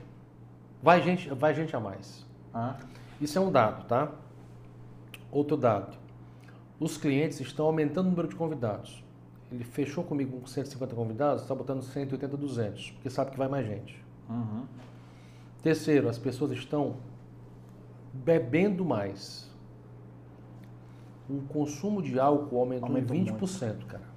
[0.83, 2.27] Vai gente, vai gente a mais.
[2.55, 2.77] Hã?
[3.19, 4.11] Isso é um dado, tá?
[5.33, 5.97] Outro dado.
[6.79, 9.03] Os clientes estão aumentando o número de convidados.
[9.53, 13.67] Ele fechou comigo com 150 convidados, está botando 180, 200, porque sabe que vai mais
[13.67, 14.03] gente.
[14.29, 14.65] Uhum.
[15.63, 16.97] Terceiro, as pessoas estão
[18.13, 19.51] bebendo mais.
[21.29, 24.09] O consumo de álcool aumentou Aumentou em 20%, cara.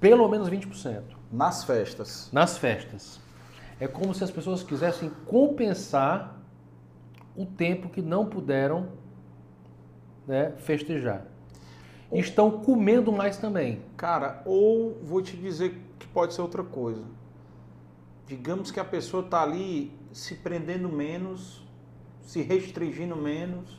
[0.00, 1.02] Pelo menos 20%.
[1.30, 2.30] Nas festas.
[2.32, 3.20] Nas festas.
[3.78, 6.40] É como se as pessoas quisessem compensar
[7.36, 8.88] o tempo que não puderam
[10.26, 11.26] né, festejar.
[12.12, 13.82] Estão comendo mais também.
[13.96, 17.02] Cara, ou vou te dizer que pode ser outra coisa.
[18.26, 21.62] Digamos que a pessoa tá ali se prendendo menos,
[22.20, 23.78] se restringindo menos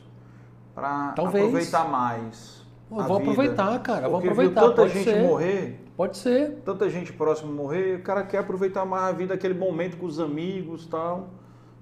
[0.74, 2.62] para aproveitar mais.
[2.88, 3.30] Pô, vou vida.
[3.30, 4.08] aproveitar, cara.
[4.08, 4.60] Vou Porque aproveitar.
[4.60, 5.22] Viu tanta Pode gente ser.
[5.22, 6.62] morrer, Pode ser.
[6.64, 10.18] tanta gente próxima morrer, o cara quer aproveitar mais a vida, aquele momento com os
[10.20, 11.30] amigos, tal,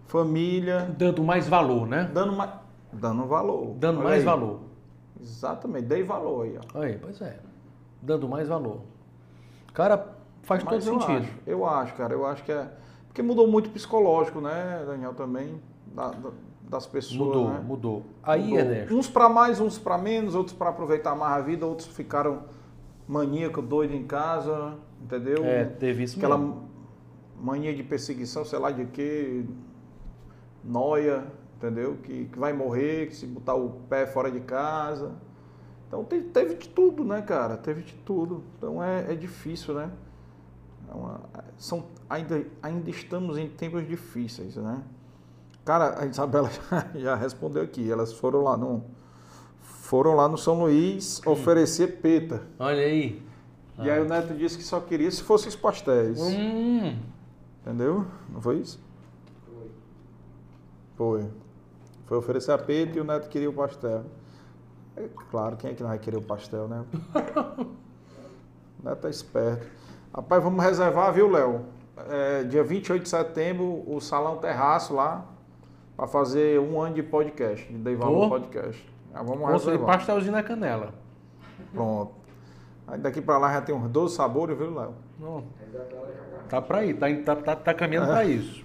[0.06, 2.10] família, Dando mais valor, né?
[2.12, 2.50] dando mais,
[2.92, 3.74] dando valor.
[3.78, 4.24] Dando Olha mais aí.
[4.24, 4.60] valor.
[5.20, 6.80] Exatamente, dei valor aí, ó.
[6.80, 7.38] Aí, pois é.
[8.02, 8.80] Dando mais valor.
[9.74, 11.22] Cara, faz Mas todo eu sentido.
[11.24, 12.70] Acho, eu acho, cara, eu acho que é.
[13.06, 15.60] Porque mudou muito o psicológico, né, Daniel, também,
[15.94, 16.30] da- da-
[16.62, 17.18] das pessoas.
[17.20, 17.60] Mudou, né?
[17.60, 18.02] mudou.
[18.22, 18.58] Aí, Mudou.
[18.58, 18.94] Ernesto.
[18.96, 22.44] Uns para mais, uns para menos, outros para aproveitar mais a vida, outros ficaram
[23.08, 25.44] maníaco, doido em casa, entendeu?
[25.44, 26.68] É, teve isso Aquela mesmo.
[27.42, 29.44] mania de perseguição, sei lá de quê,
[30.62, 31.26] noia,
[31.60, 31.98] entendeu?
[32.02, 35.12] Que, que vai morrer, que se botar o pé fora de casa.
[35.86, 37.56] Então te- teve de tudo, né, cara?
[37.58, 38.42] Teve de tudo.
[38.56, 39.90] Então é, é difícil, né?
[40.90, 41.20] É uma-
[41.58, 44.82] são, ainda, ainda estamos em tempos difíceis, né?
[45.64, 47.90] Cara, a Isabela já, já respondeu aqui.
[47.90, 48.82] Elas foram lá no.
[49.60, 52.42] Foram lá no São Luís oferecer peta.
[52.58, 53.22] Olha aí.
[53.78, 56.20] E aí o Neto disse que só queria se fossem os pastéis.
[56.20, 56.96] Hum,
[57.62, 58.06] Entendeu?
[58.28, 58.80] Não foi isso?
[59.46, 59.70] Foi.
[60.96, 61.30] Foi.
[62.10, 64.02] Foi oferecer a peta e o Neto queria o pastel.
[64.96, 66.84] É claro, quem é que não vai querer o pastel, né?
[68.82, 69.64] o Neto é esperto.
[70.12, 71.66] Rapaz, vamos reservar, viu, Léo?
[72.08, 75.24] É, dia 28 de setembro, o Salão Terraço lá,
[75.96, 78.28] para fazer um ano de podcast, de Dei Valor Oh.
[78.28, 78.92] Podcast.
[79.12, 79.96] Já vamos Conselho reservar.
[79.98, 80.92] pastelzinho na canela.
[81.72, 82.10] Pronto.
[82.88, 84.94] Aí daqui para lá já tem uns 12 sabores, viu, Léo?
[85.16, 85.44] Não,
[86.48, 88.64] tá pra ir, tá, tá, tá, tá caminhando pra isso.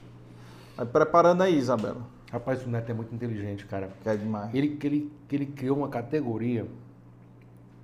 [0.76, 2.15] Vai preparando aí, Isabela.
[2.36, 3.90] Rapaz, o Neto é muito inteligente, cara.
[4.04, 4.54] É demais.
[4.54, 6.68] Ele, ele, ele criou uma categoria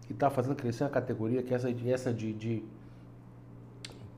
[0.10, 2.61] e tá fazendo crescer uma categoria que é essa, de- essa de, de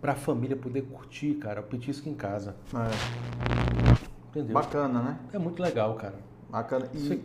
[0.01, 2.55] pra família poder curtir, cara, o petisco em casa.
[2.73, 4.29] É.
[4.29, 4.55] Entendeu?
[4.55, 5.19] Bacana, né?
[5.31, 6.15] É muito legal, cara.
[6.49, 6.89] Bacana.
[6.95, 7.23] E,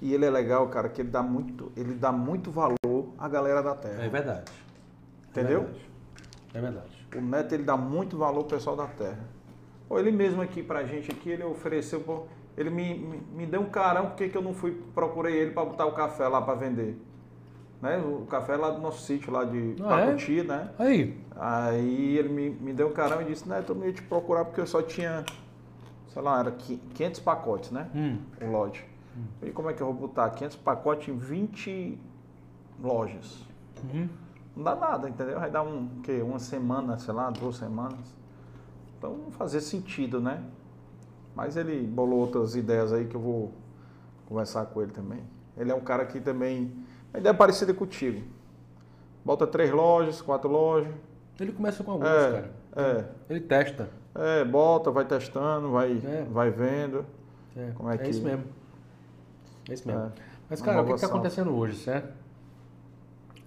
[0.00, 2.76] e ele é legal, cara, que ele dá muito, ele dá muito valor
[3.18, 4.04] à galera da terra.
[4.04, 4.52] É verdade.
[5.30, 5.62] Entendeu?
[5.62, 5.88] É verdade.
[6.54, 7.08] É verdade.
[7.16, 9.18] O Neto ele dá muito valor ao pessoal da terra.
[9.88, 12.24] Pô, ele mesmo aqui pra gente aqui, ele ofereceu, pô,
[12.56, 15.64] ele me, me, me deu um carão porque que eu não fui procurei ele para
[15.64, 17.00] botar o café lá para vender.
[17.80, 17.96] Né?
[17.98, 20.06] O café lá do nosso sítio lá de Ah, é?
[20.06, 20.70] Pacuti, né?
[20.78, 24.02] Aí, Aí ele me, me deu um carão e disse, Neto, eu não ia te
[24.02, 25.24] procurar porque eu só tinha,
[26.08, 27.88] sei lá, era qui- 500 pacotes, né?
[27.94, 28.84] hum, o lote.
[29.42, 31.98] E como é que eu vou botar 500 pacotes em 20
[32.82, 33.44] lojas?
[33.92, 34.08] uhum.
[34.56, 35.38] Não dá nada, entendeu?
[35.38, 36.20] Vai dar um, quê?
[36.20, 38.17] uma semana, sei lá, duas semanas.
[38.98, 40.42] Então não fazia sentido, né?
[41.34, 43.52] Mas ele bolou outras ideias aí que eu vou
[44.26, 45.20] conversar com ele também.
[45.56, 46.72] Ele é um cara que também.
[47.14, 48.22] A ideia é parecida contigo.
[49.24, 50.92] Bota três lojas, quatro lojas.
[51.38, 52.50] Ele começa com alguns, É, cara.
[52.76, 53.88] é, Ele testa.
[54.14, 56.26] é, bota, vai testando, vai, É.
[56.30, 57.04] vai vendo.
[57.56, 58.44] É, Como é é que- isso mesmo.
[59.68, 60.02] É isso mesmo.
[60.02, 60.10] É.
[60.50, 62.12] Mas, cara, o que está acontecendo hoje, certo?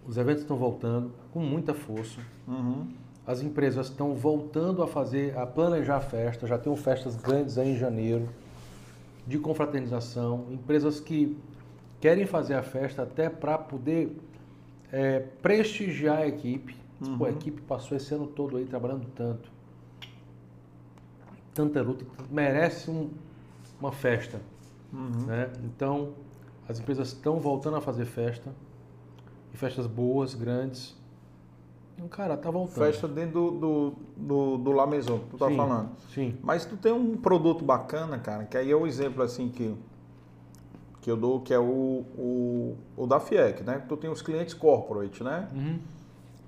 [0.08, 2.22] Os eventos estão voltando com muita força.
[2.48, 2.88] Uhum.
[3.26, 6.48] As empresas estão voltando a fazer, a planejar festa.
[6.48, 8.28] Já tem festas grandes aí em janeiro,
[9.28, 10.46] de confraternização.
[10.52, 11.38] Empresas que
[12.00, 14.18] querem fazer a festa até para poder
[14.92, 16.76] é, prestigiar a equipe.
[17.18, 17.34] Pô, a Uhum.
[17.36, 19.50] equipe passou esse ano todo aí trabalhando tanto.
[21.54, 23.10] Tanta luta, merece um-
[23.80, 24.40] uma festa.
[24.94, 25.26] Uhum.
[25.26, 25.50] né?
[25.64, 26.12] Então,
[26.68, 28.52] as empresas estão voltando a fazer festa.
[29.54, 30.94] E festas boas, grandes.
[32.10, 32.86] Cara, tá voltando.
[32.86, 35.90] Festa dentro do, do, do, do La Maison, que tu tá Sim, falando.
[36.14, 36.38] Sim.
[36.42, 39.76] Mas tu tem um produto bacana, cara, que aí é o exemplo assim que,
[41.02, 41.64] que eu dou, que é o,
[42.18, 43.84] o, o da FIEC, né?
[43.88, 45.48] Tu tem os clientes corporate, né?
[45.54, 45.80] Uhum.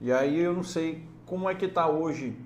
[0.01, 2.37] E aí eu não sei como é que tá hoje.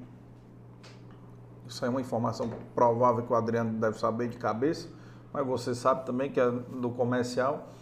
[1.67, 4.88] Isso é uma informação provável que o Adriano deve saber de cabeça,
[5.34, 7.73] mas você sabe também que é do comercial.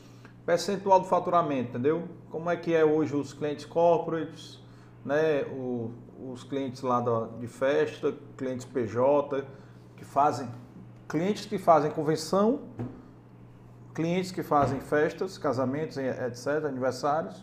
[0.46, 2.08] Percentual do faturamento, entendeu?
[2.30, 4.60] Como é que é hoje os clientes corporates,
[5.06, 5.44] né?
[5.44, 5.92] O-
[6.32, 9.46] os clientes lá da- de festa, clientes PJ,
[9.96, 10.48] que fazem.
[11.08, 12.62] Clientes que fazem convenção,
[13.94, 17.42] clientes que fazem festas, casamentos, etc., aniversários,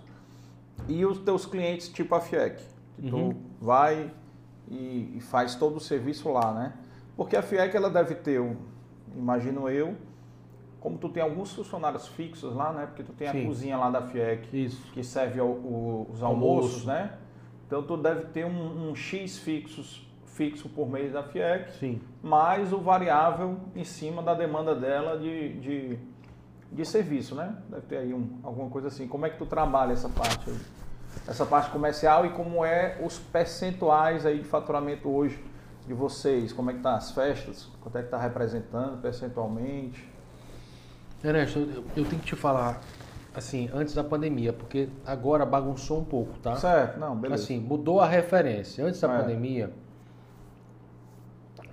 [0.88, 2.60] e os teus clientes tipo a FIEC,
[2.96, 3.30] que Uhum.
[3.30, 4.10] tu vai
[4.68, 6.72] e, e faz todo o serviço lá, né?
[7.16, 8.56] Porque a FIEC ela deve ter, um,
[9.14, 9.94] imagino eu,
[10.80, 12.86] como tu tem alguns funcionários fixos lá, né?
[12.86, 13.42] Porque tu tem Sim.
[13.44, 14.90] a cozinha lá da FIEC Isso.
[14.92, 16.56] que serve ao- o- os Almoço.
[16.56, 17.12] almoços, né?
[17.72, 22.02] Então tu deve ter um, um X fixos, fixo por mês da FIEC, Sim.
[22.22, 25.98] mais o variável em cima da demanda dela de, de,
[26.70, 27.56] de serviço, né?
[27.70, 29.08] Deve ter aí um, alguma coisa assim.
[29.08, 30.58] Como é que tu trabalha essa parte aí?
[31.26, 35.42] Essa parte comercial e como é os percentuais aí de faturamento hoje
[35.86, 36.52] de vocês?
[36.52, 37.70] Como é que tá as festas?
[37.80, 40.06] Quanto é que tá representando percentualmente?
[41.24, 42.82] Ernesto, eu, eu tenho que te falar,
[43.34, 46.56] assim, antes da pandemia, porque agora bagunçou um pouco, tá?
[46.56, 47.44] Certo, não, beleza.
[47.44, 48.84] Assim, mudou a referência.
[48.84, 49.20] Antes da É.
[49.20, 49.72] pandemia,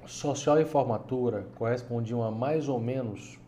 [0.05, 3.39] social e formatura correspondiam a mais ou menos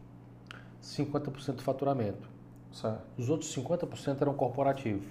[0.82, 2.30] 50% do faturamento.
[2.72, 3.02] certo.
[3.18, 5.06] Os outros 50% eram corporativo.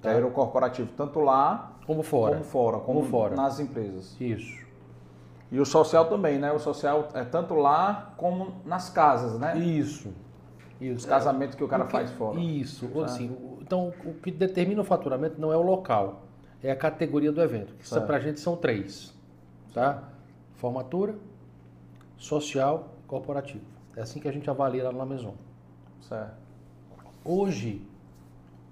[0.00, 0.10] Tá?
[0.10, 2.32] Era o corporativo, tanto lá Como fora.
[2.34, 3.36] como fora, como, Como fora.
[3.36, 4.16] nas empresas.
[4.20, 4.62] Isso.
[5.50, 6.50] E o social também, né?
[6.50, 9.56] O social é tanto lá como nas casas, né?
[9.58, 10.12] Isso.
[10.90, 11.08] Os Isso.
[11.08, 12.40] casamentos que o cara O que- faz fora.
[12.40, 12.80] Isso.
[12.86, 13.04] Certo.
[13.04, 16.22] Assim, o- então, o que determina o faturamento não é o local,
[16.62, 17.74] é a categoria do evento.
[17.74, 18.06] Que Certo.
[18.06, 19.14] para a gente são três.
[19.72, 20.02] Tá?
[20.54, 21.14] Formatura,
[22.18, 23.64] social e corporativo.
[23.96, 25.34] É assim que a gente avalia lá na Maison.
[26.00, 26.34] Certo.
[27.24, 27.86] Hoje,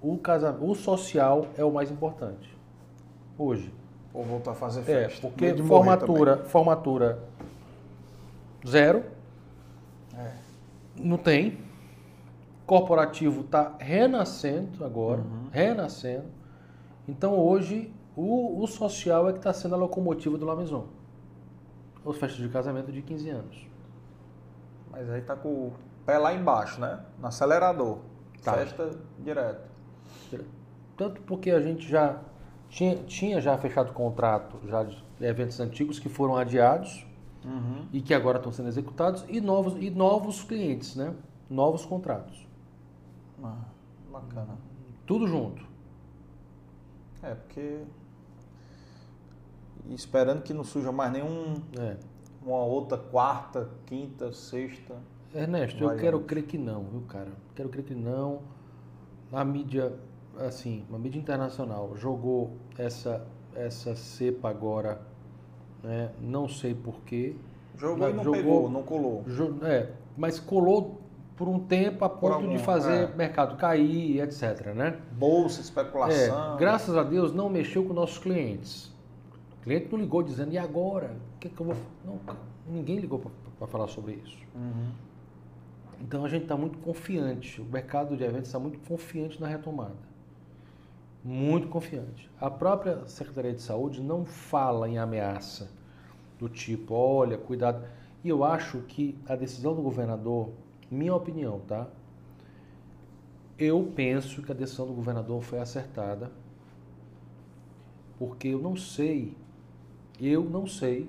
[0.02, 2.56] o, casa, o social é o mais importante.
[3.38, 3.72] Hoje.
[4.12, 5.20] Ou voltar a fazer É, festa.
[5.20, 5.68] porque de morrer
[5.98, 7.18] formatura, formatura
[8.66, 9.04] zero.
[10.16, 10.32] É.
[10.96, 11.58] Não tem.
[12.74, 15.48] Corporativo está renascendo agora, Uhum.
[15.51, 16.26] renascendo.
[17.09, 20.86] Então hoje o, o social é que está sendo a locomotiva do La Maison.
[22.05, 23.66] Os festas de casamento de 15 anos.
[24.88, 25.72] Mas aí tá com o
[26.06, 27.01] pé lá embaixo, né?
[27.18, 27.98] No acelerador.
[28.44, 28.52] Tá.
[28.52, 28.88] Festa
[29.18, 29.68] direto.
[30.97, 32.20] Tanto porque a gente já
[32.68, 37.05] tinha, tinha já fechado contrato já de eventos antigos que foram adiados
[37.44, 37.86] Uhum.
[37.92, 41.12] e que agora estão sendo executados e novos e novos clientes, né?
[41.48, 42.48] Novos contratos.
[43.42, 43.64] Ah,
[44.12, 44.56] bacana.
[45.06, 45.62] Tudo junto.
[47.22, 47.82] É, porque.
[49.86, 51.54] e Esperando que não surja mais nenhum.
[51.78, 51.96] É.
[52.44, 54.96] Uma outra quarta, quinta, sexta.
[55.34, 57.30] Ernesto, eu quero crer que não, viu, cara?
[57.54, 58.40] Quero crer que não.
[59.32, 59.94] A mídia,
[60.38, 65.00] assim, a mídia internacional jogou essa, essa cepa agora,
[65.84, 66.10] né?
[66.20, 67.36] Não sei porquê.
[67.76, 69.22] Jogou Mas e não jogou- pegou, não colou.
[69.28, 70.98] Jo- É, mas colou
[71.40, 73.14] por um tempo a ponto algum, de fazer é.
[73.16, 74.98] mercado cair, etc, né?
[75.12, 76.54] Bolsa, especulação.
[76.54, 78.92] É, graças a Deus não mexeu com nossos clientes.
[79.58, 81.16] O cliente não ligou dizendo, e agora?
[81.36, 81.76] O que, que eu vou.
[82.04, 82.20] Não,
[82.68, 83.22] ninguém ligou
[83.58, 84.36] para falar sobre isso.
[84.54, 84.90] Uhum.
[86.02, 89.96] Então a gente está muito confiante, o mercado de eventos está muito confiante na retomada.
[91.24, 92.30] Muito confiante.
[92.38, 95.70] A própria Secretaria de Saúde não fala em ameaça
[96.38, 97.82] do tipo, olha, cuidado.
[98.22, 100.50] E eu acho que a decisão do governador,
[100.90, 101.86] minha opinião, tá?
[103.58, 106.30] Eu penso que a decisão do governador foi acertada,
[108.18, 109.34] porque eu não sei,
[110.20, 111.08] eu não sei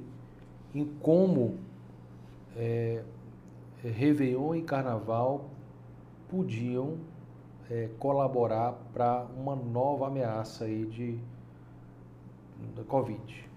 [0.74, 1.58] em como
[2.56, 3.04] é,
[3.84, 5.50] eh, Réveillon e Carnaval
[6.30, 6.98] podiam
[7.70, 11.18] eh, colaborar para uma nova ameaça aí de
[12.76, 13.50] da Covid.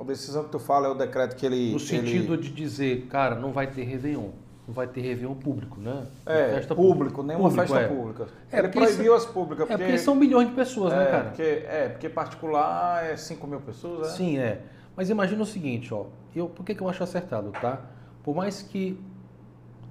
[0.00, 1.72] A decisão que tu fala é o decreto que ele.
[1.72, 4.30] No sentido ele- de dizer, cara, não vai ter Réveillon.
[4.68, 6.06] Não vai ter Réveillon público, né?
[6.26, 7.88] É, Festa público, nenhuma Público, festa é.
[7.88, 8.26] pública.
[8.52, 9.70] É, ele porque proibiu isso- as públicas.
[9.70, 11.24] É porque são milhões de pessoas, né, é, cara?
[11.24, 14.10] Porque, é, porque particular é 5 mil pessoas, é?
[14.10, 14.60] Sim, é.
[14.94, 16.04] Mas imagina o seguinte, ó.
[16.36, 17.80] Eu, por que, que eu acho acertado, tá?
[18.22, 19.00] Por mais que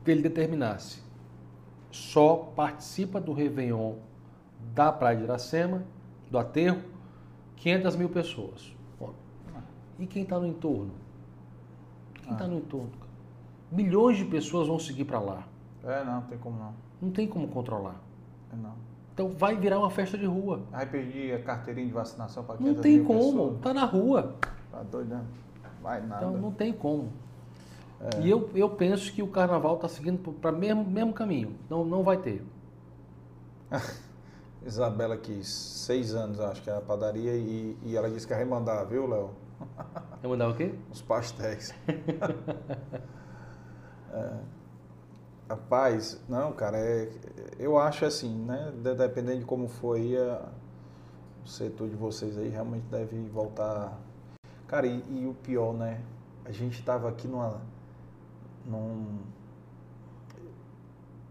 [0.06, 1.02] ele determinasse
[1.92, 3.96] só participa do Réveillon
[4.76, 5.84] da Praia de Iracema,
[6.30, 6.82] do aterro,
[7.56, 8.74] 500 mil pessoas.
[9.98, 10.92] E quem está no entorno?
[12.22, 12.92] Quem está no entorno?
[12.92, 13.07] cara?
[13.72, 15.44] Milhões de pessoas vão seguir para lá.
[15.84, 16.74] É, não, tem como não.
[17.02, 17.96] Não tem como controlar.
[18.52, 18.74] É, não.
[19.14, 20.62] Então vai virar uma festa de rua.
[20.72, 23.56] Aí perdi a carteirinha de vacinação para Não tem como.
[23.56, 24.36] Tá na rua.
[24.72, 25.26] Tá doido, né?
[25.82, 26.26] Vai nada.
[26.26, 27.12] Então não tem como.
[28.00, 28.22] É.
[28.22, 31.56] E eu, eu penso que o carnaval está seguindo para o mesmo, mesmo caminho.
[31.70, 32.44] Não, não vai ter.
[34.66, 38.38] Isabela quis seis anos, acho que é a padaria, e, e ela disse que ia
[38.38, 39.32] remandar, viu, Léo?
[40.22, 40.74] Eu mandar o quê?
[40.92, 41.74] Os pastéis.
[44.14, 44.58] É.
[45.50, 47.10] Rapaz, não, cara, é,
[47.58, 48.72] eu acho assim, né?
[48.84, 50.50] de- Dependendo de como foi a-
[51.46, 53.98] o setor de vocês aí, realmente deve voltar.
[54.68, 56.02] Cara, e, e o pior, né?
[56.46, 57.62] A gente tava aqui numa.
[58.66, 59.20] Num,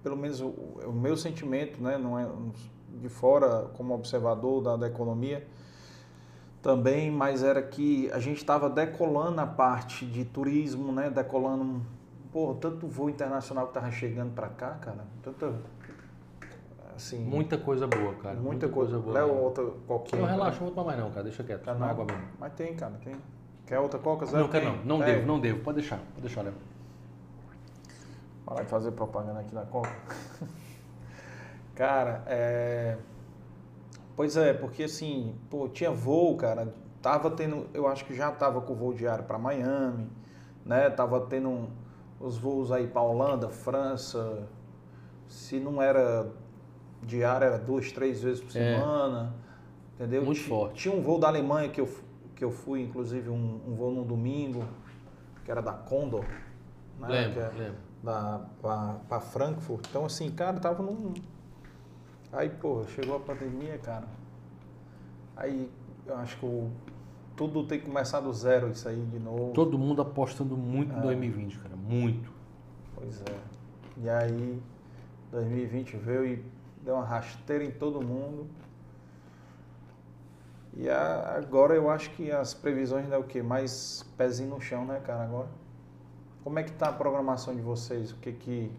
[0.02, 0.48] pelo menos o,
[0.86, 1.98] o meu sentimento, né?
[1.98, 2.28] Não é
[3.00, 5.46] de fora, como observador da, da economia,
[6.62, 11.10] também, mas era que a gente estava decolando a parte de turismo, né?
[11.10, 11.80] Decolando,
[12.36, 15.54] pô, tanto voo internacional que tava chegando para cá, cara, tanta
[16.94, 18.36] assim, Muita coisa boa, cara.
[18.36, 18.98] muita, coisa.
[18.98, 19.14] boa.
[19.14, 20.18] Léo, outra qualquer.
[20.20, 21.22] Não, relaxa, não vou tomar mais não, cara.
[21.22, 21.62] Deixa quieto.
[21.64, 21.86] Tá, Tá não.
[21.88, 22.22] água mesmo.
[22.38, 23.14] Mas tem, cara, tem.
[23.66, 24.36] Quer outra coca, Zé?
[24.36, 24.76] Não, quero Tem.
[24.76, 24.84] não.
[24.98, 25.60] Não É, devo, não devo.
[25.60, 25.96] Pode deixar.
[25.96, 26.52] Pode deixar, Léo.
[28.44, 29.90] Parar de fazer propaganda aqui da Coca.
[31.74, 32.98] cara, é.
[34.14, 36.70] Pois é, porque assim, pô, tinha voo, cara.
[37.00, 40.06] Tava tendo, eu acho que já tava com voo diário para Miami,
[40.66, 40.90] né?
[40.90, 41.85] Tava tendo um-
[42.20, 44.46] os voos aí para Holanda, França.
[45.28, 46.28] Se não era
[47.02, 48.76] diário, era duas, três vezes por É.
[48.78, 49.34] semana.
[49.94, 50.24] Entendeu?
[50.24, 50.82] Muito forte.
[50.82, 51.88] Tinha um voo da Alemanha que eu,
[52.34, 54.62] que eu fui, inclusive, um, um voo num domingo,
[55.44, 56.24] que era da Condor.
[56.98, 57.08] né?
[57.08, 57.76] Lembro, é- lembro.
[58.02, 59.86] da, pra, pra Frankfurt.
[59.88, 61.12] Então, assim, cara, tava num.
[62.32, 64.04] Aí, pô, chegou a pandemia, cara.
[65.36, 65.70] Aí,
[66.06, 66.70] eu acho que o...
[67.36, 69.52] tudo tem que começar do zero, isso aí de novo.
[69.52, 70.98] Todo mundo apostando muito É.
[70.98, 71.75] em 2020, cara.
[71.86, 72.30] Muito.
[72.94, 73.38] Pois é.
[74.02, 74.62] E aí,
[75.30, 76.44] 2020 veio e
[76.82, 78.46] deu uma rasteira em todo mundo.
[80.74, 83.42] E a- agora eu acho que as previsões é o quê?
[83.42, 85.48] Mais pezinho no chão, né, cara, agora?
[86.44, 88.12] Como é que tá a programação de vocês?
[88.12, 88.70] O que que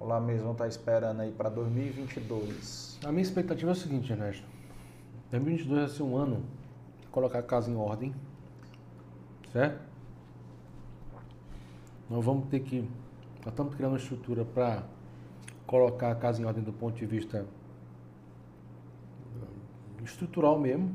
[0.00, 2.98] o Lá Mesmo tá esperando aí para 2022?
[3.04, 4.44] A minha expectativa é o seguinte, Ernesto.
[5.30, 6.42] 2022 vai ser um ano
[7.00, 8.14] de colocar a casa em ordem.
[9.52, 9.87] Certo?
[12.08, 12.80] Nós vamos ter que.
[13.44, 14.82] Nós estamos criando uma estrutura para
[15.66, 17.46] colocar a casa em ordem do ponto de vista
[19.36, 20.94] eh, estrutural mesmo,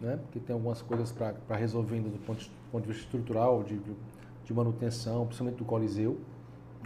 [0.00, 0.16] né?
[0.18, 3.80] Porque tem algumas coisas para resolver ainda do ponto, de- ponto de vista estrutural, de,
[4.44, 6.20] de manutenção, principalmente do Coliseu.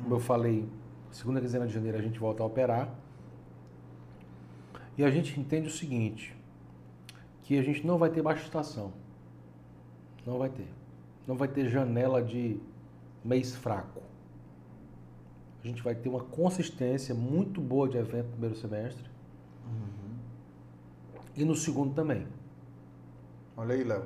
[0.00, 0.68] Como eu falei,
[1.10, 2.94] segunda quinzena de janeiro a gente volta a operar.
[4.96, 6.34] E a gente entende o seguinte,
[7.42, 8.92] que a gente não vai ter baixa estação.
[10.24, 10.68] Não vai ter.
[11.26, 12.58] Não vai ter janela de
[13.26, 14.00] mês fraco.
[15.62, 19.04] A gente vai ter uma consistência muito boa de evento no primeiro semestre.
[21.34, 22.26] E no segundo também.
[23.56, 24.04] Olha aí, Léo.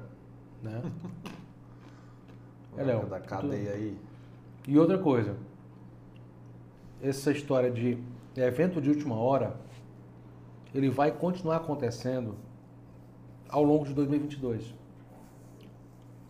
[0.63, 0.83] Né?
[2.77, 3.99] É, Léo, Da tu- cadeia aí.
[4.67, 5.37] E outra coisa,
[7.03, 7.99] essa história de
[8.37, 9.57] evento de última hora,
[10.73, 12.37] ele vai continuar acontecendo
[13.49, 14.73] ao longo de 2022.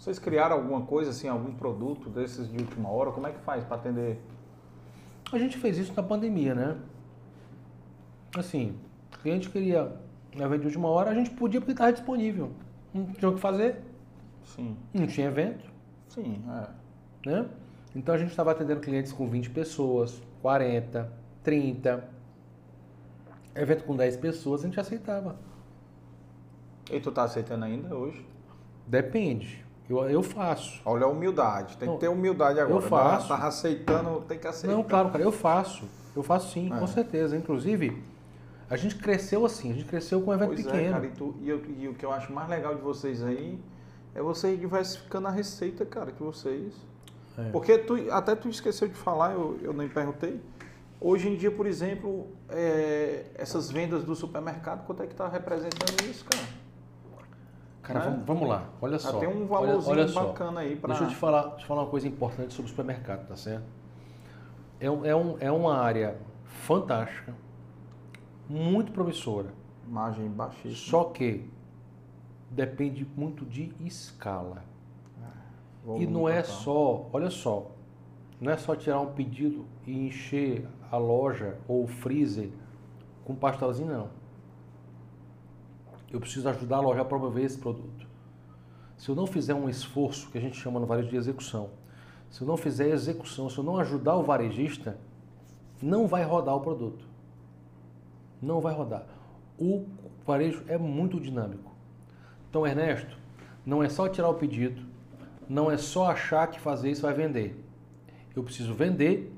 [0.01, 3.13] Vocês criaram alguma coisa, assim, algum produto desses de última hora?
[3.13, 4.19] Como é que faz para atender?
[5.31, 6.79] A gente fez isso na pandemia, né?
[8.35, 8.79] Assim,
[9.15, 9.95] o cliente queria
[10.35, 12.51] evento de última hora, a gente podia porque estava disponível.
[12.95, 13.83] Não tinha o que fazer,
[14.43, 15.71] Sim, não tinha evento,
[16.09, 17.29] sim, é.
[17.29, 17.47] né?
[17.95, 21.13] Então a gente estava atendendo clientes com 20 pessoas, 40,
[21.43, 22.09] 30.
[23.55, 25.37] Evento com 10 pessoas, a gente aceitava.
[26.91, 28.25] E tu tá aceitando ainda hoje?
[28.87, 29.69] Depende.
[29.91, 30.81] Eu, eu faço.
[30.85, 32.77] Olha a humildade, tem Não, que ter humildade agora.
[32.85, 33.29] eu faço.
[33.29, 34.77] Tá, tá aceitando, tem que aceitar.
[34.77, 35.85] Não, claro, cara, eu faço.
[36.15, 36.79] Eu faço sim, É.
[36.79, 37.37] com certeza.
[37.37, 38.03] Inclusive,
[38.69, 40.83] a gente cresceu assim, a gente cresceu com um evento Pois pequeno.
[40.83, 43.23] é, cara, e, tu- e eu- e o que eu acho mais legal de vocês
[43.23, 43.59] aí
[44.15, 46.73] é vocês diversificando a receita, cara, que vocês.
[47.39, 47.51] É.
[47.51, 50.41] Porque tu, até tu esqueceu de falar, eu, eu nem perguntei.
[51.01, 56.05] Hoje em dia, por exemplo, é, essas vendas do supermercado, quanto é que está representando
[56.11, 56.60] isso, cara?
[57.93, 58.23] Cara, Né?
[58.27, 59.19] vamos, lá, olha só.
[59.19, 60.25] tem um Olha- valorzinho olha só.
[60.27, 60.89] bacana aí para.
[60.89, 63.65] Deixa eu te falar, falar uma coisa importante sobre o supermercado, tá certo?
[64.79, 67.35] É, é, um, é uma área fantástica,
[68.49, 69.49] muito promissora.
[69.89, 70.75] Margem baixíssima.
[70.75, 71.49] Só que
[72.51, 74.63] depende muito de escala.
[75.83, 77.71] E Volume não é só, olha só,
[78.41, 82.51] não é só tirar um pedido e encher a loja ou o freezer
[83.25, 84.09] com pastelzinho, não.
[86.11, 88.07] Eu preciso ajudar a loja a promover esse produto.
[88.97, 91.71] Se eu não fizer um esforço, que a gente chama no varejo de execução,
[92.31, 94.99] se eu não fizer execução, se eu não ajudar o varejista,
[95.83, 97.05] não vai rodar o produto.
[98.43, 99.07] Não vai rodar.
[99.59, 99.87] O
[100.27, 101.73] varejo é muito dinâmico.
[102.49, 103.17] Então, Ernesto,
[103.65, 104.83] não é só tirar o pedido,
[105.49, 107.65] não é só achar que fazer isso vai vender.
[108.35, 109.33] Eu preciso vender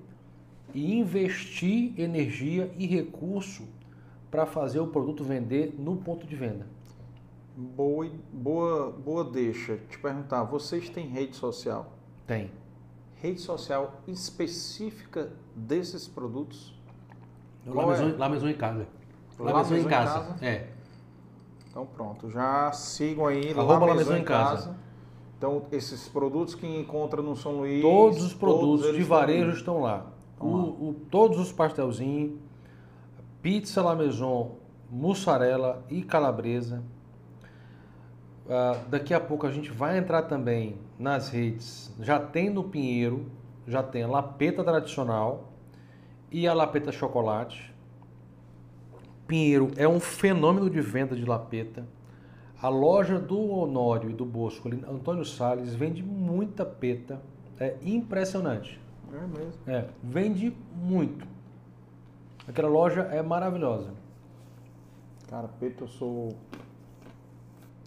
[0.75, 3.65] e investir energia e recurso
[4.33, 6.67] para fazer o produto vender no ponto de venda.
[7.55, 9.77] Boa, boa, boa deixa.
[9.91, 11.93] Te perguntar, vocês têm rede social?
[12.27, 12.51] Tem.
[13.17, 16.75] Rede social específica desses produtos?
[17.67, 18.13] Lá Maison, é?
[18.17, 18.87] lá Maison em casa.
[19.39, 20.21] Lá Lá Maison Maison em em casa.
[20.21, 20.45] casa?
[20.47, 20.69] É.
[21.71, 24.51] Então pronto, já sigam aí Arroba lá Lá Maison Maison em Casa.
[24.69, 24.77] casa.
[25.37, 29.81] Então esses produtos que encontra no São Luís, Todos os produtos eles de varejo estão
[29.83, 30.07] lá.
[30.33, 30.63] Estão O- lá.
[30.65, 32.41] o- todos os pastelzinhos,
[33.43, 34.57] pizza La Maison,
[34.89, 36.83] mussarela e calabresa.
[38.49, 41.93] Ah, daqui a pouco a gente vai entrar também nas redes.
[42.01, 43.27] Já tem no Pinheiro,
[43.67, 45.53] já tem a lapeta tradicional
[46.31, 47.75] e a lapeta chocolate.
[49.27, 51.85] Pinheiro é um fenômeno de venda de lapeta.
[52.61, 57.21] A loja do Honório e do Bosco, Antônio Salles, vende muita peta.
[57.59, 58.81] É impressionante.
[59.13, 59.53] É mesmo.
[59.67, 61.27] É, vende muito.
[62.49, 63.91] Aquela loja é maravilhosa.
[65.29, 66.37] Cara, Peito, eu sou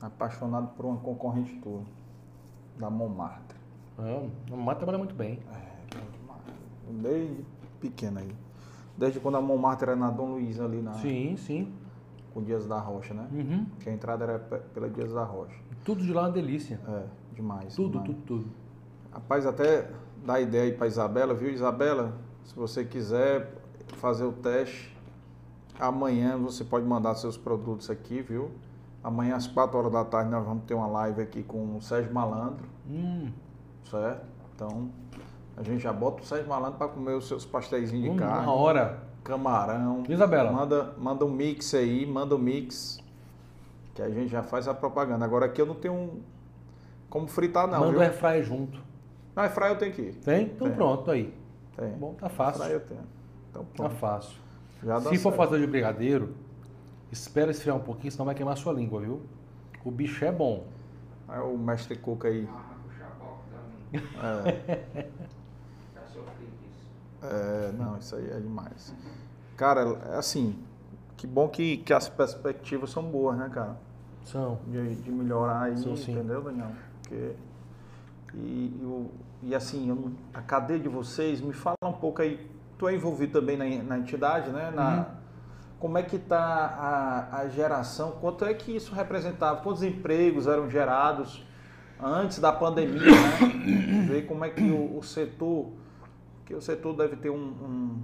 [0.02, 1.82] apaixonado por uma concorrente tua,
[2.78, 3.58] da Montmartre.
[4.00, 5.40] É, a Mata trabalha muito bem.
[5.54, 5.66] É.
[7.02, 7.46] Desde
[7.80, 8.36] pequena aí.
[8.98, 11.74] Desde quando a Montmartre era na Dom Luiz ali na, Sim, sim.
[12.34, 13.28] com Dias da Rocha, né?
[13.32, 13.66] Uhum.
[13.80, 15.58] Que a entrada era pe- pela Dias da Rocha.
[15.84, 16.80] Tudo de lá é uma delícia.
[16.88, 17.04] É,
[17.34, 17.76] demais.
[17.76, 18.08] Tudo, demais.
[18.10, 18.48] tudo, tudo.
[19.12, 19.90] Rapaz, até
[20.26, 22.14] dá ideia aí pra Isabela, viu, Isabela?
[22.44, 23.52] Se você quiser
[24.06, 24.96] fazer o teste,
[25.80, 28.52] amanhã você pode mandar seus produtos aqui, viu?
[29.04, 32.14] Amanhã às 4 horas da tarde nós vamos ter uma live aqui com o Sérgio
[32.14, 33.32] Malandro, Hum,
[33.90, 34.24] certo?
[34.54, 34.90] Então,
[35.58, 38.48] a gente já bota o Sérgio Malandro para comer os seus pastéis de uma carne,
[38.48, 39.00] hora.
[39.24, 40.04] camarão.
[40.08, 40.52] Isabela.
[40.52, 43.00] Manda, manda um mix aí, manda um mix,
[43.96, 45.26] que a gente já faz a propaganda.
[45.26, 46.22] Agora aqui eu não tenho um,
[47.10, 48.00] como fritar não, Manda viu?
[48.02, 48.80] o airfryer junto.
[49.36, 50.16] Não, fry eu tenho que ir.
[50.18, 50.44] Tem?
[50.46, 50.76] Então Tem.
[50.76, 51.34] pronto, aí.
[51.76, 51.90] Tem.
[51.94, 52.66] Bom, tá fácil.
[52.66, 53.15] eu tenho.
[53.56, 53.96] Então Tá pronto.
[53.96, 54.38] fácil.
[54.84, 55.36] Já dá Se for certo.
[55.38, 56.36] fazer de brigadeiro,
[57.12, 59.22] espera esfriar um pouquinho, senão vai queimar sua língua, viu?
[59.84, 60.66] O bicho é bom.
[61.28, 62.48] Aí o mestre Cuca aí.
[62.98, 64.04] Chaboco também.
[64.22, 65.08] É,
[66.62, 66.86] disso.
[67.24, 68.94] é, não, isso aí é demais.
[69.58, 70.56] Cara, é assim,
[71.16, 73.78] que bom que, que as perspectivas são boas, né, cara?
[74.26, 74.60] São.
[74.68, 76.12] De, de melhorar aí, Sim, sim.
[76.12, 76.72] entendeu, Daniel?
[77.02, 77.34] Porque,
[78.34, 79.10] e, e,
[79.44, 83.40] e assim, eu a cadeia de vocês, me fala um pouco aí, tu é envolvido
[83.40, 84.72] também na, na entidade, né?
[84.74, 85.06] Na, Uhum.
[85.78, 86.40] Como é que está
[87.32, 88.12] a, a geração?
[88.22, 89.62] Quanto é que isso representava?
[89.62, 91.46] Quantos empregos eram gerados
[92.02, 94.06] antes da pandemia, né?
[94.08, 95.72] Ver como é que o, o setor,
[96.46, 98.02] que o setor deve ter um- um-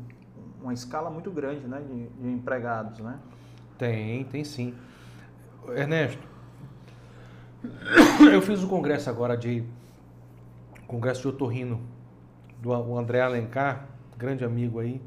[0.61, 1.81] uma escala muito grande, né?
[1.81, 3.17] De, de empregados, né?
[3.77, 4.75] Tem, tem sim.
[5.69, 6.21] Ernesto,
[8.31, 9.63] eu fiz o congresso agora de.
[10.87, 11.79] Congresso de Otorrino,
[12.61, 13.85] do André Alencar,
[14.21, 15.01] grande amigo aí.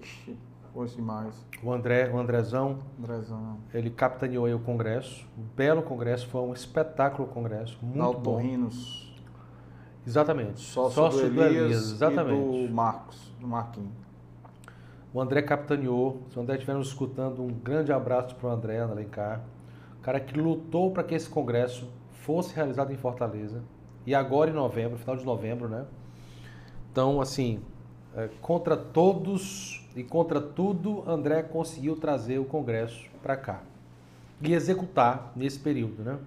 [0.00, 0.34] Ixi,
[0.72, 1.46] foi demais.
[1.62, 3.58] O André, o Andrezão, Andrezão.
[3.74, 5.26] ele capitaneou aí o congresso.
[5.38, 8.40] Um belo congresso, foi um espetáculo o congresso, muito bom.
[10.06, 10.60] Exatamente.
[10.60, 12.62] sócio, do Elias, exatamente.
[12.62, 13.92] e do Marcos, do Marquinhos.
[15.12, 16.22] O André capitaneou.
[16.30, 19.42] Se o André estiver nos escutando, um grande abraço para o André Alencar.
[19.98, 23.62] O cara que lutou para que esse congresso fosse realizado em Fortaleza.
[24.06, 25.84] E agora em novembro, final de novembro, né?
[26.92, 27.60] Então, assim,
[28.40, 33.62] contra todos e contra tudo, André conseguiu trazer o congresso para cá.
[34.40, 36.18] E executar nesse período, né?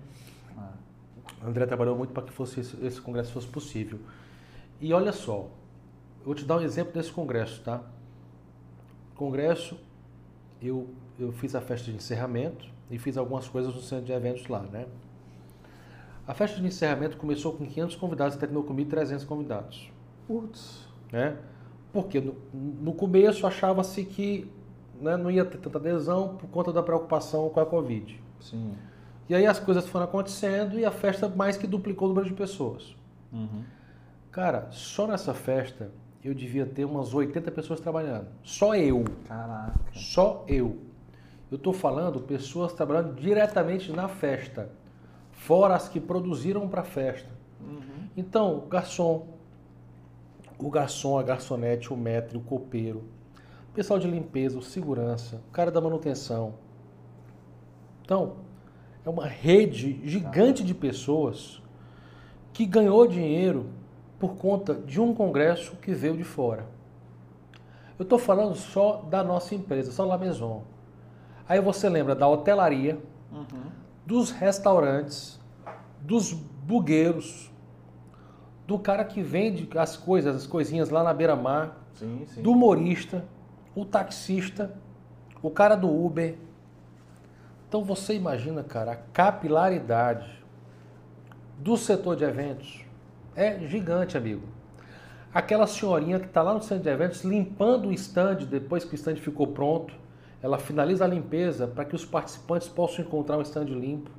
[0.58, 1.48] É.
[1.48, 4.00] André trabalhou muito para que fosse esse, esse congresso fosse possível.
[4.82, 5.50] E olha só,
[6.20, 7.82] eu vou te dar um exemplo desse congresso, tá?
[9.16, 9.80] Congresso,
[10.62, 10.88] eu,
[11.20, 14.62] eu fiz a festa de encerramento e fiz algumas coisas no centro de eventos lá,
[14.62, 14.88] né?
[16.28, 19.92] A festa de encerramento começou com 500 convidados e terminou comigo 300 convidados.
[20.28, 20.88] Putz.
[21.12, 21.38] né?
[21.92, 24.50] Porque no, no começo achava-se que
[25.00, 28.22] né, não ia ter tanta adesão por conta da preocupação com a Covid.
[28.40, 28.74] Sim.
[29.28, 32.34] E aí as coisas foram acontecendo e a festa mais que duplicou o número de
[32.34, 32.96] pessoas.
[33.32, 33.64] Uhum.
[34.32, 35.92] Cara, só nessa festa
[36.24, 38.28] eu devia ter umas 80 pessoas trabalhando.
[38.44, 39.06] Só eu.
[39.28, 39.80] Caraca.
[39.94, 40.78] Só eu.
[41.52, 44.70] Eu estou falando pessoas trabalhando diretamente na festa,
[45.32, 47.30] fora as que produziram para a festa.
[47.62, 48.08] Uhum.
[48.16, 49.39] Então, garçom,
[50.68, 53.04] o garçom, a garçonete, o maître, o copeiro,
[53.70, 56.56] o pessoal de limpeza, o segurança, o cara da manutenção.
[58.04, 58.34] Então,
[59.06, 61.62] é uma rede gigante de pessoas
[62.52, 63.68] que ganhou dinheiro
[64.20, 66.66] por conta de um congresso que veio de fora.
[67.98, 70.64] Eu estou falando só da nossa empresa, só La Maison.
[71.48, 73.00] Aí você lembra da hotelaria,
[73.32, 73.46] Uhum.
[74.06, 75.40] dos restaurantes,
[76.02, 77.52] dos bugueiros,
[78.70, 81.76] do cara que vende as coisas, as coisinhas lá na beira-mar,
[82.38, 83.26] do humorista,
[83.74, 84.72] o taxista,
[85.42, 86.38] o cara do Uber.
[87.68, 90.44] Então você imagina, cara, a capilaridade
[91.58, 92.86] do setor de eventos
[93.36, 94.44] é gigante, amigo.
[95.34, 98.96] Aquela senhorinha que está lá no centro de eventos limpando o stand depois que o
[98.96, 99.96] stand ficou pronto,
[100.44, 104.12] ela finaliza a limpeza para que os participantes possam encontrar um stand limpo.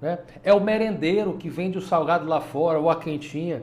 [0.00, 0.18] Né?
[0.42, 3.62] É o merendeiro que vende o salgado lá fora ou a quentinha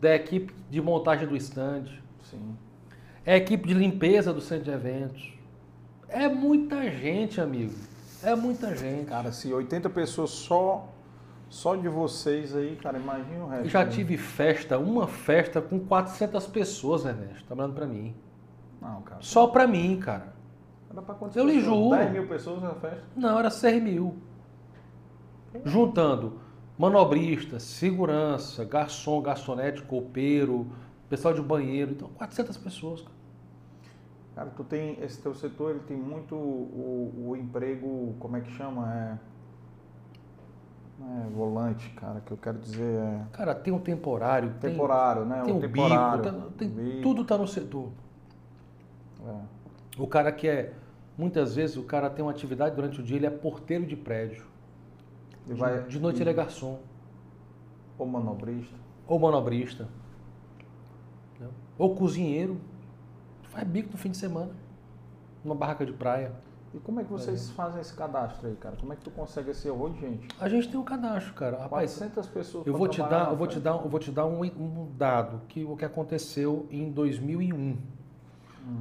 [0.00, 1.84] da equipe de montagem do stand.
[2.24, 2.56] Sim.
[3.24, 5.34] É a equipe de limpeza do centro de eventos.
[6.08, 7.74] É muita gente, amigo.
[8.22, 9.06] É muita gente.
[9.06, 10.88] Cara, se 80 pessoas só
[11.48, 13.64] só de vocês aí, cara, imagina o resto.
[13.64, 13.90] Eu já né?
[13.90, 18.14] tive festa, uma festa com 400 pessoas, Ernesto, trabalhando pra mim.
[18.80, 19.22] Não, cara.
[19.22, 20.34] Só pra mim, cara.
[20.90, 21.96] Era pra quantas Eu lhe juro.
[21.96, 23.04] 10 mil pessoas na festa?
[23.14, 24.16] Não, era 6 mil.
[25.64, 26.40] Juntando
[26.78, 30.66] manobrista, segurança, garçom, garçonete, copeiro,
[31.08, 31.92] pessoal de banheiro.
[31.92, 33.00] Então, 400 pessoas.
[33.00, 33.16] cara.
[34.34, 38.50] Cara, tu tem, esse teu setor, ele tem muito o, o emprego, como é que
[38.52, 38.92] chama?
[38.92, 39.18] É,
[41.24, 45.42] é volante, cara, que eu quero dizer é Cara, tem um temporário, tem- temporário, né?
[45.42, 46.22] tem, o um temporário.
[46.22, 47.88] bico, tá- tem- bico, tudo tá no setor.
[49.26, 49.40] é.
[49.98, 50.74] O cara que é,
[51.16, 54.44] muitas vezes, o cara tem uma atividade durante o dia, ele é porteiro de prédio.
[55.48, 56.80] E vai, de noite e, ele é garçom.
[57.98, 58.74] Ou manobrista.
[59.06, 59.88] Ou manobrista.
[61.38, 61.48] né?
[61.78, 62.58] Ou cozinheiro.
[63.44, 64.50] Faz bico no fim de semana.
[65.44, 66.32] Numa barraca de praia.
[66.74, 68.76] E como é que vocês fazem esse cadastro aí, cara?
[68.76, 70.28] Como é que tu consegue esse horror de gente?
[70.38, 71.56] A gente tem um cadastro, cara.
[71.62, 74.26] Rapaz, 400 pessoas eu vou te dar, eu vou te dar, eu vou te dar
[74.26, 77.54] um, um dado que o que aconteceu em 2001.
[77.56, 77.76] Hum.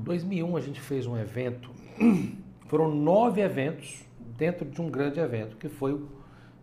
[0.03, 1.69] 2001 a gente fez um evento.
[2.67, 4.03] Foram nove eventos
[4.35, 6.09] dentro de um grande evento que foi o-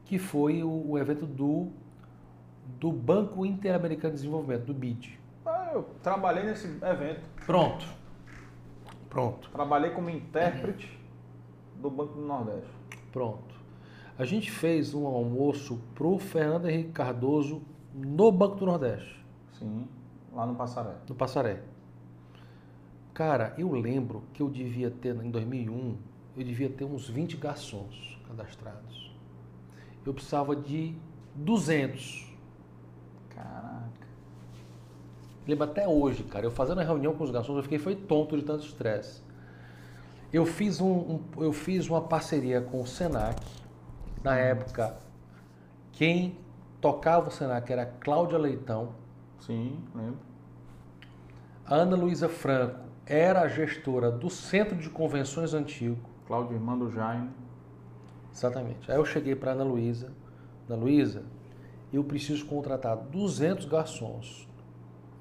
[0.05, 1.71] que foi o, o evento do
[2.79, 5.19] do Banco Interamericano de Desenvolvimento, do BID.
[5.45, 7.21] Ah, eu trabalhei nesse evento.
[7.45, 7.85] Pronto.
[9.09, 9.51] Pronto.
[9.51, 10.99] Trabalhei como intérprete
[11.77, 12.71] do Banco do Nordeste.
[13.13, 13.55] Pronto.
[14.19, 17.63] A gente fez um almoço pro Fernando Henrique Cardoso
[17.95, 19.25] no Banco do Nordeste,
[19.59, 19.87] Sim,
[20.33, 20.95] lá no Passaré.
[21.09, 21.63] no Passaré.
[23.13, 25.97] Cara, eu lembro que eu devia ter, em 2001,
[26.37, 29.02] eu devia ter uns 20 garçons cadastrados.
[30.05, 30.95] Eu precisava de
[31.35, 32.33] 200.
[33.31, 33.91] Caraca.
[35.47, 38.37] Lembro até hoje, cara, eu fazendo a reunião com os garçons, eu fiquei foi tonto
[38.37, 39.23] de tanto estresse.
[40.33, 43.41] Eu fiz, um, um- eu fiz uma parceria com o Senac.
[44.25, 44.97] Na época,
[45.93, 46.39] quem
[46.81, 48.91] tocava o Senac era a Cláudia Leitão.
[49.41, 50.19] Sim, lembro.
[51.67, 55.99] A Ana Luísa Franco era a gestora do Centro de Convenções Antigo.
[56.27, 57.29] Cláudio Irmã do Jaime.
[58.33, 58.91] Exatamente.
[58.91, 60.11] Aí eu cheguei para Ana Luísa.
[60.69, 61.23] Ana Luísa,
[61.93, 64.49] eu preciso contratar 200 garçons.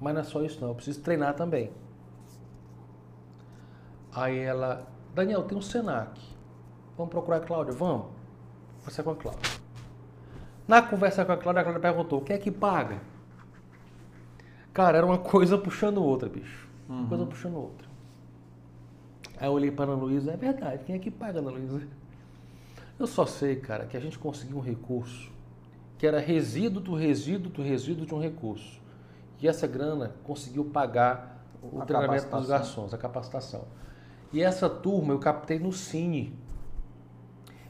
[0.00, 1.70] Mas não é só isso não, eu preciso treinar também.
[4.14, 6.20] Aí ela, Daniel, tem um Senac.
[6.96, 7.72] Vamos procurar a Cláudia?
[7.72, 8.06] Vamos.
[8.78, 9.62] Conversar com a Cláudia.
[10.66, 13.00] Na conversa com a Cláudia, a Cláudia perguntou, o que é que paga?
[14.72, 16.68] Cara, era uma coisa puxando outra, bicho.
[16.88, 17.88] Uma coisa puxando outra.
[19.38, 21.82] Aí eu olhei para Ana Luísa, é verdade, quem é que paga, Ana Luísa?
[22.98, 25.32] Eu só sei, cara, que a gente conseguiu um recurso
[26.02, 28.80] que era resíduo do resíduo do resíduo de um recurso.
[29.40, 33.66] E essa grana conseguiu pagar o A treinamento dos garçons, a capacitação.
[34.32, 36.36] E essa turma eu captei no Cine.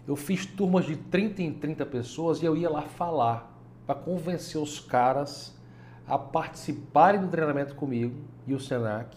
[0.08, 3.54] Eu fiz turmas de 30 em 30 pessoas e eu ia lá falar
[3.86, 5.54] para convencer os caras
[6.06, 8.16] a participarem do treinamento comigo
[8.46, 9.14] e o Senac.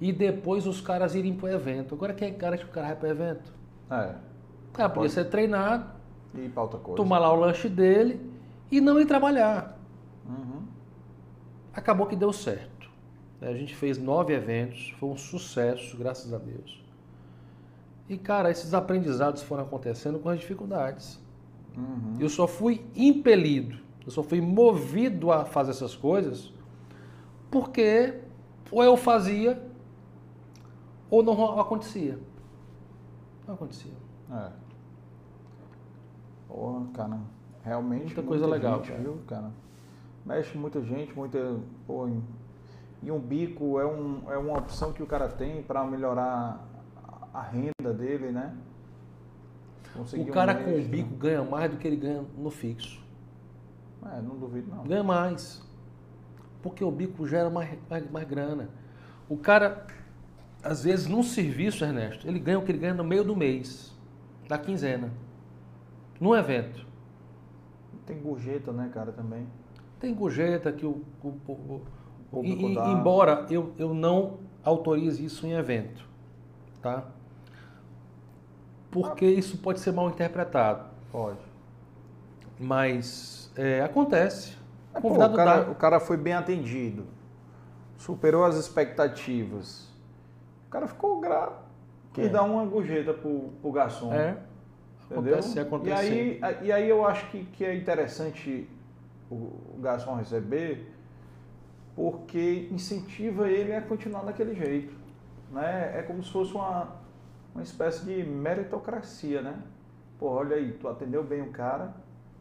[0.00, 1.94] E depois os caras irem para o evento.
[1.94, 3.52] Agora quem garante que o cara vai para o evento?
[3.90, 4.14] É.
[4.68, 5.12] O cara podia Pode.
[5.12, 5.90] ser treinado,
[6.34, 6.96] E pra outra coisa.
[6.96, 8.20] tomar lá o lanche dele
[8.70, 9.76] e não ir trabalhar.
[10.28, 10.62] Uhum.
[11.72, 12.90] acabou que deu certo.
[13.40, 16.82] A gente fez nove eventos, foi um sucesso, graças a Deus.
[18.08, 21.18] E, cara, esses aprendizados foram acontecendo com as dificuldades.
[21.76, 22.14] Uhum.
[22.18, 26.52] Eu só fui impelido, eu só fui movido a fazer essas coisas
[27.50, 28.20] porque
[28.72, 29.62] ou eu fazia
[31.08, 32.18] ou não acontecia.
[33.46, 33.92] Não acontecia.
[34.30, 34.50] É.
[36.48, 37.18] Porra, cara.
[37.64, 38.06] Realmente.
[38.06, 38.98] Muita coisa legal, cara.
[38.98, 39.50] viu, cara?
[40.24, 41.58] Mexe muita gente, muita.
[41.86, 42.08] Pô,
[43.02, 46.66] e um bico é, um, é uma opção que o cara tem para melhorar
[47.32, 48.54] a renda dele, né?
[49.94, 50.90] Conseguir O um cara com o extra.
[50.90, 53.02] bico ganha mais do que ele ganha no fixo.
[54.04, 54.84] É, não duvido não.
[54.84, 55.62] Ganha mais.
[56.62, 58.68] Porque o bico gera mais, mais, mais grana.
[59.28, 59.86] O cara,
[60.62, 63.94] às vezes, num serviço, Ernesto, ele ganha o que ele ganha no meio do mês,
[64.48, 65.10] da quinzena.
[66.20, 66.86] Num evento.
[68.06, 69.46] Tem gorjeta, né, cara, também.
[70.00, 71.82] Tem gorjeta que o, o, o-
[72.32, 72.88] o- e- dá.
[72.88, 76.04] embora eu, eu não autorize isso em evento,
[76.80, 77.04] tá?
[78.90, 81.38] Porque isso pode ser mal interpretado, Pode.
[82.58, 84.56] mas é, acontece.
[84.94, 85.70] É, pô, o, cara, dá.
[85.70, 87.04] o cara foi bem atendido.
[87.98, 89.88] Superou as expectativas.
[90.66, 91.67] O cara ficou grato.
[92.18, 92.30] Quis É.
[92.30, 94.12] dar uma gorjeta pro, pro garçom.
[94.12, 94.36] É,
[95.10, 95.34] Entendeu?
[95.34, 96.12] acontece, acontece.
[96.12, 98.68] E aí, e aí eu acho que, que é interessante
[99.30, 100.92] o, garçom receber,
[101.94, 104.94] porque incentiva ele a continuar daquele jeito.
[105.52, 105.92] Né?
[105.96, 106.88] É como se fosse uma,
[107.54, 109.54] uma espécie de meritocracia, né?
[110.18, 111.94] Pô, olha aí, tu atendeu bem o cara,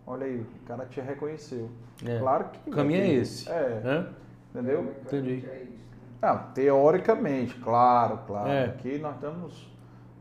[0.06, 1.70] olha aí, o cara te reconheceu.
[2.06, 2.18] É.
[2.20, 2.70] Claro que.
[2.70, 3.50] O caminho é vai ter- esse.
[3.50, 4.10] É, Hã?
[4.50, 4.94] entendeu?
[5.06, 5.46] Entendi.
[5.48, 5.87] É isso.
[6.22, 8.50] Não, teoricamente, claro, claro.
[8.50, 8.66] É.
[8.66, 9.70] Aqui nós estamos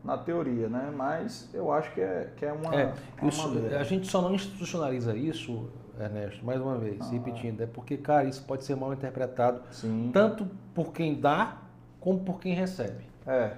[0.04, 0.92] na teoria, né?
[0.94, 2.74] Mas eu acho que é, que é uma.
[2.74, 3.80] É, uma isso- maneira.
[3.80, 5.68] a gente só não institucionaliza isso,
[5.98, 7.10] Ernesto, mais uma vez, Ah.
[7.10, 10.10] repetindo, é porque, cara, isso pode ser mal interpretado Sim.
[10.12, 11.56] tanto por quem dá
[12.00, 13.04] como por quem recebe.
[13.26, 13.52] É,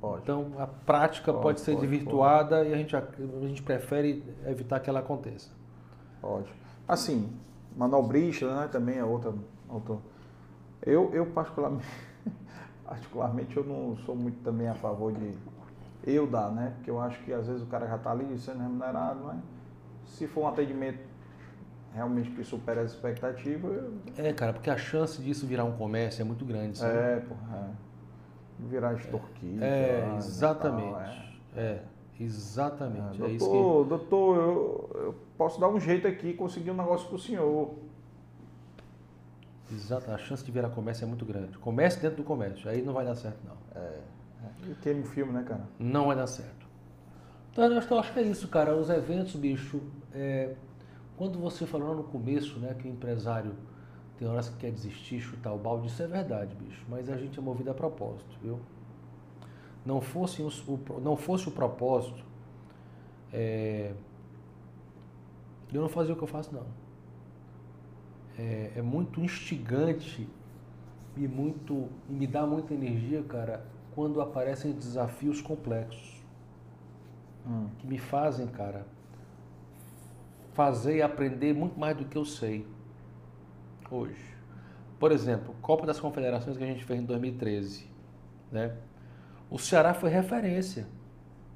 [0.00, 0.22] pode.
[0.22, 3.02] Então, a prática Pode, pode, ser pode, desvirtuada e a gente, a
[3.42, 5.50] gente prefere evitar que ela aconteça.
[6.20, 6.46] Pode.
[6.86, 7.28] Assim,
[7.76, 8.68] manobrista, né?
[8.70, 9.34] Também é outra.
[9.68, 9.96] outra...
[10.84, 11.86] Eu, eu particularmente,
[12.84, 15.34] particularmente, eu não sou muito também a favor de
[16.04, 16.72] eu dar, né?
[16.76, 19.38] Porque eu acho que às vezes o cara já está ali sendo remunerado, mas
[20.06, 20.98] se for um atendimento
[21.94, 23.92] realmente que supera as expectativas, eu...
[24.16, 26.96] É, cara, porque a chance disso virar um comércio é muito grande, sabe?
[26.96, 28.68] é, porra, é.
[28.68, 29.62] virar extorquido.
[29.62, 30.92] É, e exatamente.
[30.92, 31.32] tal, é.
[31.54, 31.82] É,
[32.18, 33.22] exatamente.
[33.22, 33.52] É, É, isso que...
[33.52, 37.74] doutor, doutor, eu, eu posso dar um jeito aqui e conseguir um negócio pro senhor.
[39.72, 41.56] Exato, a chance de virar comércio é muito grande.
[41.58, 43.56] Comércio dentro do comércio, aí não vai dar certo, não.
[44.70, 45.62] E queima o filme, né, cara?
[45.78, 46.66] Não vai dar certo.
[47.50, 48.74] Então, eu acho, que é isso, cara.
[48.76, 49.80] Os eventos, bicho,
[50.12, 50.54] é,
[51.16, 53.54] quando você falou no começo, né, que o empresário
[54.18, 56.84] tem horas que quer desistir, chutar o balde, isso é verdade, bicho.
[56.88, 58.58] Mas a gente é movido a propósito, viu?
[59.84, 62.24] Não fosse, os- o, não fosse o propósito,
[63.32, 63.92] é,
[65.72, 66.66] eu não fazia o que eu faço, não.
[68.38, 70.28] É, é muito instigante
[71.16, 73.64] e muito e me dá muita energia, cara,
[73.94, 76.20] quando aparecem desafios complexos
[77.46, 77.68] Hum.
[77.78, 78.86] que me fazem, cara,
[80.54, 82.66] fazer e aprender muito mais do que eu sei
[83.90, 84.32] hoje.
[84.98, 87.86] Por exemplo, Copa das Confederações que a gente fez em 2013,
[88.50, 88.76] né?
[89.50, 90.86] O Ceará foi referência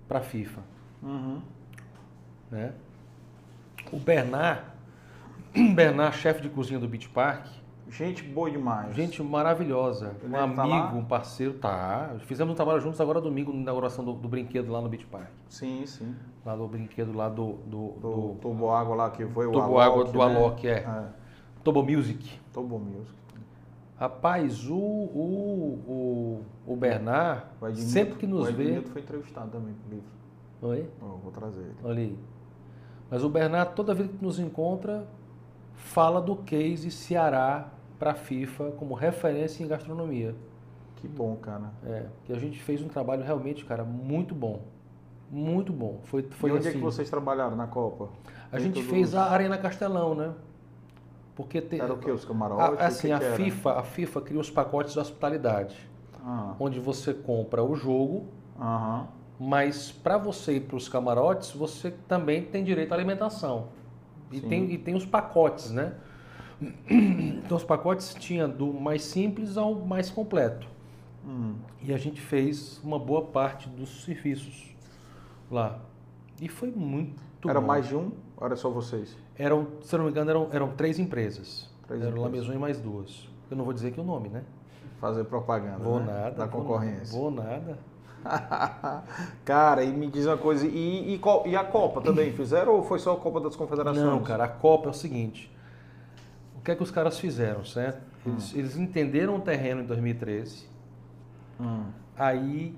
[0.09, 0.61] para a FIFA,
[1.03, 1.41] Uhum.
[2.51, 2.73] né?
[3.93, 4.63] O Bernard,
[5.75, 7.47] Bernard, chefe de cozinha do Beach Park,
[7.89, 8.97] Gente boa demais.
[8.97, 10.93] Gente maravilhosa, Ele um tá amigo, lá?
[10.93, 12.17] um parceiro, tá.
[12.23, 15.29] Fizemos um trabalho juntos agora domingo na inauguração do, do brinquedo lá no Beach Park.
[15.49, 16.13] Sim, sim.
[16.45, 20.05] Lá do brinquedo lá do, do, Do, do lá que foi o Turbo Alok, Água
[20.13, 20.25] do né?
[20.25, 20.71] Alok, é.
[20.73, 21.05] é.
[21.63, 22.41] Turbo Music.
[22.53, 23.15] Turbo Music.
[23.97, 28.65] Rapaz, o, o, o, o Bernard, O Edmilton- sempre que nos o vê.
[28.65, 30.11] Edmilton foi entrevistado também pro livro.
[30.61, 30.91] Oi?
[31.01, 31.77] Eu vou trazer ele.
[31.85, 32.19] Olha aí.
[33.09, 35.07] Mas o Bernard, toda vez que nos encontra,
[35.77, 40.35] fala do case Ceará para a FIFA como referência em gastronomia.
[40.97, 41.71] Que bom, cara.
[41.85, 44.63] É, que a gente fez um trabalho realmente, cara, muito bom.
[45.31, 46.01] Muito bom.
[46.05, 48.09] Foi, foi e onde é assim, que vocês trabalharam na Copa?
[48.51, 50.33] A gente fez a Arena Castelão, né?
[51.35, 52.11] Porque tem, Era o quê?
[52.11, 52.81] Os a- camarotes?
[52.81, 53.37] assim, O que a que?
[53.37, 55.77] FIFA, a FIFA cria os pacotes de hospitalidade,
[56.25, 58.27] Ah, onde você compra o jogo,
[59.39, 63.69] mas para você ir para os camarotes, você também tem direito à alimentação.
[64.33, 64.49] E Sim.
[64.49, 65.95] tem, e tem os pacotes, né?
[66.89, 70.67] Então os pacotes tinha do mais simples ao mais completo.
[71.25, 71.55] Hum.
[71.83, 74.75] E a gente fez uma boa parte dos serviços
[75.51, 75.79] lá.
[76.41, 77.67] E foi muito Era bom.
[77.67, 78.13] mais de um?
[78.37, 79.17] Ou era só vocês?
[79.39, 81.71] Eram, se não me engano, eram, eram três empresas.
[81.87, 82.49] Três Era o La empresas.
[82.49, 83.29] Maison e mais duas.
[83.51, 84.43] Eu não vou dizer aqui o nome, né?
[85.01, 85.79] Fazer propaganda.
[85.79, 86.07] Vou né?
[86.07, 86.31] nada.
[86.37, 87.17] Da concorrência.
[87.19, 87.79] Vou nada.
[89.45, 92.99] Cara, e me diz uma coisa, e, e e a Copa também fizeram ou foi
[92.99, 94.05] só a Copa das Confederações?
[94.05, 95.51] Não, cara, a Copa é o seguinte.
[96.57, 98.01] O que é que os caras fizeram, certo?
[98.27, 98.59] Eles, Hum.
[98.59, 100.67] eles entenderam o terreno em 2013.
[101.61, 101.85] Hum,
[102.19, 102.75] Aí,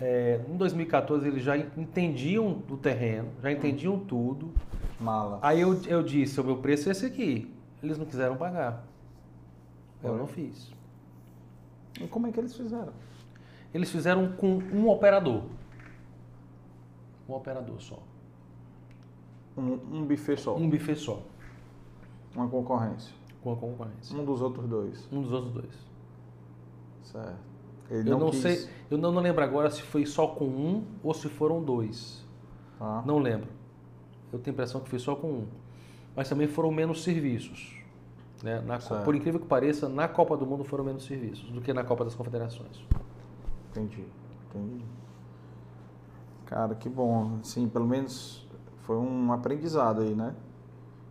[0.00, 4.50] é, em 2014, eles já entendiam do terreno, já entendiam tudo.
[5.00, 5.38] mala.
[5.42, 7.54] Aí eu, eu disse, o meu preço é esse aqui.
[7.82, 8.84] Eles não quiseram pagar.
[10.02, 10.70] Eu não fiz.
[12.00, 12.92] E como é que eles fizeram?
[13.72, 15.42] Eles fizeram com um operador.
[17.28, 17.98] Um operador só.
[19.56, 21.20] Um, um buffet só, Um buffet só,
[22.34, 23.12] uma concorrência.
[23.42, 24.16] com a concorrência.
[24.16, 25.08] Um dos outros dois.
[25.12, 25.74] Um dos outros dois.
[27.02, 27.36] Certo.
[27.90, 30.84] Ele Eu não, quis- sei, eu não, não lembro agora se foi só com um
[31.02, 32.24] ou se foram dois.
[32.78, 33.02] Tá.
[33.04, 33.48] Não lembro.
[34.32, 35.46] Eu tenho a impressão que foi só com um.
[36.14, 37.74] Mas também foram menos serviços.
[38.42, 38.60] Né?
[38.60, 41.82] Na, por incrível que pareça, na Copa do Mundo foram menos serviços do que na
[41.82, 42.84] Copa das Confederações.
[43.78, 44.04] Entendi,
[44.48, 44.84] entendi.
[46.46, 47.38] Cara, que bom.
[47.42, 48.46] Sim, pelo menos
[48.82, 50.34] foi um aprendizado aí, né?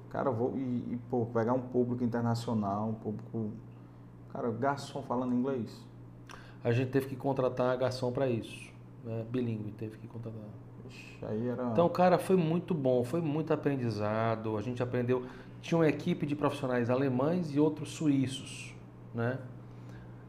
[0.09, 3.51] Cara, eu vou e, e, pô, pegar um público internacional, um público.
[4.33, 5.85] Cara, garçom falando inglês.
[6.63, 8.71] A gente teve que contratar garçom para isso.
[9.03, 9.25] Né?
[9.29, 10.41] Bilingue, teve que contratar.
[10.89, 11.67] Ixi, aí era.
[11.71, 14.57] Então, cara, foi muito bom, foi muito aprendizado.
[14.57, 15.25] A gente aprendeu.
[15.61, 18.75] Tinha uma equipe de profissionais alemães e outros suíços,
[19.13, 19.39] né?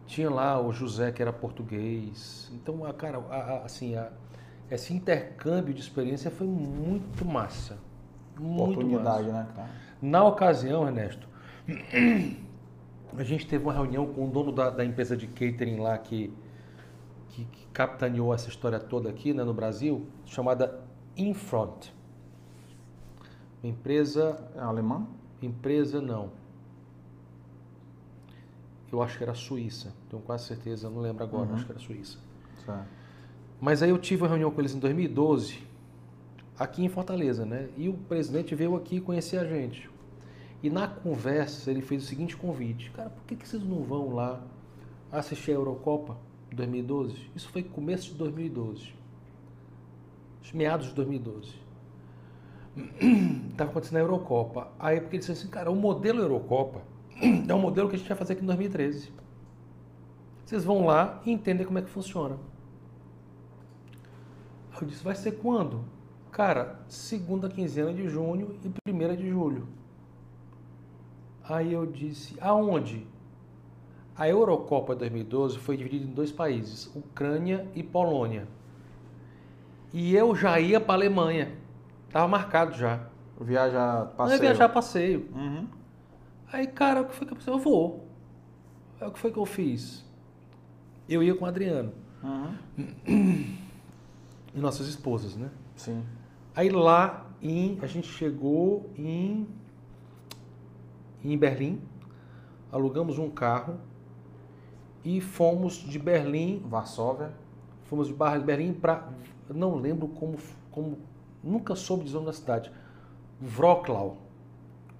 [0.09, 2.51] Tinha lá o José que era português.
[2.53, 4.11] Então, a cara, a- a- assim, a-
[4.71, 7.79] esse intercâmbio de experiência foi muito massa.
[8.39, 9.39] Muito oportunidade, massa.
[9.45, 9.69] né, cara?
[10.03, 11.29] Na ocasião, Ernesto,
[13.17, 16.33] a gente teve uma reunião com o dono da, da empresa de catering lá que,
[17.31, 20.81] que, que capitaneou essa história toda aqui né, no Brasil, chamada
[21.17, 21.93] Infront.
[23.63, 25.07] Empresa, É alemã?
[25.43, 26.31] empresa não.
[28.91, 31.55] Eu acho que era suíça, tenho quase certeza, não lembro agora, Uhum.
[31.55, 32.19] acho que era suíça.
[32.65, 32.87] Certo.
[33.61, 35.59] Mas aí eu tive uma reunião com eles em 2012,
[36.59, 37.69] aqui em Fortaleza, né?
[37.77, 39.91] E o presidente veio aqui conhecer a gente.
[40.63, 44.15] E na conversa ele fez o seguinte convite: Cara, por que, que vocês não vão
[44.15, 44.41] lá
[45.13, 46.17] assistir a Eurocopa
[46.53, 47.31] 2012?
[47.37, 48.95] Isso foi começo de 2012.
[50.43, 51.55] Os meados de 2012.
[53.51, 54.71] Estava acontecendo a Eurocopa.
[54.79, 56.81] Aí porque ele disse assim: Cara, o modelo Eurocopa
[57.49, 59.13] é o modelo que a gente vai fazer aqui em 2013.
[60.45, 62.37] Vocês vão lá e entendem como é que funciona.
[64.81, 65.85] Eu disse, vai ser quando?
[66.31, 69.67] Cara, segunda quinzena de junho e primeira de julho.
[71.43, 73.07] Aí eu disse, aonde?
[74.17, 78.47] A Eurocopa 2012 foi dividida em dois países, Ucrânia e Polônia.
[79.93, 81.53] E eu já ia para Alemanha.
[82.11, 83.01] Tava marcado já.
[83.41, 84.37] Viaja Não passeio.
[84.37, 85.29] ia viajar a passeio.
[85.35, 85.67] Uhum.
[86.53, 87.53] Aí, cara, o que foi que eu pensei?
[87.53, 88.07] Eu vou.
[89.01, 90.05] Aí, o que foi que eu fiz?
[91.09, 91.93] Eu ia com o Adriano
[92.23, 92.55] Uhum.
[94.55, 95.51] e nossas esposas, né?
[95.77, 96.05] Sim.
[96.55, 99.47] Aí lá em, a gente chegou em,
[101.23, 101.81] em Berlim,
[102.73, 103.79] alugamos um carro
[105.05, 107.33] e fomos de Berlim, Varsóvia.
[107.85, 108.15] fomos de
[108.45, 109.09] Berlim para,
[109.49, 110.37] não lembro como,
[110.71, 110.99] como,
[111.43, 112.73] nunca soube dizer o nome da cidade,
[113.57, 114.17] Wroclaw.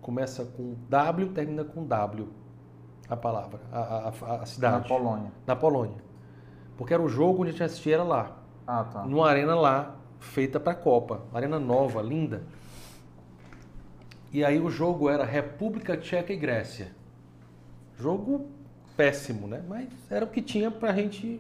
[0.09, 2.29] Começa com W, termina com W,
[3.11, 4.89] a palavra, a, a, a- a Na cidade.
[4.89, 5.31] Polônia.
[5.47, 5.99] Na Polônia.
[6.79, 9.03] Porque era o jogo onde a gente assistia era lá Ah, tá.
[9.05, 11.21] numa arena lá, feita para a Copa.
[11.35, 12.43] Arena nova, linda.
[14.33, 16.89] E aí o jogo era República Tcheca e Grécia.
[17.99, 18.47] Jogo
[18.97, 19.63] péssimo, né?
[19.69, 21.39] Mas era o que tinha pra gente.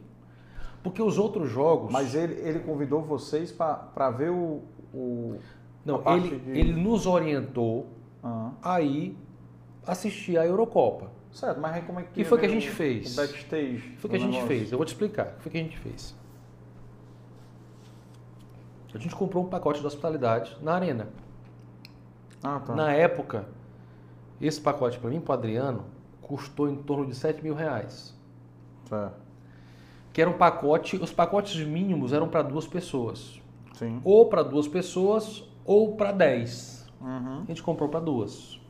[0.83, 1.91] Porque os outros jogos.
[1.91, 4.61] Mas ele, ele convidou vocês para ver o.
[4.93, 8.51] o a não, ele, de- ele nos orientou Ah.
[8.63, 9.17] aí
[9.87, 11.11] assistir a Eurocopa.
[11.33, 12.11] Certo, mas aí como é que.
[12.13, 13.13] que foi que a gente o- fez?
[13.13, 13.77] O backstage.
[13.77, 14.49] O que foi a gente negócio?
[14.49, 14.73] fez?
[14.73, 15.27] Eu vou te explicar.
[15.27, 16.15] O que foi a gente fez?
[18.95, 21.09] A gente comprou um pacote de hospitalidade na arena.
[22.43, 22.75] Ah, tá.
[22.75, 23.47] Na época,
[24.41, 25.85] esse pacote para mim, para Adriano,
[26.23, 28.17] custou em torno de 7 mil reais.
[28.89, 29.15] Certo.
[30.13, 33.41] Que era um pacote, os pacotes mínimos eram para duas pessoas.
[33.75, 34.01] Sim.
[34.03, 36.78] Ou para duas pessoas, ou para 10.
[37.01, 37.43] Uhum.
[37.43, 38.61] A gente comprou para duas.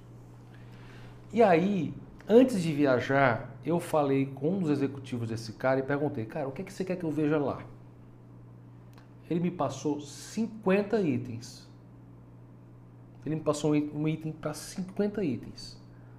[1.33, 1.95] E aí,
[2.29, 6.53] antes de viajar, eu falei com um dos executivos desse cara e perguntei, cara, o
[6.53, 7.63] que, é que você quer que eu veja lá?
[9.31, 11.69] Ele me passou 50 itens.
[13.27, 15.79] Ele me passou um it- item para 50 itens,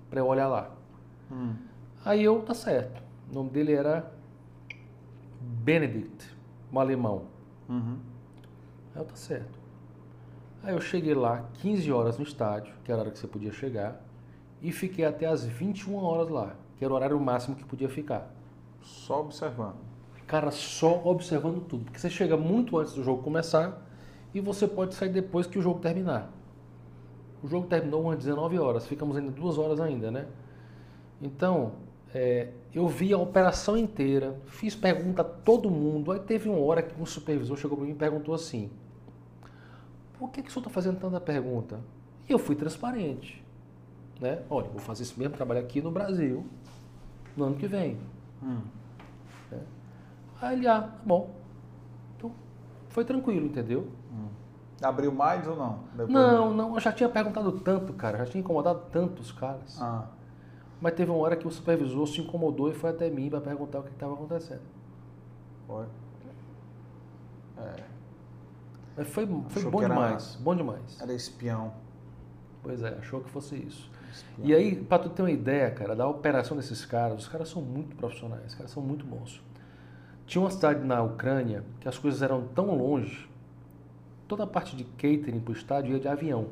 [0.10, 0.72] para eu olhar lá.
[1.31, 1.56] Hum.
[2.06, 3.02] Aí eu, tá certo.
[3.31, 4.11] O nome dele era
[5.65, 6.30] Benedict,
[6.72, 7.26] um alemão.
[7.68, 7.98] Uhum.
[8.95, 9.59] Aí eu, tá certo.
[10.61, 13.52] Aí eu cheguei lá, 15 horas no estádio, que era a hora que você podia
[13.52, 14.02] chegar,
[14.61, 18.30] e fiquei até as 21 horas lá, que era o horário máximo que podia ficar.
[18.81, 19.77] Só observando.
[20.27, 21.86] Cara, só observando tudo.
[21.86, 23.81] Porque você chega muito antes do jogo começar
[24.34, 26.31] e você pode sair depois que o jogo terminar.
[27.41, 30.27] O jogo terminou às 19 horas, ficamos ainda duas horas ainda, né?
[31.22, 31.72] Então,
[32.14, 36.11] é, eu vi a operação inteira, fiz pergunta a todo mundo.
[36.11, 38.69] Aí teve uma hora que um supervisor chegou para mim e perguntou assim:
[40.20, 41.80] Por que, que o senhor está fazendo tanta pergunta?
[42.28, 43.44] E eu fui transparente.
[44.20, 44.44] Né?
[44.50, 46.46] Olha, vou fazer esse mesmo trabalho aqui no Brasil
[47.38, 47.98] no ano que vem.
[48.44, 48.62] Hum.
[50.41, 51.32] Aí ele, ah, tá bom.
[52.18, 52.32] Então,
[52.90, 53.88] foi tranquilo, entendeu?
[54.82, 55.80] Abriu mais ou não?
[55.91, 59.82] Depois- Não, não, eu já tinha perguntado tanto, cara, já tinha incomodado tantos caras.
[59.82, 60.06] Ah,
[60.82, 63.80] Mas teve uma hora que o supervisor se incomodou e foi até mim para perguntar
[63.80, 64.62] o que estava acontecendo.
[65.68, 65.86] foi.
[67.58, 67.84] É,
[69.00, 71.00] Mas foi, foi Achou bom era- demais, bom demais.
[71.02, 71.72] era espião.
[72.62, 73.90] Pois é, achou que fosse isso.
[74.12, 74.46] Espião.
[74.48, 77.62] E aí, para tu ter uma ideia, cara, da operação desses caras, os caras são
[77.62, 79.42] muito profissionais, os caras são muito bons.
[80.26, 83.30] Tinha uma cidade na Ucrânia que as coisas eram tão longe,
[84.28, 86.48] toda a parte de catering pro estádio ia de avião.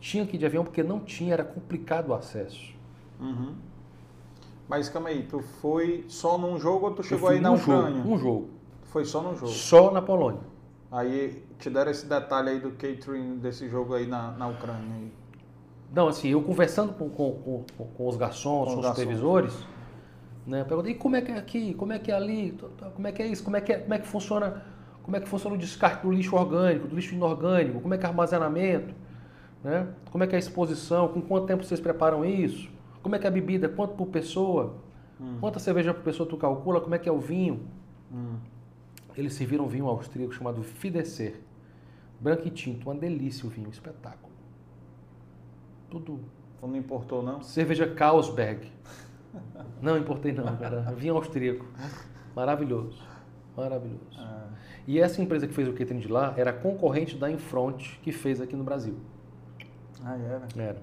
[0.00, 2.74] Tinha que ir de avião porque não tinha, era complicado o acesso.
[3.20, 3.54] Uhum.
[4.66, 7.78] Mas calma aí, tu foi só num jogo ou tu chegou aí na num jogo,
[7.78, 8.02] Ucrânia?
[8.02, 8.48] um jogo,
[8.84, 9.52] Foi só num jogo.
[9.52, 10.48] só na Polônia.
[10.90, 15.10] Aí te deram esse detalhe aí do catering desse jogo aí na, na Ucrânia.
[15.92, 18.96] Não, assim, eu conversando com, com, com, com- os garçons, Com os garçons.
[18.98, 19.66] supervisores,
[20.46, 22.56] né, eu perguntei, e como é que é aqui, como é que é ali,
[22.94, 24.64] como é que é isso, como é que, é, como é que funciona,
[25.02, 28.04] como é que funciona o descarte do lixo orgânico, do lixo inorgânico, como é que
[28.04, 28.94] é o armazenamento,
[29.64, 32.68] né, como é que é a exposição, com quanto tempo vocês preparam isso,
[33.02, 34.76] como é que é a bebida, quanto por pessoa,
[35.40, 37.60] quanta cerveja por pessoa tu calcula, como é que é o vinho.
[38.12, 38.36] Hum.
[39.16, 41.40] Eles serviram um vinho austríaco chamado Fidecer,
[42.20, 44.32] branco e tinto, uma delícia o vinho, um espetáculo.
[45.90, 46.20] Tudo
[46.60, 47.42] Tu não importou, não?
[47.42, 48.70] Cerveja Carlsberg.
[49.80, 50.82] Não importei não, cara.
[50.94, 51.64] Vinho austríaco.
[52.36, 53.02] Maravilhoso.
[53.56, 54.18] Maravilhoso.
[54.18, 54.48] Ah,
[54.86, 58.40] E essa empresa que fez o catering de lá era concorrente da Infront que fez
[58.42, 58.96] aqui no Brasil.
[60.04, 60.48] ah, era.
[60.56, 60.82] Era.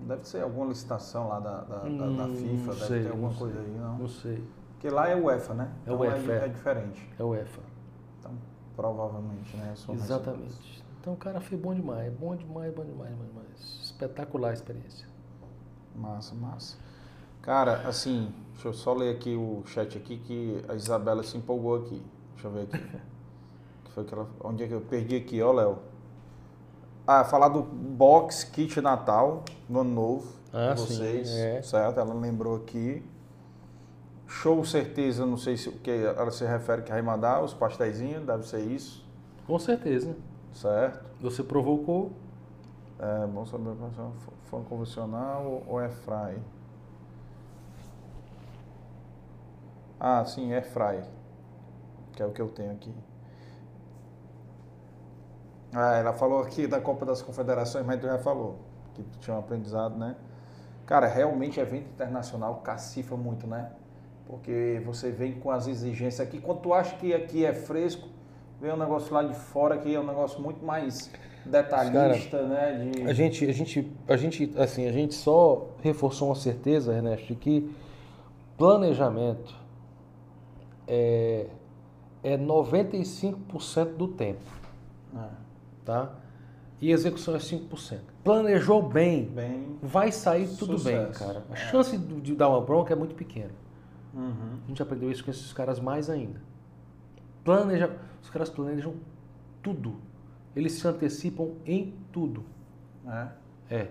[0.00, 3.32] Deve ser alguma licitação lá da, da, da- da Hum, FIFA, deve sei, ter alguma
[3.34, 3.64] coisa sei.
[3.64, 3.98] aí, não?
[3.98, 4.44] Não sei.
[4.86, 5.72] Porque lá é UEFA, né?
[5.78, 6.44] É Então UEFA, é, é.
[6.44, 7.10] é diferente.
[7.18, 7.60] É o EFA.
[8.20, 8.30] Então,
[8.76, 9.74] provavelmente, né?
[9.92, 10.84] Exatamente.
[11.00, 12.12] Então o cara foi bom demais.
[12.12, 13.80] Bom demais, bom demais, bom demais.
[13.82, 15.08] Espetacular a experiência.
[15.92, 16.76] Massa, massa.
[17.42, 21.74] Cara, assim, deixa eu só ler aqui o chat aqui que a Isabela se empolgou
[21.74, 22.00] aqui.
[22.34, 22.78] Deixa eu ver aqui.
[23.86, 25.78] que foi que ela, onde é que eu perdi aqui, ó, Léo?
[27.04, 31.60] Ah, falar do box kit Natal no ano novo Ah, de sim, vocês, é.
[31.62, 31.98] certo?
[31.98, 33.04] Ela lembrou aqui.
[34.28, 38.24] Show certeza, não sei se o que ela se refere que vai mandar, os pastéisinhos,
[38.26, 39.04] deve ser isso,
[39.46, 40.16] Com certeza.
[40.52, 41.04] certo?
[41.20, 42.12] Você provocou.
[42.98, 44.12] É bom saber se é um
[44.46, 46.38] forno convencional ou- ou é fry.
[50.00, 51.02] Ah, sim, é fry.
[52.14, 52.92] Que é o que eu tenho aqui.
[55.74, 58.58] Ah, ela falou aqui da Copa das Confederações, mas tu já falou
[58.94, 60.16] que tu tinha um aprendizado, né?
[60.86, 63.70] Cara, realmente evento internacional cacifa muito, né?
[64.26, 66.40] Porque você vem com as exigências aqui.
[66.40, 68.08] Quando tu acha que aqui é fresco,
[68.60, 71.10] vem um negócio lá de fora que é um negócio muito mais
[71.44, 72.90] detalhista, né?
[72.92, 73.02] De...
[73.02, 77.36] A gente, a gente, a gente, assim, a gente só reforçou uma certeza, Ernesto, de
[77.36, 77.70] que
[78.58, 79.54] planejamento
[80.88, 81.46] é,
[82.24, 84.40] é 95% do tempo,
[85.16, 85.28] É,
[85.84, 86.10] tá?
[86.80, 87.98] E execução é 5%.
[88.24, 89.78] Planejou bem, bem.
[89.80, 91.18] vai sair tudo bem, Sucesso.
[91.24, 91.42] cara.
[91.50, 91.56] A É.
[91.70, 93.50] chance de dar uma bronca é muito pequena.
[94.16, 94.58] Uhum.
[94.64, 96.40] A gente aprendeu isso com esses caras mais ainda.
[97.44, 98.94] Planeja, os caras planejam
[99.62, 99.96] tudo.
[100.54, 102.42] Eles se antecipam em tudo.
[103.06, 103.28] É.
[103.70, 103.88] É.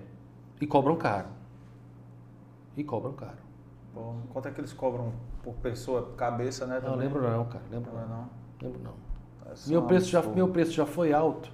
[0.60, 1.28] E cobram caro.
[2.76, 3.38] E cobram caro.
[3.94, 6.76] Bom, quanto é que eles cobram por pessoa, por cabeça, né?
[6.76, 7.08] Não, também?
[7.08, 7.64] lembro não, cara.
[7.72, 8.08] Lembro Não não.
[8.10, 8.30] não?
[8.62, 8.94] Lembro não.
[9.68, 11.52] Meu é um preço, já, meu preço já foi alto.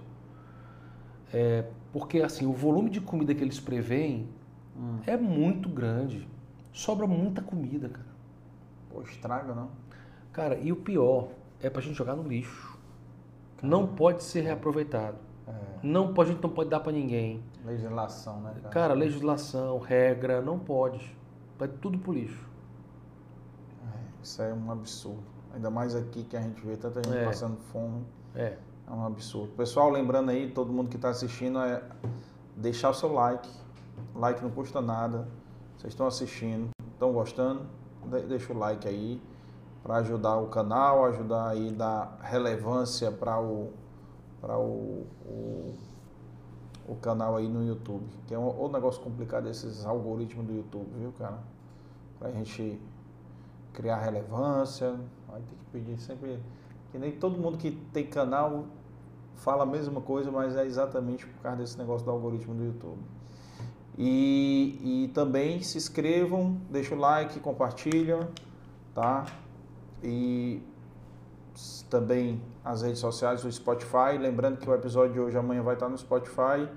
[1.34, 4.28] É, porque assim, o volume de comida que eles preveem
[4.76, 5.00] Hum.
[5.06, 6.28] é muito grande.
[6.72, 8.11] Sobra muita comida, cara.
[8.92, 9.70] Pô, estraga, não?
[10.32, 11.30] Cara, e o pior
[11.62, 12.78] é pra gente jogar no lixo.
[13.62, 15.18] Não pode ser reaproveitado.
[15.48, 15.52] É.
[15.84, 17.44] Não pode, a gente não pode dar pra ninguém.
[17.66, 18.70] Legislação, né, cara?
[18.70, 21.16] Cara, legislação, regra, não pode.
[21.60, 22.50] Vai tudo pro lixo.
[23.84, 25.24] É, isso é um absurdo.
[25.54, 27.26] Ainda mais aqui que a gente vê tanta gente É.
[27.26, 28.04] passando fome.
[28.36, 28.58] É.
[28.88, 29.54] É um absurdo.
[29.56, 31.84] Pessoal, lembrando aí, todo mundo que está assistindo, é
[32.56, 33.50] deixar o seu like.
[34.16, 35.28] Like não custa nada.
[35.78, 37.66] Vocês estão assistindo, estão gostando?
[38.06, 39.22] De- Deixa o like aí
[39.84, 43.72] para ajudar o canal, ajudar aí dar relevância para o
[44.40, 45.76] para o, o,
[46.88, 48.06] o canal aí no YouTube.
[48.28, 51.38] Que é um outro negócio complicado esses algoritmos do YouTube, viu, cara?
[52.18, 52.80] Pra gente
[53.74, 54.96] criar relevância.
[55.32, 56.40] Aí tem que pedir sempre.
[56.92, 58.66] Que nem todo mundo que tem canal
[59.36, 63.00] fala a mesma coisa, mas é exatamente por causa desse negócio do algoritmo do YouTube.
[63.98, 68.28] E, e também se inscrevam, deixa o like, compartilham,
[68.94, 69.26] tá?
[70.04, 70.62] E
[71.90, 74.18] também as redes sociais, o Spotify.
[74.20, 76.68] Lembrando que o episódio de hoje amanhã vai estar no Spotify.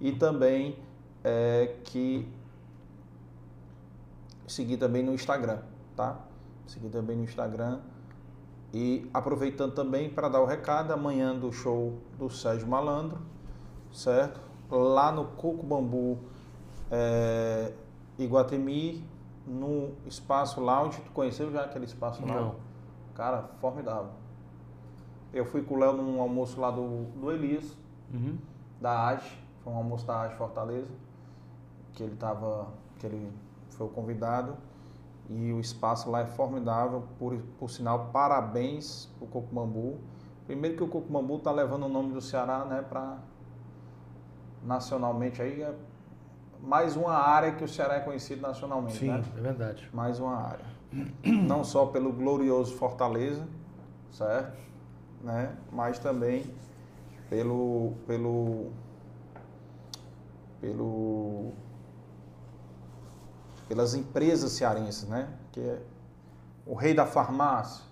[0.00, 0.78] E também
[1.22, 2.26] é, que
[4.46, 5.58] seguir também no Instagram,
[5.96, 6.20] tá?
[6.66, 7.80] Seguir também no Instagram.
[8.72, 13.18] E aproveitando também para dar o recado, amanhã do show do Sérgio Malandro,
[13.92, 14.40] certo?
[14.70, 16.18] Lá no Coco Bambu,
[16.90, 17.72] é,
[18.18, 19.04] Iguatemi,
[19.46, 21.00] no Espaço Lounge.
[21.00, 22.34] Tu conheceu já aquele Espaço Lounge?
[22.44, 22.54] Não.
[23.14, 24.10] Cara, formidável.
[25.32, 27.76] Eu fui com o Léo num almoço lá do, do Elias,
[28.12, 28.36] Uhum.
[28.80, 30.90] da AGE, foi um almoço da AGE Fortaleza,
[31.92, 32.66] que ele tava,
[32.98, 33.32] que ele
[33.70, 34.56] foi o convidado.
[35.28, 39.98] E o espaço lá é formidável, por, por sinal, parabéns pro Coco Bambu.
[40.44, 43.18] Primeiro que o Coco Bambu tá levando o nome do Ceará, né, para
[44.64, 45.72] nacionalmente aí, é
[46.62, 49.24] mais uma área que o Ceará é conhecido nacionalmente, Sim, né?
[49.36, 49.88] é verdade.
[49.92, 50.64] mais uma área.
[51.24, 53.46] Não só pelo glorioso Fortaleza,
[54.10, 54.58] certo?
[55.22, 55.54] Né?
[55.72, 56.52] Mas também
[57.28, 58.72] pelo pelo
[60.60, 61.52] pelo
[63.68, 65.28] pelas empresas cearenses, né?
[65.52, 65.82] Que é
[66.66, 67.84] o rei da farmácia,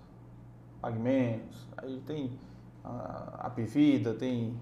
[0.81, 2.39] Pague Menos, aí tem
[2.85, 4.59] a, a Pivida, tem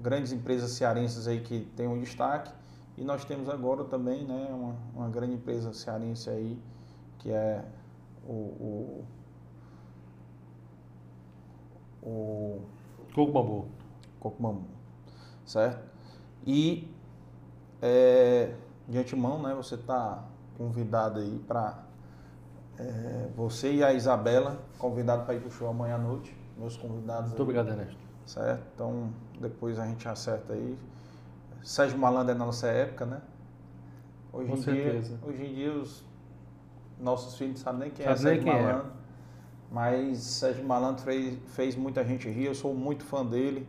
[0.00, 2.52] grandes empresas cearenses aí que têm um destaque.
[2.96, 6.58] E nós temos agora também né, uma, uma grande empresa cearense aí,
[7.18, 7.64] que é
[8.26, 9.04] o, o,
[12.02, 12.60] o
[13.14, 13.66] Coco Bambu.
[14.20, 14.64] Coco Bambu,
[15.44, 15.84] certo?
[16.46, 16.88] E
[17.82, 18.54] é,
[18.88, 20.24] de antemão, né, você está
[20.56, 21.84] convidado aí para
[23.36, 27.28] você e a Isabela, convidado para ir para o show amanhã à noite, meus convidados
[27.30, 27.98] Muito aí, obrigado, Ernesto.
[28.26, 28.64] certo?
[28.74, 29.10] Então
[29.40, 30.78] depois a gente acerta aí.
[31.64, 33.22] Sérgio Malandro é na nossa época, né?
[34.30, 35.16] Hoje Com em certeza.
[35.16, 36.04] dia, hoje em dia os
[37.00, 38.62] nossos filhos não sabem nem quem Sabe é Sérgio quem é.
[38.62, 38.92] Malandro.
[39.70, 43.66] Mas Sérgio Malandro fez, fez muita gente rir, eu sou muito fã dele.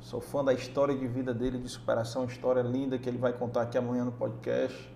[0.00, 3.62] Sou fã da história de vida dele, de superação, história linda que ele vai contar
[3.62, 4.92] aqui amanhã no podcast,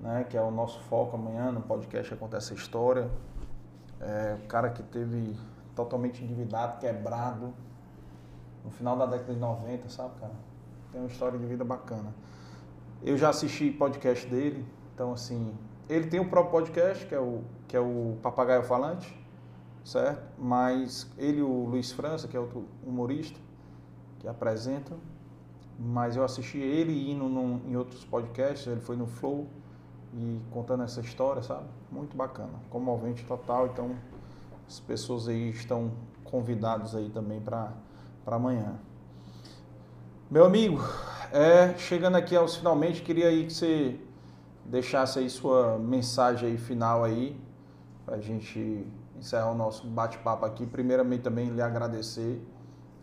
[0.00, 0.24] né?
[0.24, 3.10] Que é o nosso foco amanhã no podcast acontece a história.
[4.00, 5.36] É, o cara que teve
[5.74, 7.52] totalmente endividado, quebrado,
[8.64, 10.32] no final da década de 90, sabe, cara?
[10.96, 12.14] Tem uma história de vida bacana.
[13.02, 14.64] Eu já assisti podcast dele,
[14.94, 15.52] então assim,
[15.90, 19.14] ele tem o próprio podcast, que é o, que é o Papagaio Falante,
[19.84, 20.22] certo?
[20.38, 23.38] Mas ele e o Luiz França, que é outro humorista,
[24.20, 24.96] que apresenta,
[25.78, 29.46] mas eu assisti ele indo num, em outros podcasts, ele foi no Flow
[30.14, 31.66] e contando essa história, sabe?
[31.92, 33.94] Muito bacana, comovente total, então
[34.66, 35.92] as pessoas aí estão
[36.24, 37.74] convidados aí também para
[38.24, 38.78] amanhã.
[40.28, 40.80] Meu amigo,
[41.32, 43.96] é, chegando aqui aos finalmente, queria aí que você
[44.64, 47.38] deixasse aí sua mensagem aí final aí,
[48.04, 48.84] para a gente
[49.16, 50.66] encerrar o nosso bate-papo aqui.
[50.66, 52.44] Primeiramente também lhe agradecer,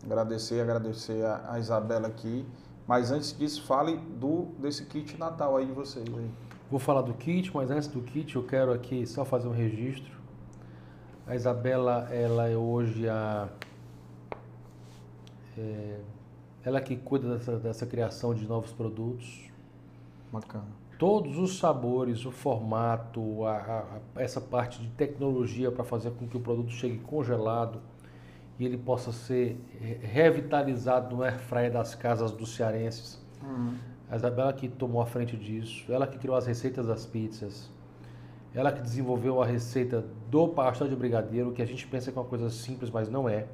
[0.04, 2.44] agradecer, agradecer a, a Isabela aqui.
[2.86, 6.30] Mas antes disso, fale do desse kit Natal aí de vocês aí.
[6.70, 10.12] Vou falar do kit, mas antes do kit eu quero aqui só fazer um registro.
[11.26, 13.48] A Isabela, ela é hoje a.
[15.56, 16.00] é,
[16.64, 19.50] ela que cuida dessa, dessa criação de novos produtos.
[20.32, 20.64] Bacana.
[20.98, 23.56] Todos os sabores, o formato, a,
[24.16, 27.80] a- essa parte de tecnologia para fazer com que o produto chegue congelado
[28.58, 33.20] e ele possa ser re- revitalizado no air fryer das casas dos cearenses.
[34.10, 37.68] A Isabela que tomou a frente disso, ela que criou as receitas das pizzas,
[38.54, 42.22] ela que desenvolveu a receita do pastel de brigadeiro, que a gente pensa que é
[42.22, 43.46] uma coisa simples, mas não é.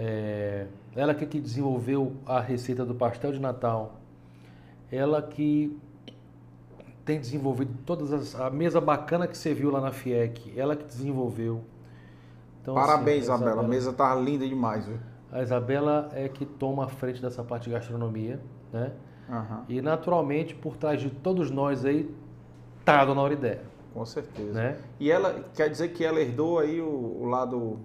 [0.00, 3.94] É, ela que, que desenvolveu a receita do pastel de Natal,
[4.92, 5.76] ela que
[7.04, 10.84] tem desenvolvido todas as a mesa bacana que você viu lá na FIEC, ela que
[10.84, 11.62] desenvolveu.
[12.62, 13.62] Então, Parabéns, assim, a Isabela.
[13.64, 14.98] A mesa tá linda demais, viu?
[15.32, 18.40] a Isabela é que toma a frente dessa parte de gastronomia,
[18.72, 18.92] né?
[19.28, 22.14] Aham, E naturalmente, por trás de todos nós aí,
[22.84, 23.62] tá a Dona Auridéia,
[23.92, 24.52] com certeza.
[24.54, 24.78] né?
[24.98, 26.86] E ela, quer dizer que ela herdou aí o,
[27.20, 27.78] o lado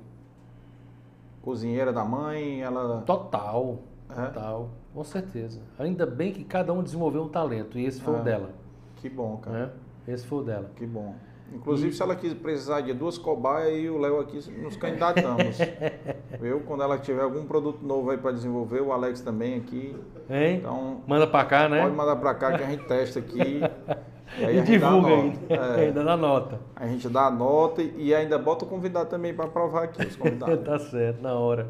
[1.44, 3.02] cozinheira da mãe, ela...
[3.06, 3.80] Total,
[4.10, 4.14] É?
[4.14, 5.60] total, com certeza.
[5.78, 8.20] Ainda bem que cada um desenvolveu um talento, e esse foi É.
[8.20, 8.50] o dela,
[8.96, 9.58] Que bom, cara.
[9.58, 9.70] né?
[10.08, 10.72] Esse foi o dela.
[10.76, 11.14] Que bom.
[11.54, 15.58] Inclusive, se ela quiser precisar de duas cobaias, e o Léo aqui nos candidatamos.
[16.42, 16.62] Viu?
[16.62, 19.96] Quando ela tiver algum produto novo aí para desenvolver, o Alex também aqui.
[20.30, 20.58] Hein?
[20.58, 21.82] Então, Manda pra cá, né?
[21.84, 23.62] pode mandar para cá que a gente testa aqui.
[24.38, 25.40] E, E divulga ainda.
[25.50, 26.60] É, Ainda dá nota.
[26.76, 30.16] a gente dá a nota e ainda bota o convidado também para provar aqui, os
[30.16, 30.60] convidados.
[30.66, 31.70] tá certo, na hora.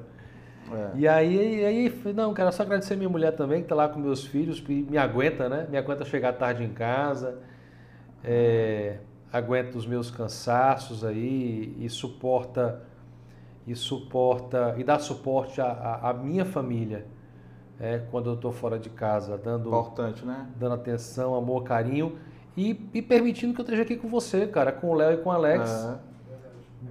[0.72, 0.90] É.
[0.96, 4.00] E aí, e aí, não, cara, só agradecer minha mulher também, que tá lá com
[4.00, 5.68] meus filhos, que me aguenta, né?
[5.70, 7.40] Me aguenta chegar tarde em casa,
[8.24, 8.98] é,
[9.32, 12.82] aguenta os meus cansaços aí e suporta,
[13.68, 17.06] e suporta, e dá suporte à, minha família,
[17.80, 20.48] é, quando eu tô fora de casa, dando, Importante, né?
[20.56, 22.18] dando atenção, amor, carinho
[22.56, 25.30] e, e permitindo que eu esteja aqui com você, cara, com o Léo e com
[25.30, 25.96] o Alex, É,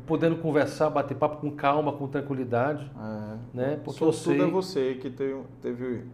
[0.07, 3.37] podendo conversar, bater papo com calma, com tranquilidade, é.
[3.57, 3.81] né?
[3.85, 4.41] Porque Porque eu sei...
[4.41, 6.05] é você que teve, teve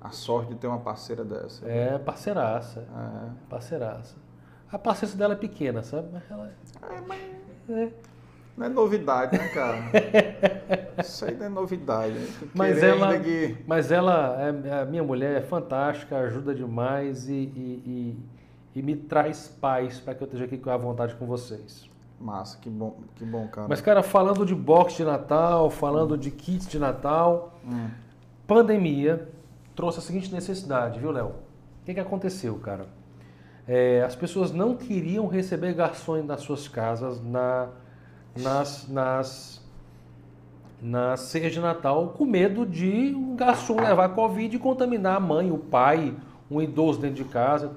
[0.00, 1.66] a sorte de ter uma parceira dessa.
[1.68, 3.30] É, parceiraça, É.
[3.48, 4.16] parceiraça.
[4.70, 6.08] A paciência dela é pequena, sabe?
[6.12, 6.52] Mas ela
[6.82, 7.20] É, mas
[7.68, 7.88] é.
[8.56, 9.78] não é novidade, né, cara?
[11.02, 12.12] Isso aí não é novidade.
[12.14, 12.28] né?
[12.54, 17.82] Mas ela, que- mas ela, é, a minha mulher é fantástica, ajuda demais e, e,
[17.86, 18.33] e-
[18.74, 21.88] e me traz paz para que eu esteja aqui com a vontade com vocês.
[22.20, 23.66] Massa, que bom, que bom, cara.
[23.68, 27.88] Mas, cara, falando de box de Natal, falando de kits de Natal, Hum,
[28.46, 29.28] pandemia
[29.74, 31.28] trouxe a seguinte necessidade, viu, Léo?
[31.28, 32.86] O que, que aconteceu, cara?
[33.66, 37.68] É, as pessoas não queriam receber garçons nas suas casas na,
[38.38, 39.62] nas, nas,
[40.80, 45.50] nas ceias de Natal com medo de um garçom levar Covid e contaminar a mãe,
[45.50, 46.14] o pai,
[46.50, 47.72] um idoso dentro de casa.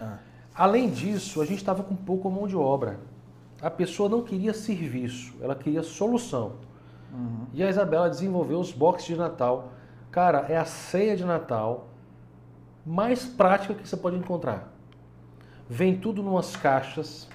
[0.00, 0.18] Ah,
[0.54, 3.00] Além disso, a gente estava com pouca mão de obra.
[3.60, 6.52] A pessoa não queria serviço, ela queria solução.
[7.12, 7.46] uhum.
[7.52, 9.72] E a Isabela desenvolveu os boxes de Natal.
[10.12, 11.88] Cara, é a ceia de Natal
[12.86, 14.72] mais prática que você pode encontrar.
[15.68, 17.28] Vem tudo numas caixas,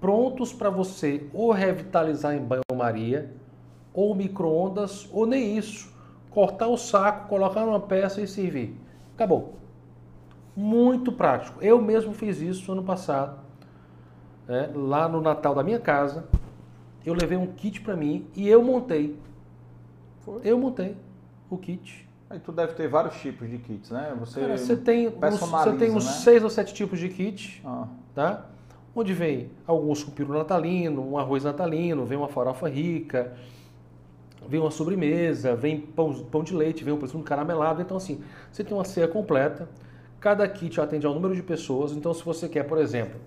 [0.00, 3.34] prontos para você ou revitalizar em banho-maria,
[3.92, 5.92] ou micro-ondas, ou nem isso.
[6.30, 8.78] Cortar o saco, colocar numa peça e servir.
[9.14, 9.58] Acabou.
[10.58, 11.62] Muito prático.
[11.62, 13.38] Eu mesmo fiz isso ano passado,
[14.48, 16.24] né, lá no Natal da minha casa.
[17.06, 19.16] Eu levei um kit para mim e eu montei.
[20.22, 20.40] Foi.
[20.42, 20.96] Eu montei
[21.48, 22.08] o kit.
[22.28, 24.12] Aí tu deve ter vários tipos de kits, né?
[24.18, 26.10] Você, Cara, você tem, uns, você tem uns né?
[26.10, 28.46] seis ou sete tipos de kit, Ah, tá?
[28.96, 33.32] Onde vem alguns com peru natalino, um arroz natalino, vem uma farofa rica,
[34.48, 37.80] vem uma sobremesa, vem pão, pão de leite, vem um presunto caramelado.
[37.80, 38.20] Então, assim,
[38.50, 39.68] você tem uma ceia completa.
[40.20, 41.92] Cada kit atende ao número de pessoas.
[41.92, 43.20] Então, se você quer, por exemplo,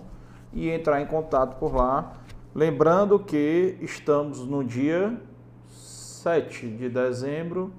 [0.54, 2.14] e entrar em contato por lá.
[2.56, 5.19] Lembrando que estamos no dia
[5.68, 7.73] 7 de dezembro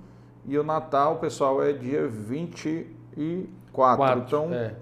[0.44, 3.56] e o Natal, pessoal, é dia 24.
[3.72, 4.74] Quatro, então é.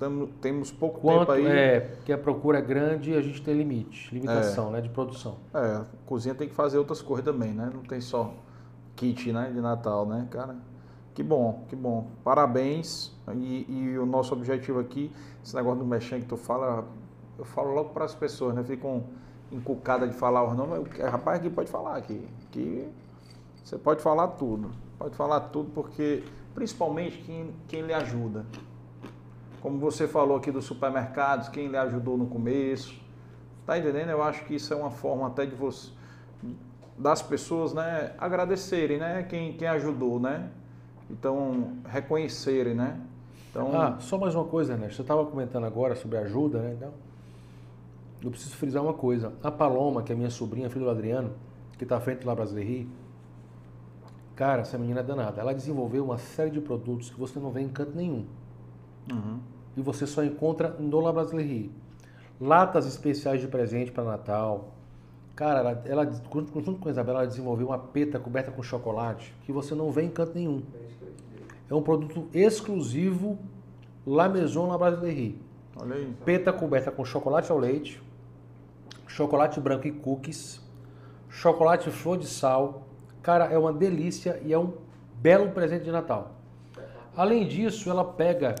[0.00, 1.46] tamo- temos pouco Quanto tempo aí.
[1.46, 5.36] é, porque a procura é grande e a gente tem limite, limitação, né, de produção.
[5.54, 7.70] É, a cozinha tem que fazer outras coisas também, né?
[7.72, 8.34] Não tem só
[8.96, 10.56] kit, né, de Natal, né, cara?
[11.14, 12.08] Que bom, que bom.
[12.24, 13.14] Parabéns.
[13.36, 15.10] E, e o nosso objetivo aqui,
[15.42, 16.84] esse negócio do mexendo que tu fala,
[17.38, 18.62] eu falo logo para as pessoas, né?
[18.64, 19.04] Ficam
[19.52, 20.86] encucadas de falar os nomes.
[20.98, 22.26] Eu- Rapaz, aqui pode falar aqui.
[22.50, 22.88] Que
[23.64, 24.70] você pode falar tudo.
[24.98, 26.22] Pode falar tudo porque,
[26.54, 28.44] principalmente, quem, quem lhe ajuda.
[29.60, 32.94] Como você falou aqui dos supermercados, quem lhe ajudou no começo.
[33.64, 34.10] Tá entendendo?
[34.10, 35.90] Eu acho que isso é uma forma até de você
[36.98, 40.48] das pessoas, né, agradecerem, né, quem, quem ajudou, né?
[41.10, 42.98] Então, reconhecerem, né?
[43.50, 44.96] Então, Ah, só mais uma coisa, Ernesto.
[44.96, 46.72] Você estava comentando agora sobre ajuda, né?
[46.74, 46.90] Então,
[48.22, 49.32] eu preciso frisar uma coisa.
[49.42, 51.32] A Paloma, que é minha sobrinha, filha do Adriano,
[51.76, 52.88] que está à frente lá Brasileiri,
[54.34, 55.40] cara, essa menina é danada.
[55.40, 58.24] Ela desenvolveu uma série de produtos que você não vê em canto nenhum.
[59.10, 59.38] uhum.
[59.76, 61.70] E você só encontra no La Brasilerie.
[62.40, 64.72] Latas especiais de presente para Natal.
[65.34, 69.52] Cara, ela, ela, junto com a Isabela, ela desenvolveu uma peta coberta com chocolate que
[69.52, 70.62] você não vê em canto nenhum.
[71.68, 73.38] É um produto exclusivo
[74.06, 75.38] La Maison La Brasilerie.
[75.78, 76.14] olha aí.
[76.24, 78.02] Peta coberta com chocolate ao leite,
[79.16, 80.60] chocolate branco e cookies,
[81.30, 82.82] chocolate flor de sal.
[83.22, 84.74] Cara, é uma delícia e é um
[85.22, 86.32] belo presente de Natal.
[87.16, 88.54] Além disso, ela pega,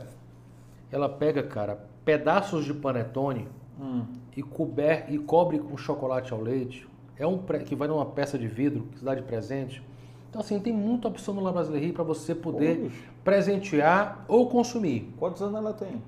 [0.90, 3.46] ela pega, cara, pedaços de panetone
[3.78, 4.06] Hum.
[4.34, 6.88] e cober e cobre com chocolate ao leite.
[7.18, 9.82] É um que vai numa peça de vidro que se dá de presente.
[10.30, 12.90] Então assim, tem muita opção no La Brasilerie para você poder
[13.22, 15.12] presentear ou consumir.
[15.18, 16.02] Quantos anos ela tem?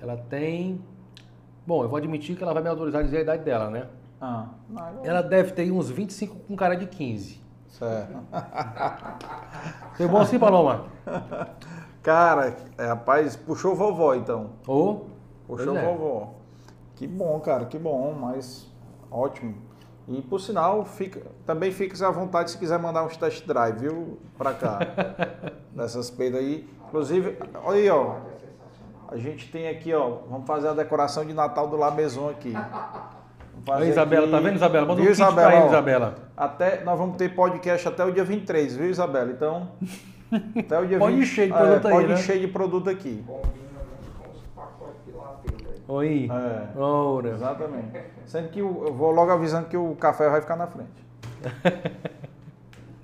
[0.00, 0.80] Ela tem.
[1.66, 3.86] Bom, eu vou admitir que ela vai me autorizar a dizer a idade dela, né?
[4.20, 4.48] Ah,
[5.02, 7.42] Ela deve ter uns 25 com cara de 15.
[7.68, 8.18] certo.
[9.96, 10.86] Foi bom assim, Paloma?
[12.02, 14.50] Cara, é, rapaz, puxou vovó então.
[14.66, 15.08] Ou.
[15.46, 15.84] Puxou é.
[15.84, 16.34] vovó.
[16.96, 18.70] Que bom, cara, que bom, mas
[19.10, 19.56] ótimo.
[20.06, 24.18] E por sinal, fica, também fica à vontade se quiser mandar uns test drive, viu?
[24.36, 24.78] Pra cá.
[25.72, 26.68] Dessas peidas aí.
[26.88, 28.16] Inclusive, olha aí, ó.
[29.14, 30.18] A gente tem aqui, ó.
[30.28, 32.52] Vamos fazer a decoração de Natal do La Maison aqui.
[33.54, 34.32] Vamos fazer Aí, Isabela, aqui.
[34.32, 34.86] tá vendo, Isabela?
[34.86, 35.66] Manda um Viu, pra Isabela, ele, ó?
[35.68, 36.14] Isabela.
[36.36, 39.30] Até, nós vamos ter podcast até o dia 23, viu, Isabela?
[39.30, 39.68] Então,
[40.58, 42.14] até o dia Pode 20, encher de é, produto aí, Pode né?
[42.14, 43.24] encher de produto aqui.
[43.26, 43.80] Combina
[44.18, 45.82] com os pacotes de ladeira aí.
[45.86, 46.28] Oi.
[46.30, 46.78] É.
[46.78, 47.28] Ora.
[47.30, 48.00] Exatamente.
[48.26, 51.06] Sendo que o- eu vou logo avisando que o café vai ficar na frente.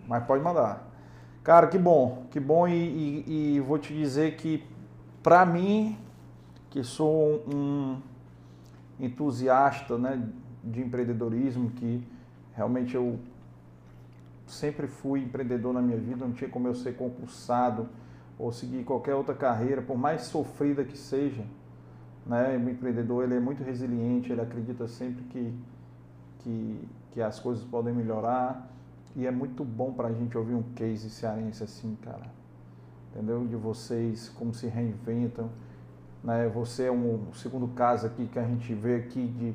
[0.07, 0.89] Mas pode mandar.
[1.45, 4.65] Cara, que bom, que bom e, e- e vou te dizer que
[5.23, 5.97] pra mim,
[6.71, 8.01] que sou um
[8.99, 10.29] entusiasta né,
[10.63, 12.07] de empreendedorismo, que
[12.55, 13.19] realmente eu
[14.47, 17.89] sempre fui empreendedor na minha vida, não tinha como eu ser concursado
[18.39, 21.45] ou seguir qualquer outra carreira, por mais sofrida que seja,
[22.27, 22.57] né?
[22.57, 25.55] O empreendedor ele é muito resiliente, ele acredita sempre que,
[26.39, 28.69] que, que as coisas podem melhorar
[29.15, 32.40] e é muito bom para a gente ouvir um case cearense assim, cara.
[33.13, 33.45] Entendeu?
[33.47, 35.51] De vocês, como se reinventam.
[36.23, 36.49] Né?
[36.55, 39.55] Você é um segundo caso aqui que a gente vê aqui de,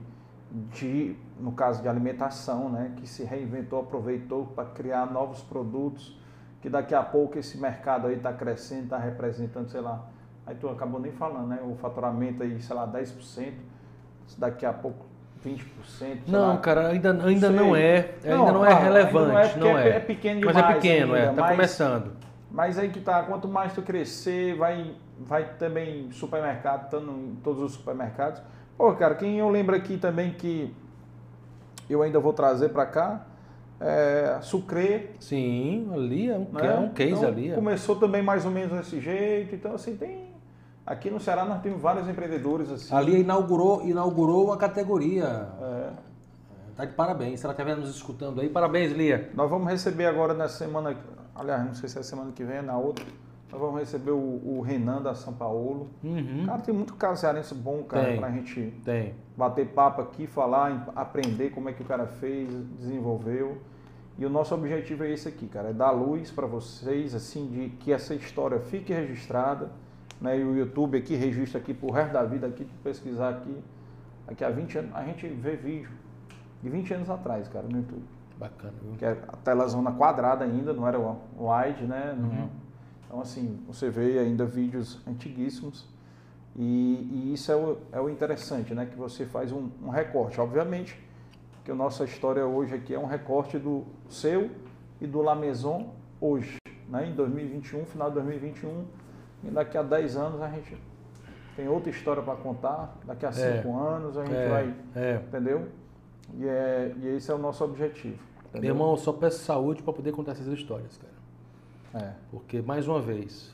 [0.77, 2.91] de no caso de alimentação, né?
[2.97, 6.17] Que se reinventou, aproveitou para criar novos produtos
[6.61, 10.03] que daqui a pouco esse mercado aí está crescendo, está representando, sei lá,
[10.47, 11.59] aí tu acabou nem falando, né?
[11.63, 13.53] O faturamento aí, sei lá, 10%,
[14.39, 15.05] daqui a pouco
[15.45, 15.61] 20%.
[15.85, 16.57] sei Não, lá.
[16.57, 17.55] cara, ainda, ainda Sei.
[17.55, 18.15] não é.
[18.23, 19.37] ainda não é claro, relevante.
[19.37, 19.95] ainda Não porque é.
[19.95, 21.19] é pequeno Mas demais é pequeno, é.
[21.21, 22.24] ainda, Tá mas- começando.
[22.55, 27.61] Mas aí que tá, quanto mais tu crescer, vai, vai também supermercado, estando em todos
[27.61, 28.41] os supermercados.
[28.77, 30.73] Pô, cara, quem eu lembro aqui também que
[31.89, 33.25] eu ainda vou trazer para cá,
[33.77, 36.67] é Sucre, Sim, ali é um, né?
[36.75, 37.51] é um case Então, ali.
[37.51, 37.55] é.
[37.55, 40.33] Começou também mais ou menos desse jeito, então assim, tem...
[40.85, 42.95] Aqui no Ceará nós temos vários empreendedores assim.
[42.95, 45.49] Ali inaugurou, inaugurou uma categoria.
[45.61, 45.89] É.
[46.77, 47.41] Tá de parabéns.
[47.41, 49.29] Se ela estiver nos escutando aí, parabéns, Lia.
[49.33, 50.95] Nós vamos receber agora na semana,
[51.35, 53.05] aliás, não sei se é semana que vem, é na outra,
[53.51, 55.89] nós vamos receber o, o Renan da São Paulo.
[56.03, 56.45] Uhum.
[56.45, 58.17] Cara, tem muito cara cearense bom, cara, Tem.
[58.17, 59.13] pra gente Tem.
[59.37, 63.57] bater papo aqui, falar, aprender como é que o cara fez, desenvolveu.
[64.17, 67.69] E o nosso objetivo é esse aqui, cara, é dar luz para vocês, assim, de
[67.77, 69.69] que essa história fique registrada,
[70.21, 70.39] né?
[70.39, 73.57] E o YouTube aqui registra aqui pro resto da vida aqui, pesquisar aqui,
[74.25, 75.89] daqui a 20 anos, a gente vê vídeo
[76.63, 78.14] de 20 anos atrás, cara, no YouTube.
[78.37, 78.93] Bacana, viu?
[78.97, 82.15] Que é a telazona quadrada ainda, não era wide, né?
[82.17, 82.49] Uhum.
[83.05, 85.87] Então, assim, você vê ainda vídeos antiguíssimos
[86.55, 88.85] e, e isso é o, é o interessante, né?
[88.85, 90.39] Que você faz um, um recorte.
[90.39, 90.99] Obviamente
[91.63, 94.51] que a nossa história hoje aqui é um recorte do seu
[95.01, 96.57] e do La Maison hoje,
[96.89, 97.07] né?
[97.07, 98.85] Em 2021, final de 2021,
[99.43, 100.77] e daqui a 10 anos a gente
[101.55, 105.21] tem outra história para contar, daqui a 5 anos a gente É, vai, é.
[105.27, 105.67] entendeu?
[106.33, 108.17] E, é, e esse é o nosso objetivo.
[108.17, 108.75] Meu entendeu?
[108.75, 112.05] irmão, eu só peço saúde para poder contar essas histórias, cara.
[112.05, 112.13] É.
[112.31, 113.53] Porque, mais uma vez,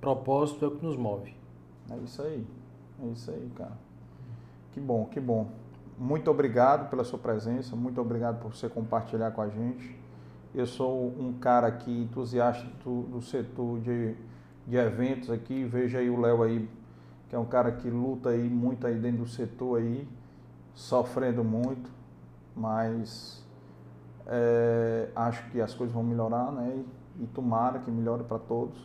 [0.00, 1.34] propósito é o que nos move.
[1.90, 2.46] É isso aí.
[3.02, 3.78] É isso aí, cara.
[4.72, 5.50] Que bom, que bom.
[5.98, 9.98] Muito obrigado pela sua presença, muito obrigado por você compartilhar com a gente.
[10.54, 14.14] Eu sou um cara aqui entusiasta do, do setor de,
[14.66, 15.64] de eventos aqui.
[15.64, 16.68] Veja aí o Léo aí,
[17.28, 20.08] que é um cara que luta aí muito aí dentro do setor aí,
[20.74, 21.90] sofrendo muito,
[22.56, 23.44] mas
[24.26, 26.82] é, acho que as coisas vão melhorar, né?
[27.18, 28.78] E, e tomara que melhore para todos.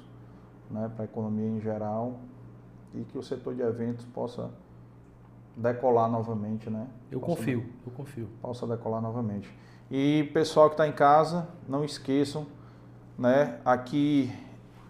[0.70, 2.14] né, para a economia em geral
[2.94, 4.50] e que o setor de eventos possa
[5.56, 6.88] decolar novamente, né?
[7.12, 8.28] Eu Possa confio, eu confio.
[8.42, 9.50] possa decolar novamente.
[9.92, 12.48] E pessoal que está em casa, não esqueçam,
[13.18, 13.60] né?
[13.64, 14.34] Aqui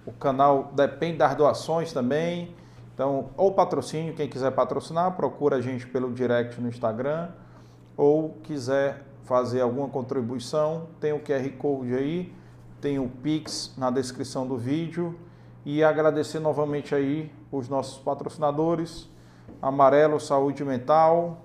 [0.06, 2.56] o canal depende das doações também.
[2.96, 7.28] Então, ou patrocínio, quem quiser patrocinar, procura a gente pelo direct no Instagram,
[7.98, 12.34] ou quiser fazer alguma contribuição, tem o QR Code aí,
[12.80, 15.14] tem o Pix na descrição do vídeo.
[15.66, 19.10] E agradecer novamente aí os nossos patrocinadores,
[19.62, 21.42] Amarelo Saúde Mental,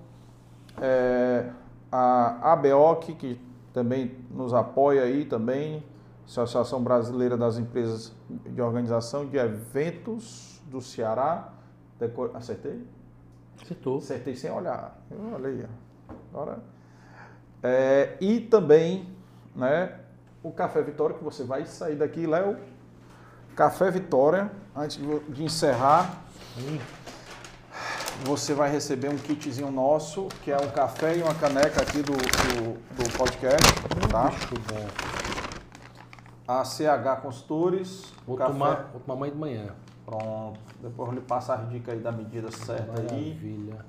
[0.79, 1.49] é,
[1.91, 3.41] a ABOC, que
[3.73, 5.83] também nos apoia aí também,
[6.25, 11.49] Associação Brasileira das Empresas de Organização de Eventos do Ceará.
[11.99, 12.81] Deco- Acertei?
[13.61, 13.97] Acertou.
[13.99, 14.97] Acertei sem olhar.
[15.11, 15.65] Eu olhei.
[16.33, 16.59] Agora.
[17.61, 19.07] É, e também,
[19.55, 19.99] né,
[20.41, 22.57] o Café Vitória, que você vai sair daqui, Léo.
[23.55, 24.97] Café Vitória, antes
[25.29, 26.23] de encerrar,
[28.23, 32.13] você vai receber um kitzinho nosso, que é um café e uma caneca aqui do,
[32.13, 33.73] do, do podcast,
[34.09, 34.23] tá?
[34.29, 34.87] Muito bom.
[36.47, 38.11] A CH Consultores.
[38.25, 38.51] Vou café.
[38.51, 39.75] tomar, vou tomar amanhã de manhã.
[40.17, 40.59] Pronto.
[40.81, 43.29] Depois eu lhe passo as dicas aí da medida certa aí.
[43.33, 43.85] Maravilha.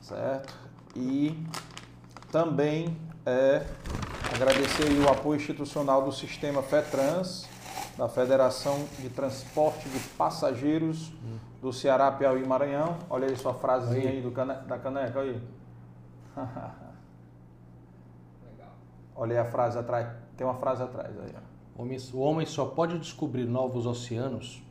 [0.00, 0.54] certo?
[0.94, 1.44] E
[2.30, 2.96] também
[3.26, 3.66] é
[4.32, 7.48] agradecer o apoio institucional do sistema FETRANS,
[7.98, 11.12] da Federação de Transporte de Passageiros
[11.60, 12.96] do Ceará, Piauí e Maranhão.
[13.10, 14.16] Olha aí sua frasezinha Aí.
[14.18, 15.42] aí do cane- da caneca aí.
[18.44, 18.70] Legal.
[19.16, 20.08] Olha aí a frase atrás.
[20.36, 21.34] Tem uma frase atrás aí.
[21.36, 21.82] ó.
[22.14, 24.62] O homem só pode descobrir novos oceanos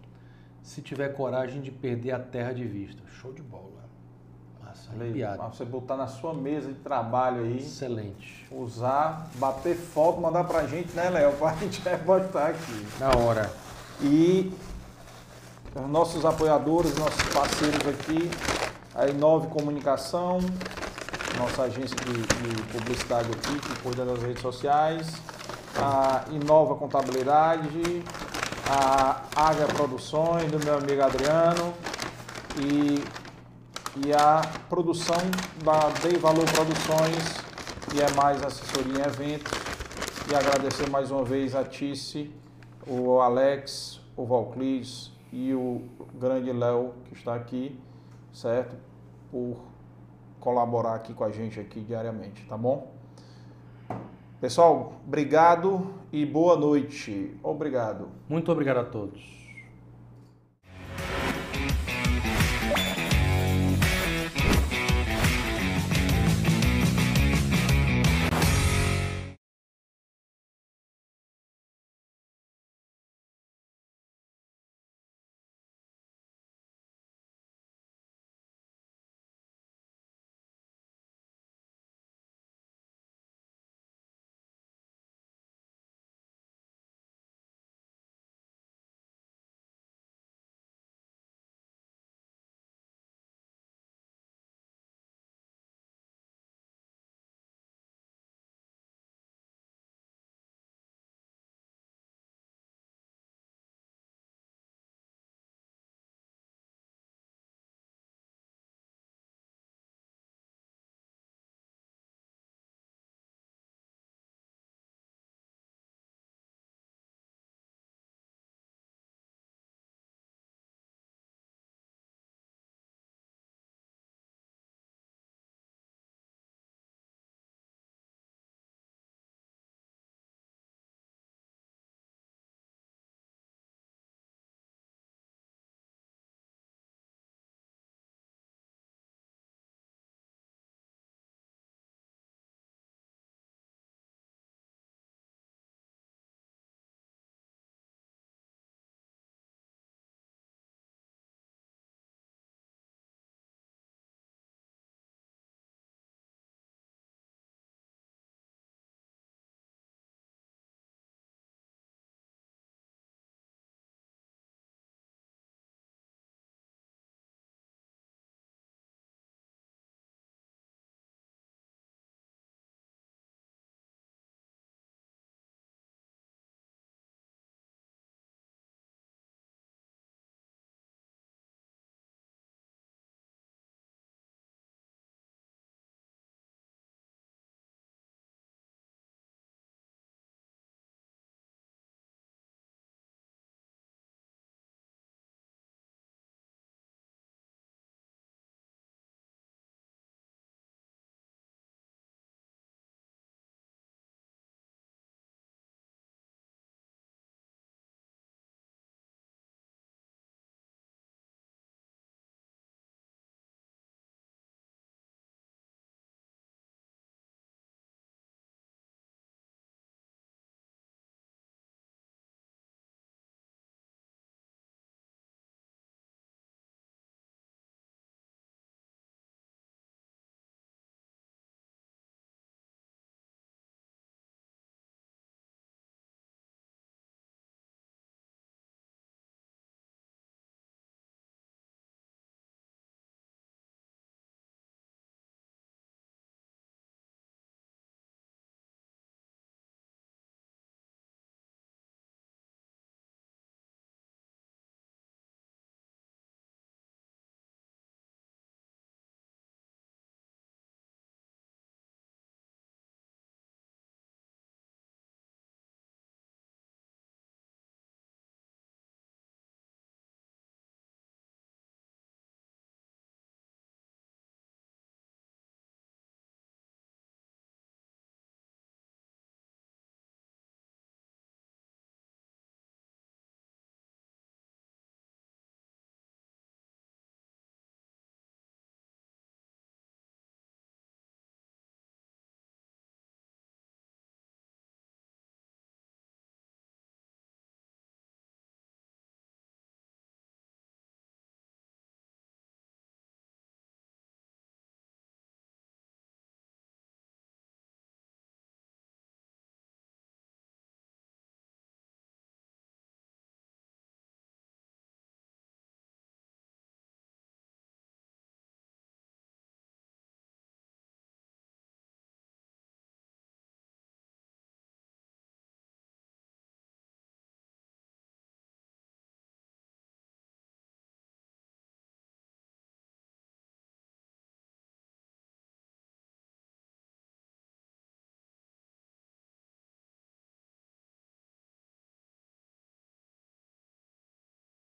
[0.62, 3.02] se tiver coragem de perder a terra de vista.
[3.08, 3.72] Show de bola.
[4.64, 4.92] Massa,
[5.36, 7.58] pra você botar na sua mesa de trabalho aí.
[7.58, 8.48] Excelente.
[8.52, 11.34] Usar, bater foto, mandar pra gente, né, Léo?
[11.38, 12.88] Pra gente botar aqui.
[13.00, 13.52] Na hora.
[14.02, 14.52] E
[15.76, 18.30] os nossos apoiadores, nossos parceiros aqui,
[18.94, 20.40] a Inove Comunicação,
[21.38, 25.22] nossa agência de, de publicidade aqui, que cuida das redes sociais,
[25.78, 28.04] a Inova Contabilidade,
[28.74, 31.74] a Águia Produções, do meu amigo Adriano,
[32.58, 33.04] e,
[34.08, 35.18] e a produção
[35.62, 37.42] da Dei Valor Produções,
[37.94, 39.52] e é mais assessoria em eventos.
[40.32, 42.34] E agradecer mais uma vez a Tice,
[42.88, 45.82] o Alex, o Valclis e o
[46.14, 47.78] grande Léo que está aqui,
[48.32, 48.78] certo?
[49.30, 49.58] Por
[50.40, 52.90] colaborar aqui com a gente aqui diariamente, tá bom?
[54.42, 57.38] Pessoal, obrigado e boa noite.
[57.44, 58.08] Obrigado.
[58.28, 59.41] Muito obrigado a todos.